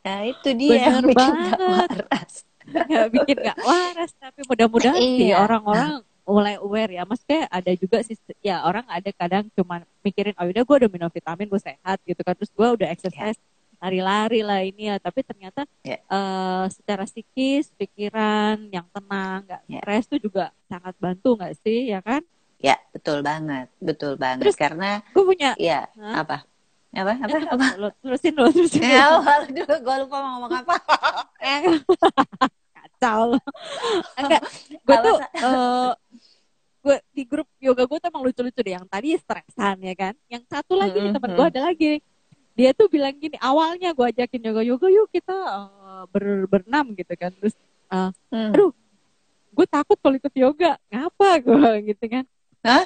nah, 0.00 0.20
itu 0.22 0.48
dia 0.54 0.88
yang 0.88 1.00
Bener 1.00 1.08
bikin 1.10 1.32
nggak 1.34 1.58
banget. 1.58 1.90
waras. 2.00 2.34
nggak 2.64 3.08
bikin 3.12 3.36
nggak 3.38 3.58
waras 3.60 4.10
tapi 4.16 4.40
mudah-mudahan 4.42 4.96
sih 4.96 5.28
Iya. 5.28 5.36
orang-orang 5.38 6.00
mulai 6.24 6.56
aware 6.56 6.90
ya 6.90 7.04
maksudnya 7.04 7.44
ada 7.48 7.68
juga 7.72 8.00
sih 8.00 8.16
ya 8.40 8.64
orang 8.64 8.84
ada 8.88 9.10
kadang 9.10 9.44
cuma 9.52 9.84
mikirin 10.00 10.32
oh 10.34 10.44
udah 10.44 10.62
gue 10.62 10.76
udah 10.80 10.90
minum 10.90 11.08
vitamin 11.08 11.46
gue 11.46 11.60
sehat 11.60 12.00
gitu 12.02 12.20
kan 12.20 12.32
terus 12.32 12.48
gue 12.48 12.64
udah 12.66 12.88
exercise 12.88 13.36
lari-lari 13.76 14.40
lah 14.40 14.60
ini 14.60 14.88
ya 14.88 14.96
tapi 14.96 15.20
ternyata 15.20 15.68
Ya. 15.84 16.00
eh, 16.00 16.64
secara 16.72 17.04
psikis 17.04 17.68
pikiran 17.74 18.56
yang 18.68 18.88
tenang 18.88 19.44
nggak 19.44 19.62
Ya. 19.68 19.80
stres 19.80 20.04
tuh 20.08 20.16
juga 20.18 20.48
sangat 20.64 20.96
bantu 20.96 21.36
nggak 21.36 21.54
sih 21.60 21.92
ya 21.92 22.00
kan 22.00 22.24
Ya, 22.56 22.80
betul 22.96 23.20
banget, 23.20 23.68
betul 23.76 24.16
banget. 24.16 24.48
Terus- 24.48 24.56
Karena, 24.56 25.04
gue 25.12 25.20
punya 25.20 25.52
ya, 25.60 25.84
Hah? 26.00 26.24
apa? 26.24 26.48
Apa? 26.96 27.12
Apa? 27.20 27.36
Eh, 27.36 27.44
apa? 27.44 27.66
lo- 27.76 27.92
terusin 28.00 28.32
lo 28.32 28.48
terusin 28.48 28.80
lo. 28.80 28.88
Ya, 28.88 29.04
waduh, 29.20 29.68
gue 29.84 29.96
lupa 30.00 30.16
mau 30.24 30.40
ngomong 30.40 30.64
apa. 30.64 30.74
Kacau 33.04 33.24
enggak 34.16 34.42
gue 34.80 34.96
tuh 34.98 35.16
Alasan- 35.18 35.32
eh 35.36 35.92
gue 36.80 36.96
di 37.10 37.22
grup 37.24 37.48
yoga 37.58 37.82
gue 37.82 37.96
tuh 37.96 38.08
emang 38.08 38.22
lucu-lucu 38.22 38.60
deh. 38.60 38.72
Yang 38.72 38.86
tadi 38.86 39.08
stresan 39.14 39.76
ya 39.80 39.94
kan? 39.94 40.14
Yang 40.26 40.42
satu 40.46 40.72
lagi 40.74 40.96
nih 40.98 41.12
teman 41.12 41.30
Mhm. 41.30 41.36
gue 41.36 41.46
ada 41.48 41.60
lagi. 41.62 41.92
Dia 42.54 42.70
tuh 42.70 42.86
bilang 42.86 43.12
gini 43.14 43.34
awalnya 43.38 43.90
gue 43.90 44.06
ajakin 44.06 44.40
yoga 44.42 44.62
yoga 44.62 44.88
yuk 44.88 45.08
kita 45.08 45.32
eh, 45.34 46.04
ber 46.08 46.24
berenam 46.46 46.92
gitu 46.92 47.12
kan. 47.14 47.32
Terus 47.34 47.54
Hmm. 47.88 48.50
Aduh. 48.50 48.72
gue 49.50 49.66
takut 49.66 49.94
kalau 49.96 50.14
ikut 50.14 50.34
yoga. 50.34 50.74
Ngapa? 50.88 51.28
Gue 51.46 51.70
gitu 51.88 52.04
kan. 52.10 52.24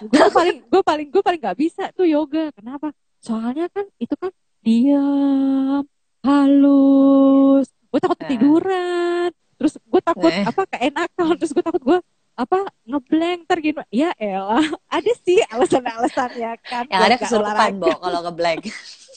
Gue 0.05 0.27
paling 0.37 0.57
gue 0.63 0.83
paling 0.85 1.09
gue 1.09 1.23
paling 1.25 1.41
nggak 1.41 1.59
bisa 1.59 1.89
tuh 1.91 2.05
yoga. 2.05 2.53
Kenapa? 2.53 2.93
Soalnya 3.19 3.67
kan 3.69 3.89
itu 3.97 4.13
kan 4.15 4.29
diam 4.61 5.83
halus. 6.21 7.67
Gue 7.89 7.99
takut 7.99 8.21
ketiduran 8.21 9.33
terus 9.59 9.75
gue 9.77 10.01
takut 10.01 10.31
Eh. 10.31 10.45
apa 10.45 10.63
keenakan 10.69 11.25
terus 11.39 11.51
gue 11.51 11.61
takut 11.61 11.83
gue 11.85 11.99
apa 12.33 12.59
ngeblank 12.85 13.39
ntar 13.45 13.59
gini 13.59 13.83
ya 13.89 14.15
elah 14.17 14.63
ada 14.95 15.13
sih 15.21 15.43
alasan-alasan 15.45 16.31
ya 16.33 16.55
kan 16.61 16.87
Yang 16.87 17.03
ada 17.03 17.17
kesurupan, 17.19 17.51
olahraga. 17.75 17.83
Bo, 17.85 17.99
kalau 17.99 18.21
ke 18.23 18.33
blank. 18.33 18.61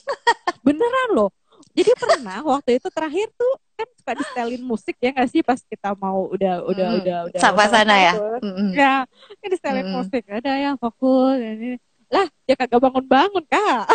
beneran 0.65 1.09
loh 1.11 1.29
jadi 1.71 1.93
pernah 1.95 2.41
waktu 2.43 2.75
itu 2.75 2.89
terakhir 2.89 3.29
tuh 3.31 3.53
kan 3.73 3.87
suka 3.95 4.11
distelin 4.13 4.61
musik 4.61 4.97
ya 4.97 5.09
nggak 5.09 5.29
sih 5.29 5.39
pas 5.39 5.57
kita 5.59 5.93
mau 5.95 6.27
udah 6.27 6.61
udah 6.63 6.87
Mm. 6.87 6.99
udah 6.99 7.17
udah 7.29 7.39
Sampai 7.39 7.65
sana 7.65 7.95
ya. 7.95 8.13
tuh. 8.13 8.41
Mm-mm. 8.41 8.69
ya 8.73 8.93
kan 9.37 9.47
distelin 9.47 9.85
Mm. 9.85 9.93
musik 9.95 10.23
ada 10.27 10.51
ya 10.51 10.71
fokus 10.75 11.37
ini 11.37 11.77
lah 12.09 12.27
dia 12.43 12.55
kagak 12.55 12.75
bangun 12.77 13.05
bangun 13.07 13.43
kak 13.47 13.85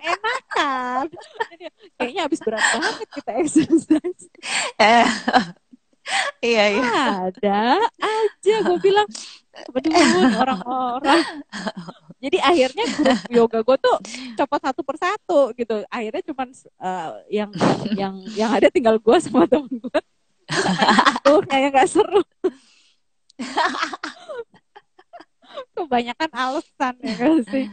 keenakan. 0.00 1.04
Kayaknya 2.00 2.20
habis 2.24 2.40
berat 2.40 2.64
banget 2.74 3.08
kita 3.12 3.30
exercise. 3.40 4.24
Eh, 4.80 5.06
iya, 6.52 6.64
iya. 6.72 7.28
ada 7.28 7.60
aja 8.00 8.54
gue 8.64 8.78
bilang. 8.80 9.08
Bener 9.70 10.40
orang-orang. 10.40 11.20
Jadi 12.20 12.38
akhirnya 12.40 12.84
grup 12.96 13.20
yoga 13.28 13.58
gue 13.64 13.76
tuh 13.80 13.96
copot 14.40 14.60
satu 14.60 14.80
persatu 14.84 15.40
gitu. 15.56 15.84
Akhirnya 15.92 16.22
cuman 16.24 16.48
eh, 16.56 17.10
yang 17.28 17.50
yang 17.96 18.14
yang 18.36 18.50
ada 18.52 18.72
tinggal 18.72 18.96
gue 18.96 19.16
sama 19.20 19.44
temen 19.44 19.68
gue 19.68 20.00
tuh 21.24 21.40
kayak 21.44 21.76
nggak 21.76 21.88
seru. 21.88 22.22
Kebanyakan 25.74 26.30
alasan 26.30 26.94
ya 27.00 27.14
kan 27.16 27.42
sih 27.48 27.66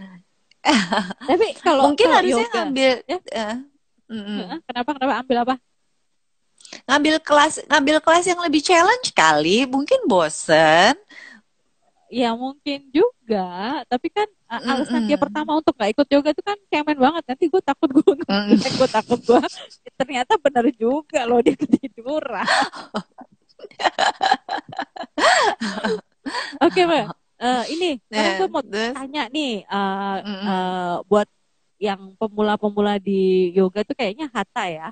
Tapi 1.28 1.47
kalau 1.65 1.86
Mungkin 1.86 2.07
kalau 2.07 2.20
harusnya 2.20 2.45
yoga, 2.51 2.59
ngambil 2.59 2.91
ya. 3.07 3.49
mm-mm. 4.11 4.39
Heeh, 4.39 4.57
kenapa 4.68 4.89
kenapa 4.95 5.13
ambil 5.22 5.38
apa? 5.43 5.55
ngambil 6.88 7.15
kelas 7.28 7.53
ngambil 7.70 7.97
kelas 8.03 8.26
yang 8.28 8.39
lebih 8.43 8.61
challenge 8.63 9.07
kali. 9.15 9.63
Mungkin 9.74 9.99
bosen. 10.11 10.95
Ya 12.07 12.32
mungkin 12.39 12.88
juga, 12.95 13.84
tapi 13.91 14.07
kan 14.07 14.24
uh, 14.47 14.63
alasan 14.72 15.03
dia 15.03 15.20
Mm-mm. 15.20 15.20
pertama 15.20 15.59
untuk 15.59 15.76
nggak 15.76 15.91
ikut 15.91 16.07
yoga 16.07 16.30
itu 16.32 16.39
kan 16.39 16.55
cemen 16.72 16.95
banget. 16.95 17.24
Nanti 17.28 17.43
gue 17.51 17.59
takut 17.59 17.89
gue 17.91 18.11
Mm-mm. 18.30 18.61
gue 18.80 18.88
takut 18.88 19.20
gue 19.28 19.39
ternyata 19.99 20.39
benar 20.39 20.65
juga 20.80 21.28
loh 21.28 21.43
dia 21.43 21.51
ketiduran. 21.59 22.47
Oke 26.61 26.82
mbak, 26.88 27.16
Eh, 27.38 27.63
ini 27.73 27.85
Nah, 28.09 28.33
gue 28.39 28.47
mau 28.49 28.63
terus, 28.65 28.93
tanya 28.97 29.21
nih 29.29 29.61
eh, 29.61 30.15
mm-mm. 30.25 30.47
eh, 30.49 30.95
buat 31.09 31.27
yang 31.77 32.01
pemula-pemula 32.17 32.97
di 32.97 33.53
yoga 33.53 33.85
tuh 33.85 33.93
kayaknya 33.93 34.25
hatha 34.33 34.65
ya, 34.65 34.88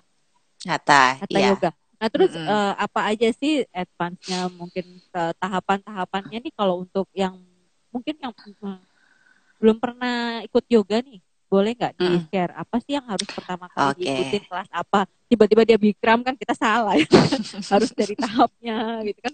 Hatta, 0.65 1.01
hatha 1.21 1.37
iya. 1.41 1.49
yoga. 1.49 1.69
Nah 1.97 2.07
terus 2.13 2.31
Mm-mm. 2.35 2.45
eh, 2.45 2.73
apa 2.85 2.99
aja 3.09 3.27
sih 3.33 3.53
advance-nya 3.73 4.37
mungkin 4.53 4.85
eh, 5.01 5.33
tahapan-tahapannya 5.41 6.37
nih 6.45 6.53
kalau 6.53 6.85
untuk 6.85 7.07
yang 7.17 7.35
mungkin 7.93 8.15
yang 8.21 8.33
mm, 8.61 8.77
belum 9.61 9.77
pernah 9.81 10.43
ikut 10.45 10.65
yoga 10.69 10.97
nih, 11.01 11.19
boleh 11.45 11.71
nggak 11.73 11.93
di 11.95 12.05
Mm. 12.05 12.21
share 12.27 12.53
apa 12.53 12.75
sih 12.81 12.93
yang 12.93 13.05
harus 13.05 13.29
pertama 13.29 13.65
kali 13.69 13.91
Oke. 13.93 14.01
diikutin 14.01 14.43
kelas 14.45 14.69
apa? 14.69 14.99
Tiba-tiba 15.25 15.61
dia 15.65 15.77
bikram 15.77 16.21
kan 16.21 16.35
kita 16.37 16.53
salah 16.53 16.93
ya, 16.93 17.05
harus 17.73 17.89
dari 17.93 18.13
tahapnya 18.13 19.01
gitu 19.03 19.19
kan. 19.21 19.33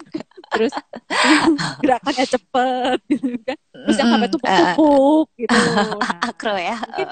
Terus 0.52 0.74
gerakannya 1.84 2.26
cepet 2.28 3.00
gitu 3.08 3.28
kan. 3.44 3.58
Terus 3.58 3.96
yang 3.98 4.10
sampai 4.10 4.28
Mm-mm. 4.28 4.42
Eh, 4.48 4.60
tumpuk-tumpuk 4.76 5.28
gitu. 5.36 5.58
Nah, 6.00 6.20
akro 6.32 6.56
ya. 6.56 6.76
mungkin 6.80 7.08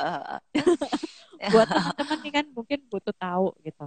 Eh, 1.40 1.50
buat 1.50 1.68
teman-teman 1.68 2.18
nih 2.20 2.32
kan 2.36 2.46
mungkin 2.52 2.80
butuh 2.92 3.16
tahu 3.16 3.56
gitu. 3.64 3.86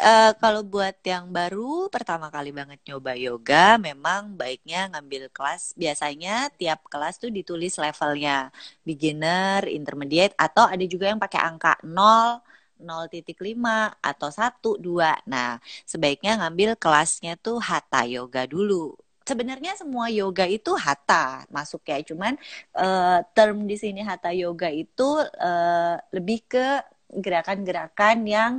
Eh, 0.00 0.32
kalau 0.40 0.62
buat 0.72 0.96
yang 1.12 1.28
baru 1.36 1.92
pertama 1.94 2.26
kali 2.34 2.50
banget 2.58 2.80
nyoba 2.88 3.12
yoga, 3.26 3.76
memang 3.76 4.32
baiknya 4.40 4.88
ngambil 4.92 5.22
kelas. 5.36 5.62
Biasanya 5.76 6.48
tiap 6.60 6.80
kelas 6.92 7.14
tuh 7.22 7.28
ditulis 7.28 7.72
levelnya, 7.76 8.48
beginner, 8.88 9.60
intermediate, 9.68 10.32
atau 10.40 10.64
ada 10.72 10.84
juga 10.92 11.04
yang 11.12 11.20
pakai 11.24 11.40
angka 11.48 11.72
0, 11.84 12.40
0.5 12.80 13.92
atau 14.00 14.28
1, 14.32 14.70
2. 14.80 15.20
Nah, 15.28 15.60
sebaiknya 15.84 16.30
ngambil 16.40 16.70
kelasnya 16.80 17.36
tuh 17.44 17.60
hatha 17.60 18.00
yoga 18.08 18.48
dulu. 18.48 18.96
Sebenarnya 19.28 19.76
semua 19.76 20.08
yoga 20.08 20.48
itu 20.48 20.70
hatha 20.80 21.44
masuk 21.52 21.84
ya, 21.92 22.00
cuman 22.08 22.32
eh, 22.80 23.18
term 23.36 23.68
di 23.68 23.76
sini 23.76 24.00
hatha 24.00 24.32
yoga 24.32 24.72
itu 24.72 25.02
eh, 25.44 25.94
lebih 26.16 26.38
ke 26.48 26.64
gerakan-gerakan 27.10 28.16
yang 28.26 28.52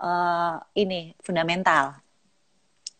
eh, 0.00 0.54
ini 0.80 1.12
fundamental 1.20 2.00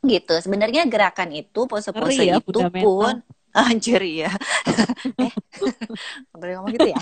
gitu. 0.05 0.35
Sebenarnya 0.39 0.87
gerakan 0.87 1.35
itu 1.35 1.67
pose-pose 1.67 2.23
ya, 2.23 2.39
itu 2.39 2.47
fundamental. 2.47 2.87
pun 2.87 3.15
anjir 3.67 4.03
ya. 4.05 4.31
eh, 5.23 5.33
boleh 6.39 6.53
ngomong 6.59 6.73
gitu 6.79 6.89
ya. 6.95 7.01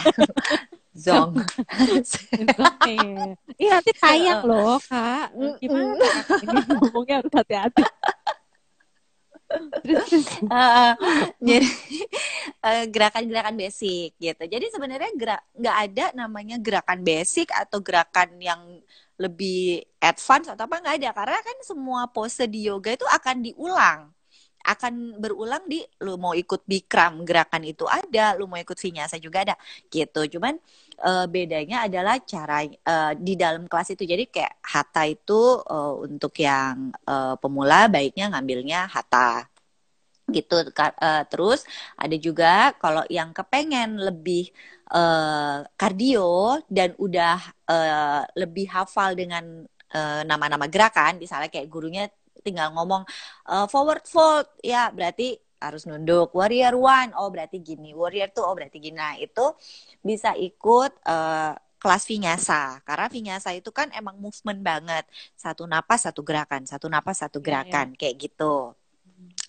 Zong. 0.97 1.37
Oke. 2.57 2.97
Iya 3.61 3.71
nanti 3.77 3.93
tayang 4.01 4.49
loh 4.49 4.81
kak. 4.81 5.37
Gimana 5.61 5.93
kak? 6.25 6.41
Ini 6.41 6.57
ngomongnya 6.73 7.15
harus 7.21 7.33
hati-hati. 7.37 7.85
Terus, 9.83 10.09
terus. 10.11 10.27
Eh, 10.51 10.93
jadi 11.43 11.69
eh, 12.67 12.85
gerakan-gerakan 12.93 13.55
basic 13.59 14.15
gitu. 14.19 14.43
Jadi 14.47 14.67
sebenarnya 14.75 15.11
gerak 15.17 15.41
nggak 15.57 15.77
ada 15.89 16.05
namanya 16.17 16.57
gerakan 16.61 17.01
basic 17.07 17.49
atau 17.55 17.79
gerakan 17.83 18.37
yang 18.43 18.61
lebih 19.17 19.81
advance 20.03 20.47
atau 20.53 20.65
apa 20.69 20.77
nggak 20.83 20.97
ada 21.01 21.11
karena 21.17 21.39
kan 21.41 21.57
semua 21.65 22.05
pose 22.13 22.45
di 22.53 22.69
yoga 22.69 22.93
itu 22.93 23.07
akan 23.09 23.37
diulang 23.41 24.01
akan 24.67 25.23
berulang 25.23 25.63
di 25.71 25.79
lu 26.03 26.19
mau 26.19 26.35
ikut 26.35 26.67
bikram 26.67 27.23
gerakan 27.23 27.63
itu 27.63 27.87
ada 27.87 28.35
lu 28.39 28.51
mau 28.51 28.59
ikut 28.59 28.75
vinyasa 28.75 29.17
juga 29.23 29.47
ada. 29.47 29.55
Gitu. 29.87 30.21
Cuman 30.37 30.55
eh, 31.01 31.27
bedanya 31.31 31.87
adalah 31.87 32.19
cara 32.27 32.67
eh, 32.67 33.13
di 33.17 33.35
dalam 33.39 33.65
kelas 33.71 33.95
itu. 33.95 34.05
Jadi 34.05 34.27
kayak 34.29 34.55
hatha 34.67 35.03
itu 35.07 35.63
eh, 35.63 35.95
untuk 36.07 36.35
yang 36.43 36.91
eh, 37.07 37.35
pemula 37.39 37.87
baiknya 37.87 38.35
ngambilnya 38.35 38.91
hatha 38.91 39.47
gitu 40.27 40.59
terus 41.31 41.63
ada 41.95 42.17
juga 42.19 42.75
kalau 42.83 43.07
yang 43.07 43.31
kepengen 43.31 43.95
lebih 44.11 44.51
eh, 44.91 45.59
kardio 45.79 46.59
dan 46.67 46.99
udah 46.99 47.39
eh, 47.71 48.23
lebih 48.35 48.67
hafal 48.75 49.15
dengan 49.15 49.63
nama-nama 50.29 50.67
gerakan 50.69 51.17
misalnya 51.17 51.49
kayak 51.49 51.73
gurunya 51.73 52.05
tinggal 52.47 52.69
ngomong 52.77 53.03
eh, 53.51 53.67
forward 53.73 54.05
fold 54.15 54.47
ya 54.63 54.89
berarti 54.97 55.37
harus 55.65 55.83
nunduk 55.89 56.29
warrior 56.39 56.75
one. 56.77 57.11
Oh 57.19 57.29
berarti 57.35 57.57
gini 57.69 57.91
warrior 57.97 58.29
two. 58.35 58.45
Oh 58.45 58.55
berarti 58.59 58.77
gini. 58.85 58.97
Nah 59.03 59.15
itu 59.19 59.47
bisa 60.09 60.31
ikut 60.49 60.93
eh, 61.13 61.53
kelas 61.83 62.03
vinyasa. 62.11 62.61
Karena 62.89 63.07
vinyasa 63.17 63.49
itu 63.59 63.71
kan 63.79 63.89
emang 64.01 64.17
movement 64.25 64.61
banget. 64.71 65.05
Satu 65.35 65.63
napas 65.73 66.01
satu 66.07 66.21
gerakan. 66.29 66.63
Satu 66.71 66.87
napas 66.95 67.17
satu 67.25 67.39
Iya, 67.41 67.45
iya. 67.45 67.47
gerakan. 67.47 67.87
Kayak 67.99 68.15
gitu. 68.31 68.55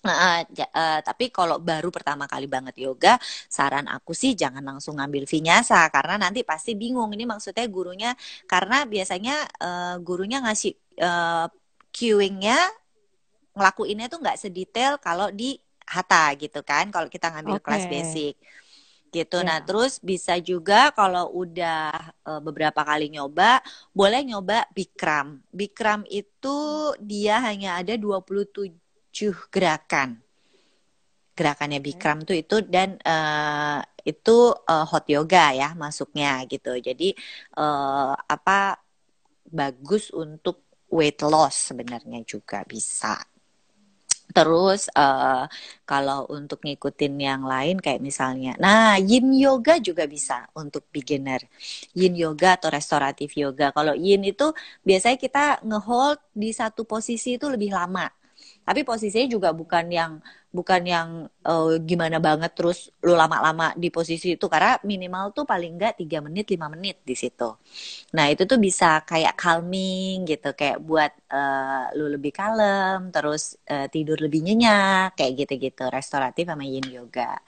Nah, 0.06 0.46
ja- 0.54 0.70
eh, 0.70 1.00
tapi 1.02 1.24
kalau 1.34 1.58
baru 1.58 1.90
pertama 1.90 2.24
kali 2.30 2.46
banget 2.46 2.74
yoga, 2.78 3.18
saran 3.50 3.86
aku 3.90 4.14
sih 4.14 4.32
jangan 4.38 4.62
langsung 4.62 4.94
ngambil 4.98 5.24
vinyasa. 5.26 5.90
Karena 5.90 6.14
nanti 6.22 6.40
pasti 6.46 6.72
bingung. 6.78 7.10
Ini 7.16 7.24
maksudnya 7.26 7.66
gurunya 7.66 8.10
karena 8.46 8.86
biasanya 8.86 9.34
eh, 9.64 9.94
gurunya 10.06 10.38
ngasih 10.44 10.72
eh, 11.02 11.46
cueing-nya 11.94 12.58
ngelakuinnya 13.58 14.06
tuh 14.06 14.22
nggak 14.22 14.38
sedetail 14.38 15.02
kalau 15.02 15.34
di 15.34 15.58
hatha 15.82 16.30
gitu 16.38 16.60
kan. 16.62 16.94
Kalau 16.94 17.08
kita 17.10 17.32
ngambil 17.34 17.58
kelas 17.58 17.84
Oke. 17.84 17.92
basic 17.92 18.34
gitu. 19.10 19.40
Ya. 19.40 19.44
Nah, 19.44 19.58
terus 19.64 19.98
bisa 20.00 20.36
juga 20.40 20.92
kalau 20.92 21.32
udah 21.32 21.92
eh, 22.28 22.40
beberapa 22.44 22.80
kali 22.84 23.08
nyoba, 23.12 23.60
boleh 23.96 24.20
nyoba 24.24 24.68
Bikram. 24.72 25.40
Bikram 25.50 26.04
itu 26.08 26.56
dia 27.00 27.40
hanya 27.42 27.80
ada 27.80 27.96
27 27.96 29.32
gerakan. 29.48 30.20
Gerakannya 31.38 31.78
Bikram 31.78 32.26
tuh 32.26 32.36
itu 32.36 32.60
dan 32.66 32.98
eh, 33.00 33.80
itu 34.04 34.36
eh, 34.68 34.84
hot 34.84 35.04
yoga 35.08 35.56
ya 35.56 35.72
masuknya 35.78 36.44
gitu. 36.50 36.76
Jadi 36.76 37.14
eh, 37.56 38.12
apa 38.14 38.76
bagus 39.48 40.12
untuk 40.12 40.68
weight 40.92 41.20
loss 41.24 41.72
sebenarnya 41.72 42.20
juga 42.24 42.64
bisa. 42.68 43.16
Terus 44.38 44.86
eh, 44.94 45.44
kalau 45.90 46.30
untuk 46.30 46.62
ngikutin 46.62 47.14
yang 47.28 47.42
lain 47.52 47.76
kayak 47.82 47.98
misalnya, 48.08 48.54
nah 48.62 48.94
Yin 49.10 49.34
Yoga 49.34 49.74
juga 49.82 50.04
bisa 50.06 50.46
untuk 50.54 50.86
beginner. 50.94 51.42
Yin 51.98 52.14
Yoga 52.14 52.54
atau 52.54 52.70
restoratif 52.70 53.34
yoga. 53.34 53.74
Kalau 53.76 53.94
Yin 53.98 54.22
itu 54.32 54.46
biasanya 54.86 55.18
kita 55.18 55.44
ngehold 55.66 56.22
di 56.42 56.50
satu 56.54 56.86
posisi 56.86 57.34
itu 57.34 57.46
lebih 57.50 57.74
lama. 57.74 58.06
Tapi 58.62 58.80
posisinya 58.86 59.26
juga 59.34 59.50
bukan 59.56 59.84
yang 59.90 60.12
bukan 60.56 60.82
yang 60.94 61.08
eh, 61.48 61.68
gimana 61.88 62.16
banget 62.26 62.50
terus 62.56 62.78
lu 63.06 63.12
lama-lama 63.14 63.76
di 63.76 63.88
posisi 63.92 64.34
itu 64.36 64.46
karena 64.48 64.80
minimal 64.90 65.24
tuh 65.36 65.44
paling 65.44 65.76
enggak 65.76 65.92
3 66.00 66.18
menit 66.24 66.44
5 66.54 66.66
menit 66.72 66.96
di 67.04 67.14
situ. 67.18 67.44
Nah, 68.16 68.26
itu 68.32 68.42
tuh 68.50 68.58
bisa 68.66 68.86
kayak 69.10 69.34
calming 69.40 70.24
gitu, 70.30 70.48
kayak 70.60 70.78
buat 70.88 71.12
eh, 71.32 71.84
lu 71.98 72.06
lebih 72.14 72.32
kalem, 72.38 72.98
terus 73.14 73.42
eh, 73.70 73.86
tidur 73.92 74.18
lebih 74.24 74.40
nyenyak, 74.46 75.16
kayak 75.18 75.32
gitu-gitu. 75.46 75.82
Restoratif 75.92 76.44
sama 76.50 76.64
yin 76.68 76.86
yoga 76.88 77.38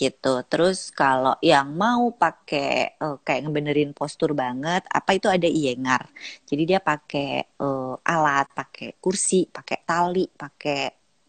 gitu. 0.00 0.28
Terus 0.50 0.78
kalau 1.00 1.34
yang 1.44 1.68
mau 1.76 2.02
pakai 2.22 2.96
eh, 3.02 3.16
kayak 3.26 3.40
ngebenerin 3.46 3.90
postur 3.98 4.30
banget, 4.42 4.82
apa 4.88 5.10
itu 5.18 5.28
ada 5.28 5.48
iyengar. 5.48 6.02
Jadi 6.48 6.62
dia 6.70 6.80
pakai 6.80 7.28
eh, 7.62 7.94
alat, 8.12 8.46
pakai 8.58 8.96
kursi, 9.02 9.44
pakai 9.50 9.78
tali, 9.88 10.24
pakai 10.42 10.78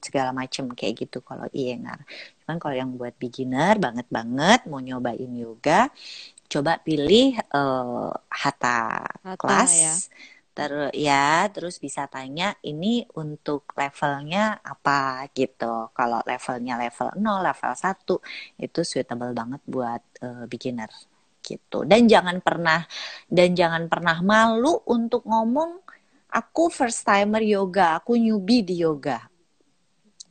segala 0.05 0.31
macem 0.35 0.65
kayak 0.77 0.93
gitu 1.07 1.17
kalau 1.23 1.47
iyengar. 1.53 1.99
Cuman 2.43 2.57
kalau 2.61 2.75
yang 2.81 2.91
buat 2.99 3.13
beginner 3.23 3.77
banget 3.85 4.07
banget 4.11 4.59
mau 4.69 4.81
nyobain 4.83 5.31
yoga, 5.43 5.87
coba 6.51 6.71
pilih 6.85 7.37
eh, 7.39 8.09
hatha 8.41 8.77
Hatha 9.23 9.37
kelas. 9.39 9.73
ya. 9.81 9.93
Terus 10.57 10.91
ya, 10.91 11.47
terus 11.55 11.79
bisa 11.79 12.11
tanya 12.11 12.59
ini 12.67 13.07
untuk 13.15 13.71
levelnya 13.79 14.59
apa 14.59 15.23
gitu. 15.31 15.89
Kalau 15.95 16.19
levelnya 16.27 16.75
level 16.75 17.09
0, 17.15 17.39
level 17.47 17.71
1 17.71 18.19
itu 18.59 18.79
suitable 18.83 19.31
banget 19.31 19.61
buat 19.63 20.01
eh, 20.25 20.45
beginner 20.51 20.91
gitu. 21.47 21.87
Dan 21.87 22.05
jangan 22.11 22.37
pernah 22.43 22.83
dan 23.31 23.55
jangan 23.55 23.87
pernah 23.87 24.19
malu 24.21 24.83
untuk 24.91 25.23
ngomong 25.23 25.79
aku 26.31 26.63
first 26.71 27.07
timer 27.07 27.43
yoga, 27.43 27.99
aku 27.99 28.19
newbie 28.19 28.63
di 28.67 28.83
yoga. 28.83 29.30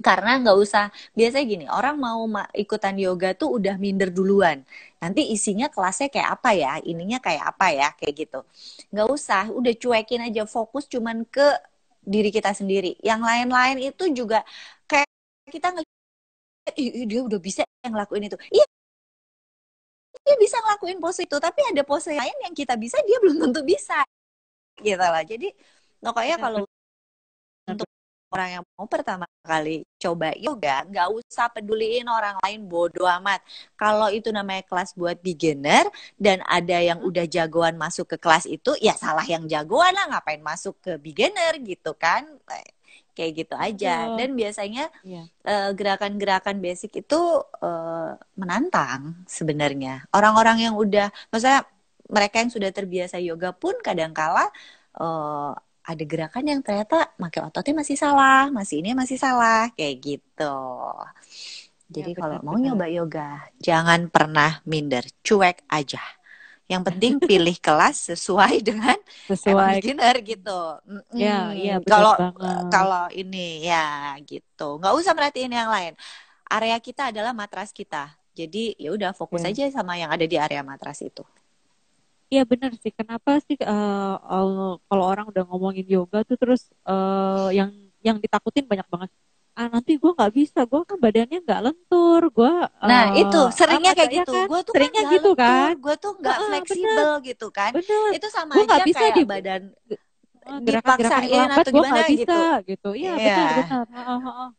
Karena 0.01 0.31
nggak 0.41 0.57
usah 0.65 0.85
biasanya 1.19 1.47
gini 1.53 1.65
orang 1.69 1.95
mau 2.01 2.25
ikutan 2.57 2.97
yoga 2.97 3.37
tuh 3.37 3.49
udah 3.61 3.75
minder 3.77 4.09
duluan. 4.09 4.65
Nanti 5.03 5.21
isinya 5.35 5.67
kelasnya 5.69 6.09
kayak 6.15 6.29
apa 6.41 6.51
ya 6.57 6.73
ininya 6.91 7.19
kayak 7.21 7.45
apa 7.57 7.67
ya 7.79 7.89
kayak 7.99 8.15
gitu. 8.27 8.39
Nggak 8.93 9.09
usah 9.17 9.43
udah 9.53 9.73
cuekin 9.77 10.21
aja 10.29 10.43
fokus 10.49 10.85
cuman 10.89 11.17
ke 11.29 11.47
diri 12.05 12.29
kita 12.33 12.51
sendiri. 12.57 12.97
Yang 13.05 13.21
lain-lain 13.29 13.77
itu 13.93 14.05
juga 14.19 14.41
kayak 14.89 15.09
kita 15.53 15.69
ngeliat 15.77 16.75
dia 17.11 17.21
udah 17.29 17.41
bisa 17.41 17.63
yang 17.85 17.95
lakuin 18.01 18.25
itu. 18.29 18.37
Iya. 18.53 18.65
Dia 20.25 20.37
bisa 20.41 20.57
ngelakuin 20.65 20.99
pose 21.01 21.21
itu 21.27 21.37
tapi 21.41 21.61
ada 21.71 21.83
pose 21.85 22.13
lain 22.13 22.37
yang 22.45 22.55
kita 22.57 22.75
bisa 22.77 22.97
dia 23.09 23.19
belum 23.23 23.37
tentu 23.49 23.61
bisa. 23.65 24.01
Gitu 24.81 24.97
lah. 24.97 25.25
Jadi 25.25 25.49
pokoknya 26.01 26.37
kalau 26.41 26.65
untuk 27.69 27.89
orang 28.31 28.49
yang 28.61 28.65
mau 28.79 28.87
pertama 28.87 29.27
kali 29.43 29.83
coba 29.99 30.31
yoga, 30.39 30.87
nggak 30.87 31.09
usah 31.11 31.51
peduliin 31.51 32.07
orang 32.07 32.39
lain 32.47 32.65
bodoh 32.71 33.11
amat. 33.21 33.43
Kalau 33.75 34.07
itu 34.09 34.31
namanya 34.31 34.63
kelas 34.65 34.95
buat 34.95 35.19
beginner 35.19 35.91
dan 36.15 36.41
ada 36.47 36.79
yang 36.79 37.03
udah 37.03 37.27
jagoan 37.27 37.75
masuk 37.75 38.15
ke 38.15 38.17
kelas 38.23 38.47
itu, 38.47 38.71
ya 38.79 38.95
salah 38.95 39.27
yang 39.27 39.51
jagoan 39.51 39.91
lah 39.91 40.07
ngapain 40.15 40.41
masuk 40.41 40.79
ke 40.79 40.95
beginner 41.03 41.59
gitu 41.61 41.93
kan? 41.99 42.25
Kayak 43.11 43.33
gitu 43.45 43.55
aja. 43.59 44.15
Dan 44.15 44.39
biasanya 44.39 44.87
yeah. 45.03 45.27
uh, 45.43 45.75
gerakan-gerakan 45.75 46.63
basic 46.63 47.03
itu 47.03 47.21
uh, 47.61 48.15
menantang 48.39 49.27
sebenarnya. 49.27 50.07
Orang-orang 50.15 50.71
yang 50.71 50.75
udah, 50.79 51.11
maksudnya 51.35 51.67
mereka 52.07 52.39
yang 52.39 52.51
sudah 52.55 52.71
terbiasa 52.71 53.19
yoga 53.19 53.51
pun 53.51 53.75
kadangkala 53.83 54.49
uh, 54.99 55.53
ada 55.91 56.05
gerakan 56.07 56.45
yang 56.47 56.61
ternyata 56.63 57.11
pakai 57.19 57.41
ototnya 57.51 57.83
masih 57.83 57.99
salah, 57.99 58.47
masih 58.55 58.79
ini 58.79 58.95
masih 58.95 59.19
salah, 59.19 59.67
kayak 59.75 59.97
gitu. 59.99 60.59
Jadi 61.91 62.15
ya, 62.15 62.19
kalau 62.23 62.39
mau 62.47 62.55
nyoba 62.55 62.87
yoga, 62.87 63.51
jangan 63.59 64.07
pernah 64.07 64.63
minder, 64.63 65.03
cuek 65.27 65.67
aja. 65.67 65.99
Yang 66.71 66.83
penting 66.87 67.13
pilih 67.19 67.57
kelas 67.59 68.15
sesuai 68.15 68.63
dengan 68.71 68.95
sesuai 69.27 69.83
beginner 69.83 70.15
gitu. 70.23 70.61
Ya, 71.19 71.51
iya 71.51 71.83
Kalau 71.83 72.15
kalau 72.71 73.11
ini 73.11 73.67
ya 73.67 74.15
gitu, 74.23 74.79
nggak 74.79 74.95
usah 74.95 75.13
merhatiin 75.19 75.51
yang 75.51 75.67
lain. 75.67 75.99
Area 76.47 76.79
kita 76.79 77.11
adalah 77.11 77.35
matras 77.35 77.75
kita. 77.75 78.15
Jadi 78.31 78.79
ya 78.79 78.95
udah 78.95 79.11
fokus 79.11 79.43
ya. 79.43 79.51
aja 79.51 79.83
sama 79.83 79.99
yang 79.99 80.15
ada 80.15 80.23
di 80.23 80.39
area 80.39 80.63
matras 80.63 81.03
itu. 81.03 81.27
Iya 82.31 82.47
benar 82.47 82.71
sih. 82.79 82.95
Kenapa 82.95 83.43
sih 83.43 83.59
uh, 83.59 84.17
uh, 84.23 84.79
kalau 84.87 85.05
orang 85.05 85.27
udah 85.35 85.43
ngomongin 85.51 85.83
yoga 85.91 86.23
tuh 86.23 86.39
terus 86.39 86.71
uh, 86.87 87.51
yang 87.51 87.75
yang 88.07 88.23
ditakutin 88.23 88.71
banyak 88.71 88.87
banget. 88.87 89.11
Ah 89.59 89.67
nanti 89.67 89.99
gue 89.99 90.11
nggak 90.15 90.33
bisa, 90.33 90.63
gue 90.63 90.81
kan 90.87 90.97
badannya 91.03 91.43
nggak 91.43 91.61
lentur, 91.67 92.23
gue. 92.31 92.55
Uh, 92.79 92.87
nah 92.87 93.19
itu 93.19 93.41
seringnya 93.51 93.93
kayak 93.99 94.11
ya 94.15 94.17
gitu. 94.23 94.33
Kan? 94.33 94.47
Gue 94.47 94.61
tuh 94.63 94.73
seringnya 94.79 95.03
kan 95.03 95.13
gitu 95.19 95.31
kan. 95.35 95.73
Gue 95.83 95.95
tuh 95.99 96.13
nggak 96.23 96.37
uh, 96.39 96.47
fleksibel 96.47 97.11
bener. 97.19 97.27
gitu 97.27 97.47
kan. 97.51 97.71
Bener. 97.75 98.09
Itu 98.15 98.27
sama 98.31 98.53
gua 98.55 98.65
aja 98.71 98.87
bisa 98.87 98.99
kayak 99.03 99.15
di 99.19 99.25
badan 99.27 99.63
dipaksain 100.51 101.47
atau 101.53 101.71
gimana 101.71 102.03
bisa, 102.07 102.15
gitu. 102.15 102.43
gitu. 102.71 102.91
Iya 102.95 103.13
yeah. 103.19 103.39
benar 103.59 103.85
benar. 103.85 103.85
Uh, 103.91 104.13
uh, 104.15 104.29
uh. 104.47 104.51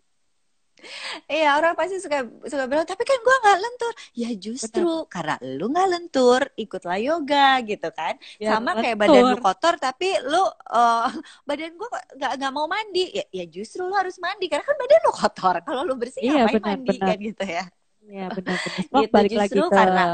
Iya 1.29 1.57
orang 1.57 1.73
pasti 1.77 2.01
suka 2.01 2.25
suka 2.45 2.63
bilang 2.65 2.87
tapi 2.87 3.03
kan 3.05 3.19
gue 3.21 3.35
nggak 3.43 3.59
lentur. 3.61 3.93
Ya 4.17 4.29
justru 4.35 5.05
betul. 5.05 5.11
karena 5.11 5.35
lu 5.41 5.65
nggak 5.71 5.87
lentur 5.89 6.41
ikutlah 6.57 6.99
yoga 6.99 7.61
gitu 7.63 7.89
kan. 7.93 8.17
Ya, 8.41 8.57
sama 8.57 8.75
lentur. 8.75 8.83
kayak 8.83 8.97
badan 8.99 9.23
lu 9.31 9.37
kotor 9.39 9.73
tapi 9.77 10.09
lu 10.25 10.43
uh, 10.73 11.09
badan 11.47 11.71
gue 11.77 11.89
nggak 12.17 12.31
nggak 12.41 12.53
mau 12.53 12.65
mandi. 12.65 13.05
Ya, 13.13 13.25
ya 13.29 13.45
justru 13.47 13.85
lu 13.85 13.93
harus 13.95 14.17
mandi 14.17 14.49
karena 14.49 14.65
kan 14.65 14.75
badan 14.77 14.99
lu 15.05 15.11
kotor. 15.13 15.55
Kalau 15.63 15.81
lu 15.85 15.93
bersih 15.95 16.21
iya, 16.21 16.45
ngapain 16.45 16.59
benar, 16.59 16.69
mandi 16.73 16.89
benar. 16.97 17.07
kan 17.07 17.17
gitu 17.21 17.45
ya. 17.45 17.63
Iya 18.01 18.25
benar-benar 18.33 18.85
gitu, 19.05 19.13
balik 19.13 19.33
lagi 19.37 19.57
ke 19.57 19.69
karena 19.69 20.05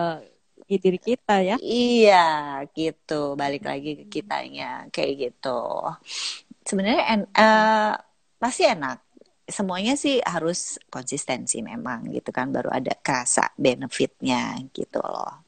diri 0.67 0.99
kita 0.99 1.35
ya. 1.41 1.55
Iya 1.63 2.27
gitu. 2.75 3.21
Balik 3.39 3.63
lagi 3.63 3.91
ke 4.03 4.05
kitanya 4.11 4.85
kayak 4.91 5.13
gitu. 5.31 5.61
Sebenarnya 6.67 7.03
en 7.15 7.21
uh, 7.31 7.95
pasti 8.37 8.67
enak 8.67 9.06
semuanya 9.47 9.95
sih 9.95 10.19
harus 10.19 10.75
konsistensi 10.91 11.63
memang 11.63 12.11
gitu 12.11 12.35
kan 12.35 12.51
baru 12.51 12.67
ada 12.67 12.91
kerasa 12.99 13.47
benefitnya 13.55 14.59
gitu 14.75 14.99
loh. 14.99 15.43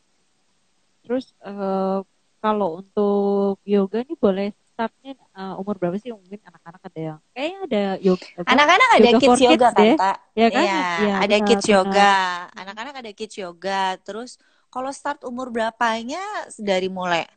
Terus 1.04 1.36
uh, 1.44 2.00
kalau 2.40 2.80
untuk 2.80 3.60
yoga 3.68 4.00
nih 4.08 4.16
boleh 4.16 4.48
startnya 4.56 5.20
uh, 5.36 5.60
umur 5.60 5.76
berapa 5.76 6.00
sih? 6.00 6.16
Mungkin 6.16 6.40
anak-anak 6.40 6.82
ada 6.88 7.00
yang 7.00 7.20
kayaknya 7.36 7.60
ada 7.68 7.84
yoga 8.00 8.28
anak-anak 8.48 8.90
ada 8.96 9.10
yoga 9.12 9.20
kids 9.20 9.42
yoga 9.44 9.68
kan 9.76 9.88
kak? 10.00 10.18
Ya 10.32 10.48
kan? 10.48 10.64
Ya, 10.64 10.80
ya 10.80 11.14
ada 11.20 11.36
benar, 11.36 11.48
kids 11.52 11.66
yoga. 11.68 12.14
Anak-anak 12.56 12.96
ada 13.04 13.12
kids 13.12 13.36
yoga. 13.36 13.84
Terus 14.00 14.40
kalau 14.72 14.90
start 14.96 15.28
umur 15.28 15.52
berapanya 15.52 16.24
dari 16.56 16.88
mulai 16.88 17.28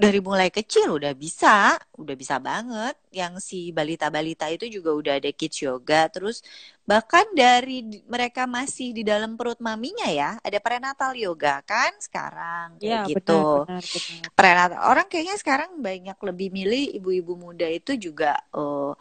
dari 0.00 0.24
mulai 0.24 0.48
kecil 0.48 0.96
udah 0.96 1.12
bisa, 1.12 1.76
udah 2.00 2.16
bisa 2.16 2.40
banget. 2.40 2.96
Yang 3.12 3.44
si 3.44 3.60
balita-balita 3.68 4.48
itu 4.48 4.64
juga 4.72 4.96
udah 4.96 5.14
ada 5.20 5.28
kids 5.36 5.60
yoga. 5.60 6.08
Terus 6.08 6.40
bahkan 6.88 7.28
dari 7.36 8.02
mereka 8.08 8.48
masih 8.48 8.96
di 8.96 9.04
dalam 9.04 9.36
perut 9.36 9.60
maminya 9.60 10.08
ya, 10.08 10.40
ada 10.40 10.58
prenatal 10.58 11.12
yoga 11.12 11.60
kan 11.68 11.92
sekarang 12.00 12.80
kayak 12.80 13.04
ya, 13.04 13.10
gitu. 13.12 13.68
Benar, 13.68 13.84
benar, 13.84 14.02
benar. 14.08 14.32
Prenatal 14.32 14.80
orang 14.88 15.06
kayaknya 15.12 15.36
sekarang 15.36 15.70
banyak 15.78 16.18
lebih 16.18 16.48
milih 16.48 16.84
ibu-ibu 16.96 17.36
muda 17.36 17.68
itu 17.68 17.94
juga 18.00 18.40
uh, 18.56 18.96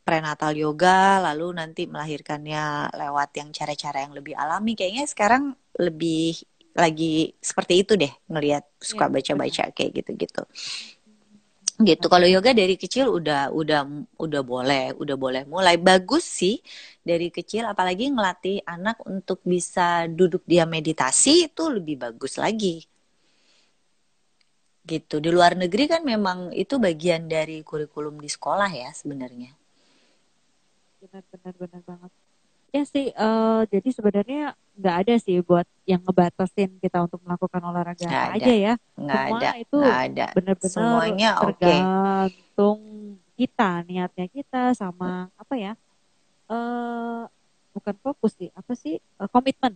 prenatal 0.00 0.56
yoga, 0.56 1.22
lalu 1.22 1.54
nanti 1.54 1.86
melahirkannya 1.86 2.90
lewat 2.96 3.30
yang 3.36 3.52
cara-cara 3.54 4.02
yang 4.08 4.16
lebih 4.16 4.34
alami. 4.34 4.74
Kayaknya 4.74 5.04
sekarang 5.06 5.54
lebih 5.78 6.34
lagi 6.74 7.34
seperti 7.42 7.82
itu 7.82 7.92
deh 7.98 8.12
ngelihat 8.30 8.64
suka 8.78 9.10
iya, 9.10 9.12
baca-baca 9.12 9.64
kayak 9.74 9.90
gitu-gitu. 10.02 10.42
Gitu. 11.80 12.06
Kalau 12.12 12.28
yoga 12.28 12.52
dari 12.52 12.76
kecil 12.76 13.08
udah 13.08 13.48
udah 13.56 13.88
udah 14.20 14.42
boleh 14.44 14.92
udah 15.00 15.16
boleh 15.16 15.42
mulai. 15.48 15.80
Bagus 15.80 16.28
sih 16.28 16.60
dari 17.00 17.32
kecil 17.32 17.64
apalagi 17.64 18.12
ngelatih 18.12 18.60
anak 18.68 19.00
untuk 19.08 19.40
bisa 19.48 20.04
duduk 20.04 20.44
dia 20.44 20.68
meditasi 20.68 21.48
itu 21.48 21.72
lebih 21.72 21.96
bagus 22.04 22.36
lagi. 22.36 22.84
Gitu. 24.84 25.24
Di 25.24 25.30
luar 25.32 25.56
negeri 25.56 25.88
kan 25.88 26.04
memang 26.04 26.52
itu 26.52 26.76
bagian 26.76 27.32
dari 27.32 27.64
kurikulum 27.64 28.20
di 28.20 28.28
sekolah 28.28 28.68
ya 28.68 28.92
sebenarnya. 28.92 29.56
Benar 31.00 31.24
benar 31.32 31.54
benar 31.56 31.80
banget 31.88 32.12
ya 32.70 32.82
sih 32.86 33.10
uh, 33.18 33.66
jadi 33.66 33.88
sebenarnya 33.90 34.54
nggak 34.78 34.96
ada 35.04 35.14
sih 35.18 35.42
buat 35.42 35.66
yang 35.84 36.00
ngebatasin 36.06 36.78
kita 36.78 37.02
untuk 37.04 37.20
melakukan 37.26 37.60
olahraga 37.60 38.06
gak 38.06 38.26
aja 38.38 38.46
ada. 38.46 38.54
ya 38.54 38.74
nggak 38.96 39.24
semua 39.26 39.38
ada 39.38 39.50
itu 39.58 39.78
benar-benar 40.38 40.72
semuanya 40.72 41.30
tergantung 41.42 42.80
okay. 42.80 43.36
kita 43.36 43.70
niatnya 43.84 44.26
kita 44.30 44.62
sama 44.78 45.28
apa 45.34 45.54
ya 45.58 45.72
uh, 46.48 47.26
bukan 47.74 47.94
fokus 48.00 48.32
sih 48.38 48.48
apa 48.54 48.72
sih 48.78 49.02
uh, 49.18 49.28
komitmen 49.28 49.74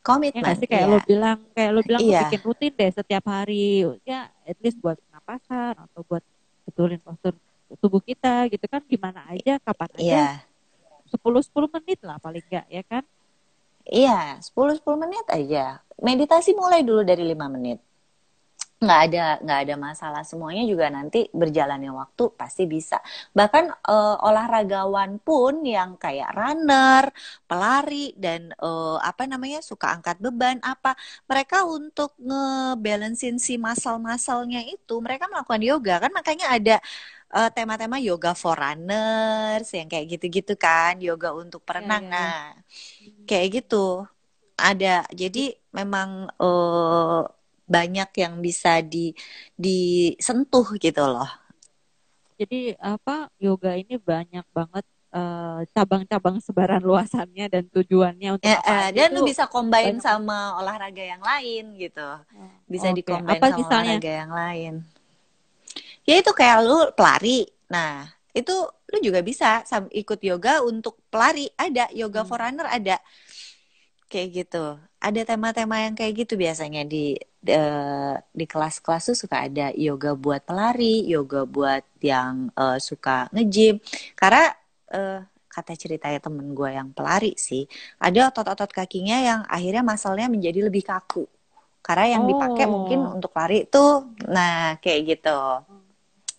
komitmen 0.00 0.42
ya 0.42 0.56
sih 0.56 0.68
kayak 0.68 0.88
iya. 0.88 0.92
lo 0.92 0.98
bilang 1.04 1.38
kayak 1.52 1.70
lo 1.76 1.80
bilang 1.84 2.00
iya. 2.02 2.20
bikin 2.26 2.40
rutin 2.40 2.72
deh 2.72 2.90
setiap 2.90 3.24
hari 3.28 3.84
ya 4.08 4.32
at 4.48 4.56
least 4.64 4.80
buat 4.80 4.96
napasan 5.12 5.76
atau 5.76 6.00
buat 6.08 6.24
betulin 6.64 6.98
postur 6.98 7.36
tubuh 7.78 8.02
kita 8.02 8.48
gitu 8.50 8.66
kan 8.66 8.82
gimana 8.88 9.22
aja 9.30 9.60
kapan 9.62 9.90
aja 9.94 10.02
iya 10.02 10.49
10-10 11.20 11.68
menit 11.76 11.98
lah 12.04 12.16
paling 12.18 12.44
enggak 12.48 12.66
ya 12.72 12.82
kan? 12.84 13.04
Iya, 13.88 14.38
10-10 14.44 14.96
menit 15.00 15.24
aja. 15.28 15.80
Meditasi 16.00 16.52
mulai 16.56 16.80
dulu 16.84 17.02
dari 17.04 17.24
5 17.24 17.46
menit. 17.48 17.78
Nggak 18.80 19.00
ada 19.12 19.24
nggak 19.44 19.60
ada 19.68 19.74
masalah 19.76 20.22
semuanya 20.24 20.64
juga 20.64 20.88
nanti 20.88 21.28
berjalannya 21.36 21.92
waktu 21.92 22.32
pasti 22.32 22.64
bisa. 22.64 22.96
Bahkan 23.36 23.64
uh, 23.84 24.16
olahragawan 24.24 25.20
pun 25.20 25.60
yang 25.68 26.00
kayak 26.00 26.32
runner, 26.32 27.12
pelari 27.44 28.16
dan 28.16 28.48
uh, 28.56 28.96
apa 29.04 29.28
namanya 29.28 29.60
suka 29.60 29.92
angkat 29.92 30.16
beban 30.24 30.56
apa, 30.64 30.96
mereka 31.28 31.68
untuk 31.68 32.16
ngebalancein 32.24 33.36
si 33.36 33.60
muscle-muscle-nya 33.60 34.64
itu 34.64 34.96
mereka 35.04 35.28
melakukan 35.28 35.60
yoga 35.60 35.94
kan 36.08 36.12
makanya 36.16 36.46
ada 36.48 36.76
eh, 37.30 37.50
tema-tema 37.54 37.96
yoga 38.02 38.34
for 38.34 38.58
runners 38.58 39.70
yang 39.70 39.86
kayak 39.86 40.18
gitu-gitu 40.18 40.54
kan, 40.58 40.98
yoga 40.98 41.30
untuk 41.34 41.62
perenang. 41.62 42.10
Yeah, 42.10 42.18
yeah, 42.18 42.26
yeah. 42.26 42.42
Nah, 42.50 43.24
kayak 43.26 43.48
gitu. 43.62 44.04
Ada. 44.60 45.08
Jadi 45.14 45.56
memang 45.72 46.28
uh, 46.36 47.24
banyak 47.70 48.10
yang 48.18 48.42
bisa 48.42 48.82
di 48.82 49.14
disentuh 49.54 50.66
gitu 50.76 51.06
loh. 51.06 51.30
Jadi 52.34 52.74
apa 52.82 53.30
yoga 53.38 53.76
ini 53.76 54.00
banyak 54.00 54.42
banget 54.50 54.84
eh, 55.12 55.60
cabang-cabang 55.76 56.40
sebaran 56.40 56.80
luasannya 56.80 57.46
dan 57.52 57.68
tujuannya 57.68 58.40
untuk 58.40 58.48
ya, 58.48 58.64
apa 58.64 58.96
dan 58.96 59.12
lu 59.12 59.28
bisa 59.28 59.44
combine 59.44 60.00
banyak. 60.00 60.02
sama 60.02 60.56
olahraga 60.56 61.04
yang 61.04 61.20
lain 61.20 61.76
gitu. 61.76 62.08
Bisa 62.64 62.90
okay. 62.90 62.96
dicombine 62.96 63.38
sama 63.38 63.60
misalnya? 63.60 63.92
olahraga 64.00 64.12
yang 64.24 64.32
lain 64.32 64.74
ya 66.08 66.14
itu 66.20 66.30
kayak 66.34 66.58
lu 66.66 66.78
pelari. 66.96 67.46
Nah 67.72 68.08
itu 68.30 68.52
lu 68.90 68.98
juga 69.02 69.20
bisa 69.22 69.62
ikut 69.92 70.20
yoga 70.22 70.62
untuk 70.64 70.98
pelari. 71.12 71.46
Ada 71.58 71.90
yoga 71.94 72.22
Hmm. 72.22 72.28
for 72.28 72.38
runner 72.42 72.66
ada. 72.66 72.96
Kayak 74.10 74.28
gitu. 74.42 74.64
Ada 75.00 75.20
tema-tema 75.22 75.76
yang 75.80 75.94
kayak 75.94 76.26
gitu 76.26 76.34
biasanya 76.34 76.82
di 76.82 77.14
eh, 77.46 78.14
di 78.34 78.44
kelas-kelas 78.44 79.14
tuh 79.14 79.16
suka 79.16 79.46
ada 79.48 79.70
yoga 79.72 80.12
buat 80.18 80.42
pelari 80.44 81.06
yoga 81.08 81.46
buat 81.46 81.84
yang 82.02 82.50
eh, 82.52 82.78
suka 82.82 83.30
nge-gym. 83.30 83.78
Karena 84.18 84.50
eh, 84.90 85.22
kata 85.50 85.72
ceritanya 85.78 86.18
temen 86.22 86.54
gue 86.54 86.70
yang 86.74 86.90
pelari 86.94 87.34
sih 87.38 87.66
ada 87.98 88.30
otot-otot 88.30 88.70
kakinya 88.70 89.18
yang 89.18 89.40
akhirnya 89.50 89.82
masalnya 89.86 90.26
menjadi 90.26 90.66
lebih 90.66 90.82
kaku. 90.90 91.24
Karena 91.86 92.18
yang 92.18 92.24
dipakai 92.28 92.66
Oh. 92.66 92.70
mungkin 92.70 92.98
untuk 93.08 93.32
lari 93.38 93.64
tuh 93.70 94.10
nah 94.26 94.74
kayak 94.82 95.00
gitu 95.16 95.38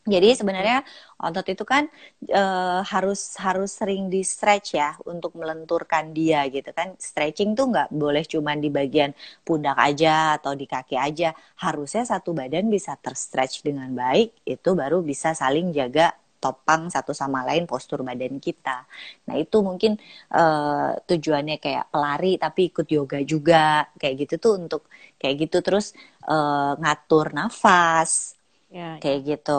jadi 0.02 0.34
sebenarnya 0.34 0.82
otot 1.22 1.46
itu 1.54 1.62
kan 1.62 1.86
eh, 2.26 2.80
harus 2.82 3.38
harus 3.38 3.70
sering 3.70 4.10
di 4.10 4.26
stretch 4.26 4.74
ya 4.74 4.98
untuk 5.06 5.38
melenturkan 5.38 6.10
dia 6.18 6.42
gitu 6.50 6.74
kan. 6.74 6.98
Stretching 6.98 7.54
tuh 7.54 7.70
nggak 7.70 7.94
boleh 7.94 8.24
cuma 8.26 8.58
di 8.58 8.70
bagian 8.74 9.14
pundak 9.46 9.78
aja 9.78 10.42
atau 10.42 10.58
di 10.58 10.66
kaki 10.66 10.98
aja. 10.98 11.30
Harusnya 11.62 12.02
satu 12.10 12.34
badan 12.34 12.66
bisa 12.74 12.98
terstretch 12.98 13.62
dengan 13.62 13.94
baik, 13.94 14.42
itu 14.50 14.70
baru 14.74 15.06
bisa 15.06 15.38
saling 15.38 15.70
jaga 15.70 16.18
topang 16.42 16.90
satu 16.90 17.14
sama 17.14 17.46
lain 17.46 17.70
postur 17.70 18.02
badan 18.02 18.42
kita. 18.42 18.90
Nah 19.30 19.36
itu 19.38 19.58
mungkin 19.62 20.02
eh, 20.34 20.90
tujuannya 21.10 21.58
kayak 21.62 21.94
pelari 21.94 22.42
tapi 22.42 22.74
ikut 22.74 22.88
yoga 22.90 23.20
juga 23.22 23.86
kayak 24.02 24.16
gitu 24.26 24.36
tuh 24.42 24.54
untuk 24.66 24.82
kayak 25.22 25.36
gitu 25.48 25.58
terus 25.62 25.94
eh, 26.26 26.72
ngatur 26.82 27.28
nafas 27.38 28.41
Ya, 28.72 29.02
kayak 29.02 29.20
gitu. 29.28 29.52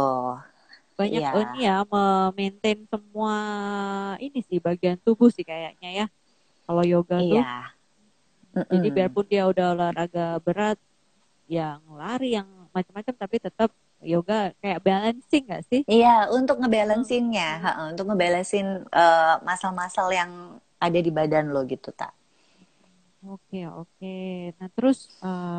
banyak 0.99 1.25
oh, 1.33 1.41
ini 1.43 1.57
ya 1.67 1.73
memaintain 1.93 2.81
semua 2.93 3.35
ini 4.25 4.39
sih 4.49 4.59
bagian 4.67 4.99
tubuh 5.05 5.29
sih 5.37 5.45
kayaknya 5.51 5.89
ya. 5.99 6.05
Kalau 6.67 6.85
yoga 6.93 7.17
tuh 7.31 7.43
Iya. 7.43 7.73
Jadi 8.73 8.89
Mm-mm. 8.89 8.95
biarpun 8.95 9.25
dia 9.31 9.43
udah 9.51 9.67
olahraga 9.77 10.41
berat, 10.45 10.79
yang 11.51 11.81
lari, 12.01 12.37
yang 12.39 12.49
macam-macam, 12.77 13.15
tapi 13.19 13.37
tetap 13.43 13.71
yoga 14.03 14.53
kayak 14.63 14.81
balancing 14.87 15.45
gak 15.51 15.65
sih? 15.71 15.83
Iya, 15.95 16.13
untuk 16.39 16.57
ngebalancingnya, 16.63 17.49
heeh, 17.65 17.85
untuk 17.93 18.05
ngebalancein 18.11 18.69
eh, 19.03 19.35
masal-masal 19.49 20.09
yang 20.19 20.31
ada 20.87 20.99
di 21.07 21.11
badan 21.19 21.45
lo 21.55 21.61
gitu, 21.73 21.91
tak? 22.01 22.11
Oke, 23.33 23.57
oke. 23.79 24.07
Nah 24.59 24.69
terus, 24.75 24.99
eh, 25.25 25.55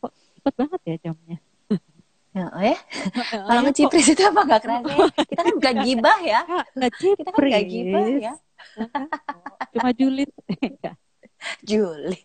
kok 0.00 0.12
cepet 0.36 0.54
banget 0.60 0.80
ya 0.90 0.94
jamnya? 1.04 1.36
Ya, 2.30 2.46
eh, 2.60 2.78
kalau 3.48 3.60
ngecipris 3.64 4.12
itu 4.12 4.22
apa 4.22 4.40
nggak 4.44 4.60
kerasa 4.62 4.90
ya? 5.00 5.06
Kita 5.16 5.40
kan 5.40 5.52
bukan 5.56 5.76
gibah 5.82 6.18
ya, 6.20 6.40
kita 7.16 7.30
kan 7.30 7.40
nggak 7.40 7.64
gibah 7.66 8.06
ya, 8.14 8.32
Cuma 9.72 9.90
julid. 9.92 10.30
Enggak. 10.60 10.94
Juli. 11.62 12.18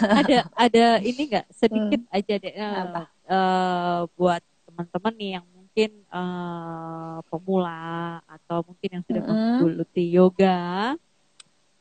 ada 0.00 0.36
ada 0.54 0.84
ini 1.02 1.22
nggak 1.28 1.46
sedikit 1.52 2.00
aja 2.08 2.34
deh 2.38 2.54
eh, 2.54 2.62
Hmm. 2.62 2.82
Apa? 2.86 3.00
eh, 3.26 4.00
buat 4.14 4.42
teman-teman 4.64 5.12
nih 5.18 5.30
yang 5.36 5.46
mungkin 5.46 5.90
eh, 6.06 7.16
pemula 7.26 7.82
atau 8.24 8.62
mungkin 8.64 8.88
yang 8.94 9.04
sudah 9.04 9.22
Mm-mm. 9.22 9.36
menggeluti 9.60 10.04
yoga 10.08 10.94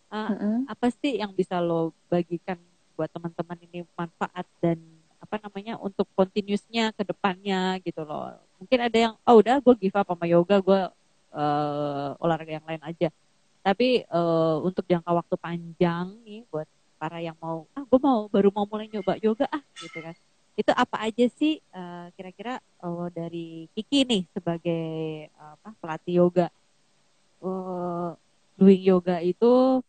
eh, 0.10 0.18
Mm-mm. 0.18 0.66
apa 0.68 0.88
sih 0.92 1.22
yang 1.22 1.32
bisa 1.32 1.62
lo 1.62 1.94
bagikan 2.10 2.58
buat 2.96 3.12
teman-teman 3.12 3.60
ini 3.68 3.84
manfaat 3.94 4.48
dan 4.64 4.80
apa 5.20 5.36
namanya 5.42 5.76
untuk 5.82 6.08
continuousnya 6.16 6.94
ke 6.96 7.04
depannya 7.04 7.82
gitu 7.84 8.06
loh. 8.08 8.34
Mungkin 8.62 8.80
ada 8.80 8.98
yang 8.98 9.14
oh 9.28 9.36
udah 9.42 9.60
gue 9.60 9.76
give 9.78 9.98
up 9.98 10.08
sama 10.08 10.26
yoga 10.26 10.58
gue 10.64 10.82
eh, 11.36 12.10
olahraga 12.24 12.52
yang 12.62 12.68
lain 12.68 12.84
aja. 12.86 13.10
Tapi 13.66 14.06
eh, 14.06 14.56
untuk 14.64 14.86
jangka 14.88 15.12
waktu 15.12 15.36
panjang 15.36 16.16
nih 16.24 16.48
buat 16.48 16.70
para 16.96 17.20
yang 17.20 17.36
mau 17.42 17.68
ah 17.76 17.84
gue 17.84 18.00
mau 18.00 18.32
baru 18.32 18.50
mau 18.56 18.66
mulai 18.70 18.88
nyoba 18.88 19.20
yoga 19.20 19.46
ah 19.52 19.64
gitu 19.82 20.00
kan. 20.00 20.16
Itu 20.56 20.72
apa 20.72 21.04
aja 21.04 21.26
sih 21.36 21.60
eh, 21.60 22.06
kira-kira 22.16 22.62
eh, 22.62 23.08
dari 23.12 23.68
Kiki 23.74 24.08
nih 24.08 24.24
sebagai 24.32 24.86
apa 25.36 25.70
pelatih 25.82 26.24
yoga? 26.24 26.48
Eh, 27.42 28.10
doing 28.56 28.82
yoga 28.88 29.20
itu 29.20 29.84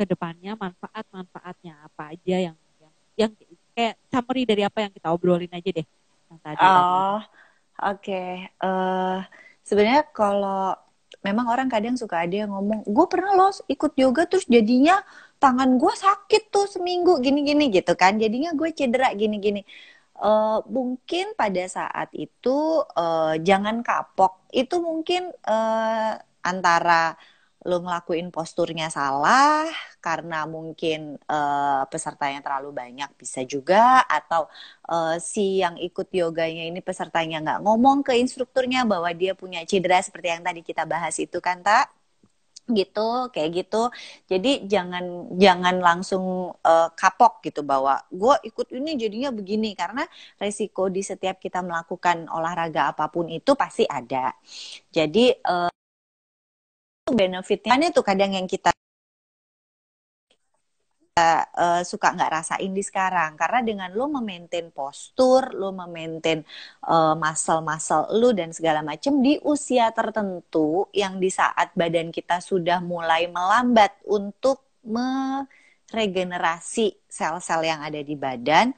ke 0.00 0.08
depannya 0.08 0.56
manfaat-manfaatnya 0.56 1.76
apa 1.84 2.16
aja 2.16 2.36
yang 2.48 2.56
yang, 2.80 2.92
yang 3.20 3.30
kayak 3.76 4.00
summary 4.08 4.48
dari 4.48 4.64
apa 4.64 4.88
yang 4.88 4.92
kita 4.96 5.12
obrolin 5.12 5.52
aja 5.52 5.68
deh 5.68 5.86
yang 6.32 6.40
tadi. 6.40 6.64
Oh, 6.64 7.20
oke. 7.84 8.22
Eh, 8.48 9.18
sebenarnya 9.60 10.08
kalau 10.08 10.72
memang 11.20 11.52
orang 11.52 11.68
kadang 11.68 12.00
suka 12.00 12.24
ada 12.24 12.32
yang 12.32 12.48
ngomong, 12.48 12.80
gue 12.88 13.06
pernah 13.12 13.36
loh 13.36 13.52
ikut 13.68 13.92
yoga 14.00 14.24
terus 14.24 14.48
jadinya 14.48 15.04
tangan 15.36 15.76
gue 15.76 15.92
sakit 15.92 16.48
tuh 16.48 16.64
seminggu 16.64 17.20
gini-gini 17.20 17.68
gitu 17.68 17.92
kan, 17.92 18.16
jadinya 18.16 18.56
gue 18.56 18.72
cedera 18.72 19.12
gini-gini. 19.12 19.60
Eh, 20.20 20.58
mungkin 20.68 21.36
pada 21.36 21.64
saat 21.68 22.08
itu 22.16 22.56
eh, 22.96 23.34
jangan 23.44 23.84
kapok. 23.84 24.48
Itu 24.52 24.80
mungkin 24.80 25.28
eh, 25.28 26.12
antara 26.40 27.16
lo 27.68 27.76
ngelakuin 27.84 28.32
posturnya 28.32 28.88
salah 28.88 29.68
karena 30.00 30.48
mungkin 30.48 31.20
eh, 31.20 31.82
pesertanya 31.92 32.40
terlalu 32.40 32.70
banyak 32.72 33.10
bisa 33.20 33.44
juga 33.44 34.00
atau 34.08 34.48
eh, 34.88 35.16
si 35.20 35.60
yang 35.60 35.76
ikut 35.76 36.08
yoganya 36.12 36.64
ini 36.70 36.80
pesertanya 36.80 37.36
nggak 37.44 37.60
ngomong 37.64 38.00
ke 38.06 38.16
instrukturnya 38.16 38.88
bahwa 38.88 39.10
dia 39.12 39.32
punya 39.36 39.60
cedera 39.68 40.00
seperti 40.00 40.28
yang 40.40 40.44
tadi 40.46 40.60
kita 40.64 40.88
bahas 40.88 41.16
itu 41.20 41.38
kan 41.44 41.60
tak 41.60 41.92
gitu 42.70 43.28
kayak 43.34 43.50
gitu. 43.64 43.90
Jadi 44.30 44.66
jangan 44.70 45.26
jangan 45.36 45.76
langsung 45.82 46.54
eh, 46.62 46.88
kapok 46.94 47.42
gitu 47.46 47.60
bahwa 47.66 47.98
gue 48.12 48.34
ikut 48.48 48.66
ini 48.78 48.90
jadinya 49.02 49.30
begini 49.34 49.74
karena 49.74 50.06
resiko 50.38 50.86
di 50.86 51.02
setiap 51.02 51.36
kita 51.42 51.60
melakukan 51.66 52.30
olahraga 52.30 52.94
apa 52.94 53.10
pun 53.10 53.26
itu 53.28 53.52
pasti 53.58 53.84
ada. 53.90 54.32
Jadi 54.94 55.34
eh, 57.10 57.14
benefitnya? 57.18 57.90
Tuh 57.94 58.04
kadang 58.06 58.32
yang 58.38 58.46
kita 58.50 58.70
eh, 61.20 61.82
suka 61.84 62.06
nggak 62.14 62.30
rasain 62.32 62.72
di 62.72 62.82
sekarang. 62.84 63.36
Karena 63.40 63.60
dengan 63.68 63.90
lo 63.98 64.06
memaintain 64.08 64.68
postur, 64.72 65.42
lo 65.60 65.68
memaintain 65.74 66.40
eh, 66.86 67.14
muscle-muscle 67.22 68.06
lo 68.20 68.28
dan 68.32 68.50
segala 68.56 68.80
macam 68.90 69.12
di 69.24 69.32
usia 69.44 69.90
tertentu 69.92 70.88
yang 70.96 71.18
di 71.22 71.28
saat 71.32 71.68
badan 71.76 72.10
kita 72.14 72.40
sudah 72.40 72.80
mulai 72.82 73.26
melambat 73.28 73.92
untuk 74.08 74.64
meregenerasi 74.80 76.96
sel-sel 77.10 77.60
yang 77.66 77.82
ada 77.84 78.00
di 78.00 78.14
badan, 78.16 78.72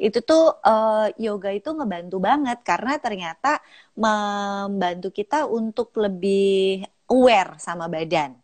itu 0.00 0.18
tuh 0.24 0.58
eh, 0.64 1.06
yoga 1.22 1.50
itu 1.54 1.70
ngebantu 1.76 2.16
banget. 2.28 2.58
Karena 2.66 2.98
ternyata 2.98 3.60
membantu 3.94 5.08
kita 5.14 5.46
untuk 5.46 5.94
lebih 5.94 6.82
aware 7.12 7.56
sama 7.60 7.86
badan. 7.90 8.36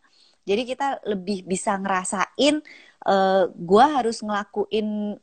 Jadi 0.47 0.61
kita 0.65 0.85
lebih 1.05 1.45
bisa 1.45 1.77
ngerasain 1.77 2.55
eh 3.01 3.43
gue 3.49 3.85
harus 3.95 4.21
ngelakuin 4.21 5.17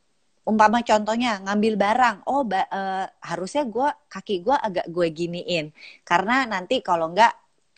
umpama 0.48 0.80
contohnya 0.82 1.38
ngambil 1.44 1.74
barang. 1.78 2.16
Oh 2.30 2.42
ba- 2.46 2.68
eh, 2.72 3.06
harusnya 3.30 3.62
gue 3.68 3.88
kaki 4.12 4.34
gue 4.46 4.56
agak 4.56 4.86
gue 4.94 5.06
giniin. 5.12 5.66
Karena 6.08 6.48
nanti 6.48 6.80
kalau 6.80 7.12
nggak 7.12 7.32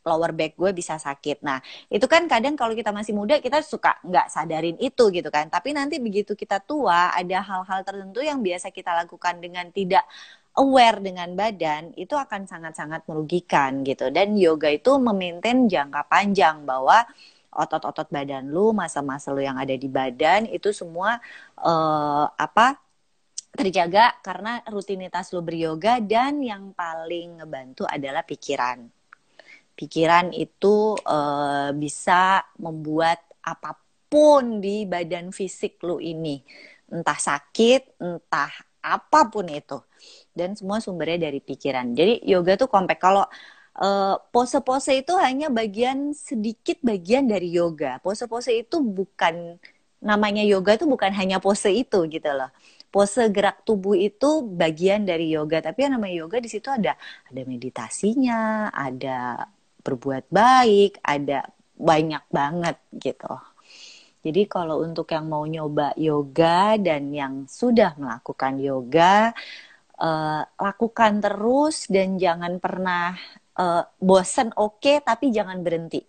lower 0.08 0.32
back 0.32 0.56
gue 0.56 0.70
bisa 0.72 0.96
sakit. 0.96 1.44
Nah 1.44 1.60
itu 1.92 2.06
kan 2.08 2.24
kadang 2.24 2.54
kalau 2.56 2.72
kita 2.72 2.88
masih 2.94 3.12
muda 3.12 3.36
kita 3.42 3.60
suka 3.60 4.00
nggak 4.06 4.26
sadarin 4.32 4.76
itu 4.80 5.02
gitu 5.12 5.28
kan. 5.28 5.50
Tapi 5.52 5.76
nanti 5.76 6.00
begitu 6.00 6.32
kita 6.38 6.56
tua 6.64 7.12
ada 7.12 7.38
hal-hal 7.44 7.80
tertentu 7.84 8.20
yang 8.24 8.40
biasa 8.40 8.72
kita 8.72 8.96
lakukan 9.04 9.36
dengan 9.44 9.68
tidak 9.74 10.04
aware 10.58 10.98
dengan 10.98 11.30
badan 11.38 11.94
itu 11.94 12.18
akan 12.18 12.48
sangat-sangat 12.48 13.06
merugikan 13.06 13.86
gitu 13.86 14.10
dan 14.10 14.34
yoga 14.34 14.66
itu 14.72 14.98
memaintain 14.98 15.70
jangka 15.70 16.10
panjang 16.10 16.66
bahwa 16.66 17.06
otot-otot 17.50 18.06
badan 18.10 18.46
lu, 18.50 18.70
masa-masa 18.70 19.34
lu 19.34 19.42
yang 19.42 19.58
ada 19.58 19.74
di 19.74 19.90
badan 19.90 20.46
itu 20.46 20.70
semua 20.70 21.18
eh, 21.58 22.26
apa 22.30 22.78
terjaga 23.50 24.14
karena 24.22 24.62
rutinitas 24.70 25.34
lu 25.34 25.42
beryoga 25.42 25.98
dan 25.98 26.38
yang 26.38 26.70
paling 26.70 27.42
ngebantu 27.42 27.82
adalah 27.90 28.22
pikiran. 28.22 28.86
Pikiran 29.74 30.30
itu 30.34 30.94
eh, 31.02 31.70
bisa 31.74 32.46
membuat 32.62 33.18
apa 33.42 33.74
pun 34.10 34.58
di 34.58 34.86
badan 34.86 35.30
fisik 35.30 35.82
lu 35.86 36.02
ini, 36.02 36.42
entah 36.90 37.18
sakit, 37.18 38.02
entah 38.02 38.50
apa 38.82 39.20
pun 39.30 39.46
itu. 39.46 39.78
Dan 40.40 40.50
semua 40.58 40.78
sumbernya 40.84 41.18
dari 41.28 41.38
pikiran. 41.48 41.86
Jadi 41.98 42.12
yoga 42.32 42.52
tuh 42.60 42.68
kompak 42.74 42.98
kalau 43.04 43.24
eh, 43.84 44.14
pose-pose 44.34 44.90
itu 45.02 45.12
hanya 45.24 45.46
bagian 45.58 45.98
sedikit 46.28 46.76
bagian 46.90 47.24
dari 47.32 47.48
yoga. 47.58 47.90
Pose-pose 48.04 48.50
itu 48.62 48.76
bukan 48.98 49.34
namanya 50.10 50.42
yoga 50.52 50.70
itu 50.76 50.86
bukan 50.88 51.12
hanya 51.20 51.36
pose 51.44 51.68
itu 51.82 51.98
gitu 52.14 52.30
loh. 52.38 52.50
pose 52.90 53.22
gerak 53.36 53.62
tubuh 53.62 53.94
itu 53.94 54.42
bagian 54.62 55.06
dari 55.06 55.30
yoga 55.30 55.62
tapi 55.62 55.78
yang 55.86 55.92
namanya 55.94 56.14
yoga 56.26 56.36
di 56.42 56.50
situ 56.50 56.68
ada 56.78 56.92
ada 57.30 57.42
meditasinya 57.46 58.66
ada 58.74 59.46
berbuat 59.84 60.24
baik 60.26 60.98
ada 61.14 61.46
banyak 61.78 62.24
banget 62.34 62.76
gitu 62.98 63.30
jadi 64.20 64.42
kalau 64.54 64.84
untuk 64.84 65.08
yang 65.14 65.26
mau 65.32 65.44
nyoba 65.48 65.96
yoga 65.96 66.76
dan 66.76 67.02
yang 67.14 67.34
sudah 67.48 67.96
melakukan 67.96 68.60
yoga 68.60 69.32
uh, 70.00 70.42
lakukan 70.56 71.20
terus 71.20 71.86
dan 71.86 72.16
jangan 72.16 72.56
pernah 72.58 73.14
uh, 73.60 73.84
bosen 74.00 74.50
oke 74.56 74.80
okay, 74.80 74.96
tapi 75.04 75.30
jangan 75.30 75.60
berhenti 75.60 76.02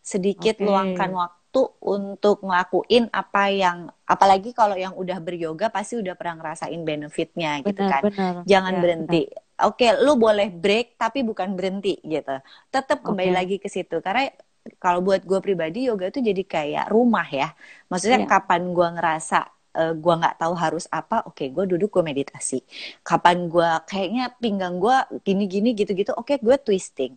sedikit 0.00 0.62
okay. 0.62 0.64
luangkan 0.64 1.10
waktu 1.10 1.62
untuk 1.82 2.44
ngelakuin 2.46 3.10
apa 3.10 3.50
yang 3.50 3.78
apalagi 4.06 4.54
kalau 4.54 4.78
yang 4.78 4.94
udah 4.94 5.18
beryoga 5.18 5.72
pasti 5.72 5.98
udah 5.98 6.14
pernah 6.14 6.38
ngerasain 6.38 6.80
benefitnya 6.84 7.64
gitu 7.66 7.82
benar, 7.82 7.90
kan 7.90 8.02
benar. 8.12 8.34
jangan 8.46 8.74
ya, 8.76 8.80
berhenti 8.80 9.22
oke 9.66 9.86
lu 10.04 10.14
boleh 10.20 10.52
break 10.52 11.00
tapi 11.00 11.24
bukan 11.26 11.56
berhenti 11.58 11.98
gitu 12.04 12.38
tetap 12.70 13.02
kembali 13.02 13.32
okay. 13.32 13.38
lagi 13.40 13.56
ke 13.58 13.68
situ 13.72 13.98
karena 14.04 14.30
kalau 14.78 15.00
buat 15.02 15.22
gue 15.22 15.38
pribadi 15.40 15.86
yoga 15.86 16.10
itu 16.10 16.20
jadi 16.20 16.42
kayak 16.42 16.86
rumah 16.92 17.26
ya 17.26 17.50
maksudnya 17.88 18.26
yeah. 18.26 18.30
kapan 18.30 18.74
gue 18.74 18.88
ngerasa 18.98 19.55
uh, 19.76 19.92
eh, 19.92 19.94
gue 19.94 20.14
nggak 20.16 20.40
tahu 20.40 20.54
harus 20.56 20.88
apa 20.88 21.20
oke 21.28 21.36
okay, 21.36 21.52
gue 21.52 21.64
duduk 21.68 22.00
gue 22.00 22.04
meditasi. 22.04 22.64
Kapan 23.04 23.52
gue 23.52 23.70
kayaknya 23.84 24.32
pinggang 24.40 24.80
gue 24.80 24.96
gini 25.22 25.44
gini 25.44 25.76
gitu 25.76 25.92
gitu 25.92 26.16
oke 26.16 26.32
okay, 26.32 26.36
gue 26.40 26.56
twisting. 26.56 27.12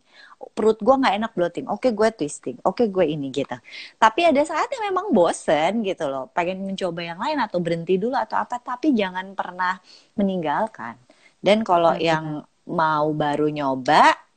Perut 0.54 0.78
gue 0.84 0.96
nggak 1.00 1.16
enak 1.24 1.32
bloating 1.32 1.68
oke 1.72 1.80
okay, 1.80 1.92
gue 1.96 2.10
twisting 2.12 2.58
oke 2.68 2.84
okay, 2.84 2.92
gue 2.92 3.06
ini 3.08 3.32
gitu. 3.32 3.56
Tapi 3.96 4.28
ada 4.28 4.42
saatnya 4.44 4.80
memang 4.92 5.16
bosen 5.16 5.82
gitu 5.88 6.06
loh. 6.12 6.28
Pengen 6.36 6.68
mencoba 6.68 7.00
yang 7.02 7.20
lain 7.24 7.40
atau 7.40 7.64
berhenti 7.64 7.96
dulu 7.96 8.14
atau 8.20 8.36
apa 8.36 8.60
tapi 8.60 8.92
jangan 8.92 9.32
pernah 9.34 9.80
meninggalkan. 10.20 11.00
Dan 11.40 11.64
kalau 11.64 11.96
yang 11.96 12.44
mau 12.70 13.10
baru 13.16 13.50
nyoba 13.50 14.29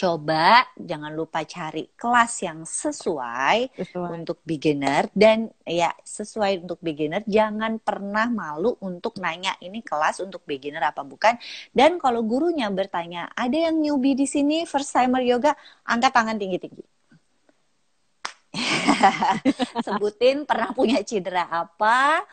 coba 0.00 0.64
jangan 0.80 1.12
lupa 1.12 1.44
cari 1.44 1.92
kelas 1.92 2.32
yang 2.40 2.64
sesuai, 2.64 3.76
sesuai. 3.76 4.10
untuk 4.16 4.40
beginner. 4.48 5.12
Dan 5.12 5.52
ya 5.68 5.92
sesuai 6.00 6.64
untuk 6.64 6.80
beginner 6.80 7.20
jangan 7.28 7.76
pernah 7.76 8.32
malu 8.32 8.80
untuk 8.80 9.20
nanya 9.20 9.52
ini 9.60 9.84
kelas 9.84 10.24
untuk 10.24 10.40
beginner 10.48 10.80
apa 10.80 11.04
bukan? 11.04 11.36
Dan 11.76 12.00
kalau 12.00 12.24
gurunya 12.24 12.72
bertanya 12.72 13.28
ada 13.36 13.68
yang 13.68 13.76
newbie 13.76 14.16
di 14.16 14.24
sini 14.24 14.64
first 14.64 14.96
timer 14.96 15.20
yoga? 15.20 15.52
Angkat 15.84 16.12
tangan 16.16 16.40
tinggi-tinggi. 16.40 16.84
Sebutin 19.86 20.42
pernah 20.48 20.74
punya 20.74 21.04
cedera 21.04 21.46
apa. 21.46 22.24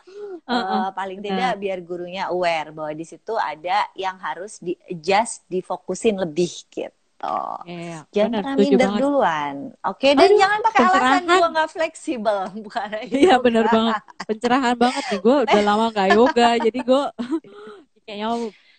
Uh, 0.47 0.55
uh, 0.55 0.57
uh, 0.57 0.87
paling 0.95 1.19
tidak 1.19 1.53
uh. 1.53 1.59
biar 1.59 1.83
gurunya 1.83 2.31
aware 2.31 2.71
bahwa 2.71 2.95
di 2.95 3.03
situ 3.03 3.35
ada 3.35 3.91
yang 3.93 4.15
harus 4.23 4.57
di 4.63 4.73
adjust 4.87 5.43
difokusin 5.51 6.15
lebih 6.17 6.49
gitu 6.71 6.96
gitu. 7.17 7.37
Yeah, 7.65 8.01
jangan 8.13 8.29
bener, 8.29 8.41
pernah 8.45 8.55
minder 8.57 8.77
banget. 8.87 9.01
duluan. 9.01 9.55
Oke, 9.81 9.97
okay? 9.97 10.11
dan 10.13 10.29
Aduh, 10.29 10.37
jangan 10.37 10.59
pakai 10.61 10.81
alasan 10.85 11.23
gue 11.25 11.47
nggak 11.49 11.69
fleksibel. 11.73 12.37
Bukan 12.65 12.87
Iya 13.09 13.35
bener 13.41 13.65
banget. 13.67 14.01
Pencerahan 14.29 14.75
banget 14.77 15.03
nih. 15.09 15.19
Gue 15.21 15.35
udah 15.49 15.61
lama 15.65 15.85
nggak 15.89 16.09
yoga, 16.13 16.49
jadi 16.61 16.79
gue 16.79 17.03
kayaknya 18.07 18.27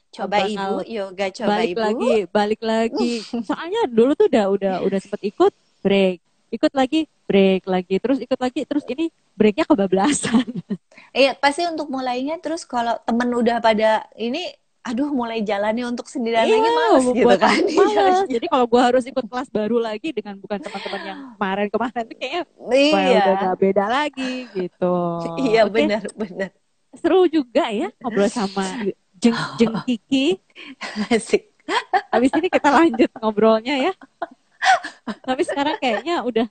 coba 0.08 0.36
ibu 0.48 0.74
yoga 0.88 1.26
coba 1.36 1.48
balik 1.60 1.70
ibu. 1.74 1.80
lagi, 1.82 2.14
balik 2.32 2.60
lagi. 2.62 3.12
Soalnya 3.48 3.80
dulu 3.90 4.16
tuh 4.16 4.26
udah 4.30 4.44
udah 4.54 4.74
udah 4.86 4.98
sempet 5.02 5.20
ikut 5.28 5.52
break, 5.84 6.18
ikut 6.54 6.72
lagi 6.72 7.00
break 7.28 7.68
lagi, 7.68 8.00
terus 8.00 8.18
ikut 8.24 8.40
lagi, 8.40 8.64
terus 8.64 8.84
ini 8.88 9.12
breaknya 9.36 9.68
kebablasan. 9.68 10.48
Iya, 11.12 11.36
pasti 11.36 11.68
untuk 11.68 11.92
mulainya 11.92 12.40
terus 12.40 12.64
kalau 12.64 12.96
temen 13.04 13.28
udah 13.32 13.60
pada 13.60 14.08
ini 14.16 14.48
aduh 14.84 15.10
mulai 15.12 15.44
jalannya 15.44 15.84
untuk 15.84 16.08
sendirian 16.08 16.48
iya, 16.48 16.56
lagi 16.56 16.70
males 16.72 17.04
gitu 17.12 17.36
kan. 17.36 17.60
males. 17.76 18.18
jadi 18.34 18.46
kalau 18.48 18.66
gue 18.66 18.80
harus 18.80 19.04
ikut 19.04 19.24
kelas 19.26 19.48
baru 19.52 19.78
lagi 19.82 20.08
dengan 20.14 20.38
bukan 20.40 20.58
teman-teman 20.62 21.02
yang 21.04 21.18
kemarin-kemarin 21.36 22.02
tuh 22.08 22.16
kayaknya 22.16 22.42
iya. 22.72 23.20
udah 23.20 23.34
gak 23.42 23.56
beda 23.60 23.84
lagi 23.90 24.34
gitu. 24.56 24.96
Iya 25.40 25.62
okay. 25.68 25.74
benar 25.74 26.02
benar. 26.16 26.50
Seru 26.96 27.28
juga 27.28 27.68
ya 27.68 27.88
ngobrol 28.00 28.30
sama 28.32 28.64
jeng 29.18 29.36
jeng 29.60 29.74
Kiki. 29.86 30.40
Asik. 31.12 31.52
Habis 32.08 32.32
ini 32.32 32.48
kita 32.48 32.68
lanjut 32.72 33.10
ngobrolnya 33.20 33.74
ya. 33.90 33.92
Tapi 35.04 35.42
sekarang 35.44 35.76
kayaknya 35.76 36.24
udah 36.24 36.46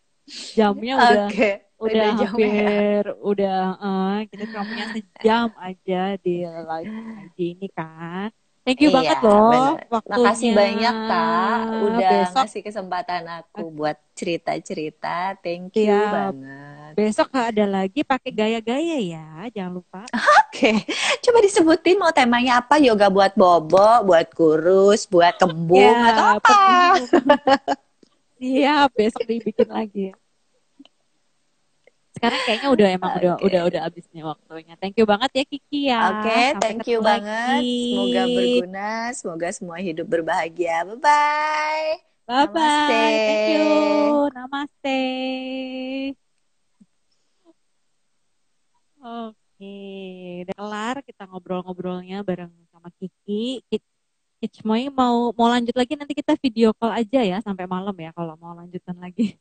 jamnya 0.53 0.93
udah 0.99 1.27
okay 1.31 1.66
udah 1.77 2.05
ya. 2.09 2.25
hampir 2.25 3.03
ya. 3.05 3.13
udah 3.21 3.61
uh, 3.77 4.17
kita 4.33 4.43
cuma 4.49 4.63
punya 4.65 4.85
sejam 4.97 5.47
aja 5.61 6.01
di 6.17 6.35
live 6.41 6.93
IG 7.29 7.37
ini 7.57 7.67
kan. 7.69 8.33
Thank 8.67 8.83
you 8.83 8.91
iya, 8.91 8.99
banget 8.99 9.17
loh 9.23 9.47
bener. 9.47 9.87
waktunya. 9.87 10.17
Makasih 10.27 10.49
banyak 10.51 10.95
kak 11.07 11.59
udah 11.87 12.09
Besok, 12.11 12.43
ngasih 12.43 12.61
kesempatan 12.67 13.21
aku 13.23 13.63
buat 13.71 13.95
cerita-cerita. 14.11 15.39
Thank 15.39 15.79
you 15.79 15.87
ya, 15.87 16.03
banget. 16.11 16.91
Besok 16.99 17.31
ada 17.31 17.63
lagi 17.63 18.03
pakai 18.03 18.31
gaya-gaya 18.35 18.99
ya, 18.99 19.47
jangan 19.55 19.79
lupa. 19.79 20.03
Oke, 20.43 20.51
okay. 20.51 20.75
coba 21.23 21.39
disebutin 21.39 21.95
mau 21.95 22.11
temanya 22.11 22.59
apa? 22.59 22.75
Yoga 22.75 23.07
buat 23.07 23.39
bobo, 23.39 24.03
buat 24.03 24.27
kurus, 24.35 25.07
buat 25.07 25.39
kembung 25.39 25.79
ya, 25.79 26.11
atau 26.11 26.25
apa? 26.41 26.59
Iya, 28.37 28.85
besok 28.93 29.25
dibikin 29.25 29.65
lagi 29.65 30.13
sekarang 32.17 32.41
kayaknya 32.43 32.69
udah 32.73 32.87
emang 32.89 33.11
okay. 33.13 33.21
udah 33.21 33.33
udah 33.45 33.61
udah 33.69 33.81
habis 33.85 34.05
nih 34.09 34.25
waktunya. 34.25 34.73
Thank 34.81 34.97
you 34.97 35.05
banget 35.05 35.29
ya 35.37 35.43
Kiki 35.45 35.79
ya. 35.87 35.99
Oke, 36.09 36.25
okay, 36.25 36.45
thank 36.57 36.83
you 36.89 36.99
banget. 36.99 37.61
Semoga 37.61 38.23
berguna, 38.25 38.91
semoga 39.13 39.47
semua 39.53 39.77
hidup 39.77 40.07
berbahagia. 40.09 40.83
Bye 40.83 40.97
bye. 40.97 41.87
Bye 42.27 42.47
bye. 42.49 42.59
Namaste. 42.59 42.91
Thank 42.91 43.47
you. 43.53 43.67
Namaste. 44.35 44.99
Oke, 49.07 49.77
udah 50.43 50.55
kelar 50.59 50.95
kita 51.07 51.23
ngobrol-ngobrolnya 51.29 52.25
bareng 52.27 52.51
sama 52.73 52.91
Kiki. 52.99 53.63
Kicmoy 54.37 54.91
mau 54.93 55.33
mau 55.33 55.47
lanjut 55.49 55.73
lagi 55.73 55.97
nanti 55.97 56.13
kita 56.13 56.37
video 56.37 56.69
call 56.77 56.93
aja 56.93 57.25
ya 57.25 57.37
sampai 57.41 57.65
malam 57.65 57.95
ya 57.97 58.13
kalau 58.13 58.37
mau 58.37 58.53
lanjutkan 58.53 58.93
lagi. 58.99 59.39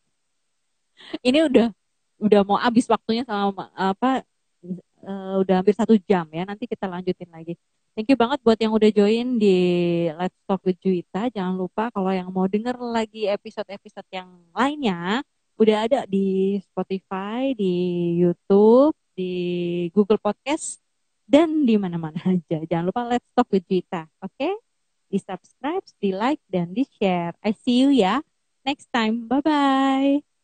Ini 1.27 1.45
udah 1.49 1.69
udah 2.17 2.41
mau 2.47 2.59
habis 2.59 2.89
waktunya 2.89 3.23
sama 3.29 3.69
apa 3.77 4.25
uh, 5.05 5.35
udah 5.43 5.63
hampir 5.63 5.75
satu 5.77 5.95
jam 6.05 6.27
ya. 6.33 6.43
Nanti 6.45 6.65
kita 6.69 6.89
lanjutin 6.89 7.29
lagi. 7.31 7.55
Thank 7.97 8.13
you 8.13 8.19
banget 8.21 8.45
buat 8.45 8.61
yang 8.61 8.77
udah 8.77 8.91
join 8.93 9.41
di 9.41 9.57
Let's 10.13 10.37
Talk 10.45 10.61
with 10.69 10.77
Juita 10.85 11.33
jangan 11.33 11.57
lupa 11.57 11.89
kalau 11.89 12.13
yang 12.13 12.29
mau 12.29 12.45
denger 12.45 12.77
lagi 12.77 13.25
episode-episode 13.25 14.05
yang 14.13 14.29
lainnya 14.53 15.25
udah 15.57 15.89
ada 15.89 16.01
di 16.05 16.61
Spotify 16.61 17.57
di 17.57 17.73
YouTube 18.21 18.93
di 19.17 19.33
Google 19.97 20.21
Podcast 20.21 20.77
dan 21.25 21.65
di 21.65 21.81
mana-mana 21.81 22.21
aja. 22.37 22.61
Jangan 22.69 22.85
lupa 22.85 23.09
Let's 23.09 23.33
Talk 23.33 23.49
with 23.49 23.65
Juita 23.65 24.05
oke? 24.21 24.37
Okay? 24.37 24.53
di 25.07 25.19
subscribe 25.23 25.87
di 26.03 26.11
like 26.11 26.43
dan 26.51 26.75
di 26.75 26.85
share. 26.99 27.33
I 27.41 27.55
see 27.55 27.87
you 27.87 27.91
ya 27.95 28.21
next 28.67 28.91
time. 28.91 29.31
Bye 29.31 29.41
bye 29.41 30.36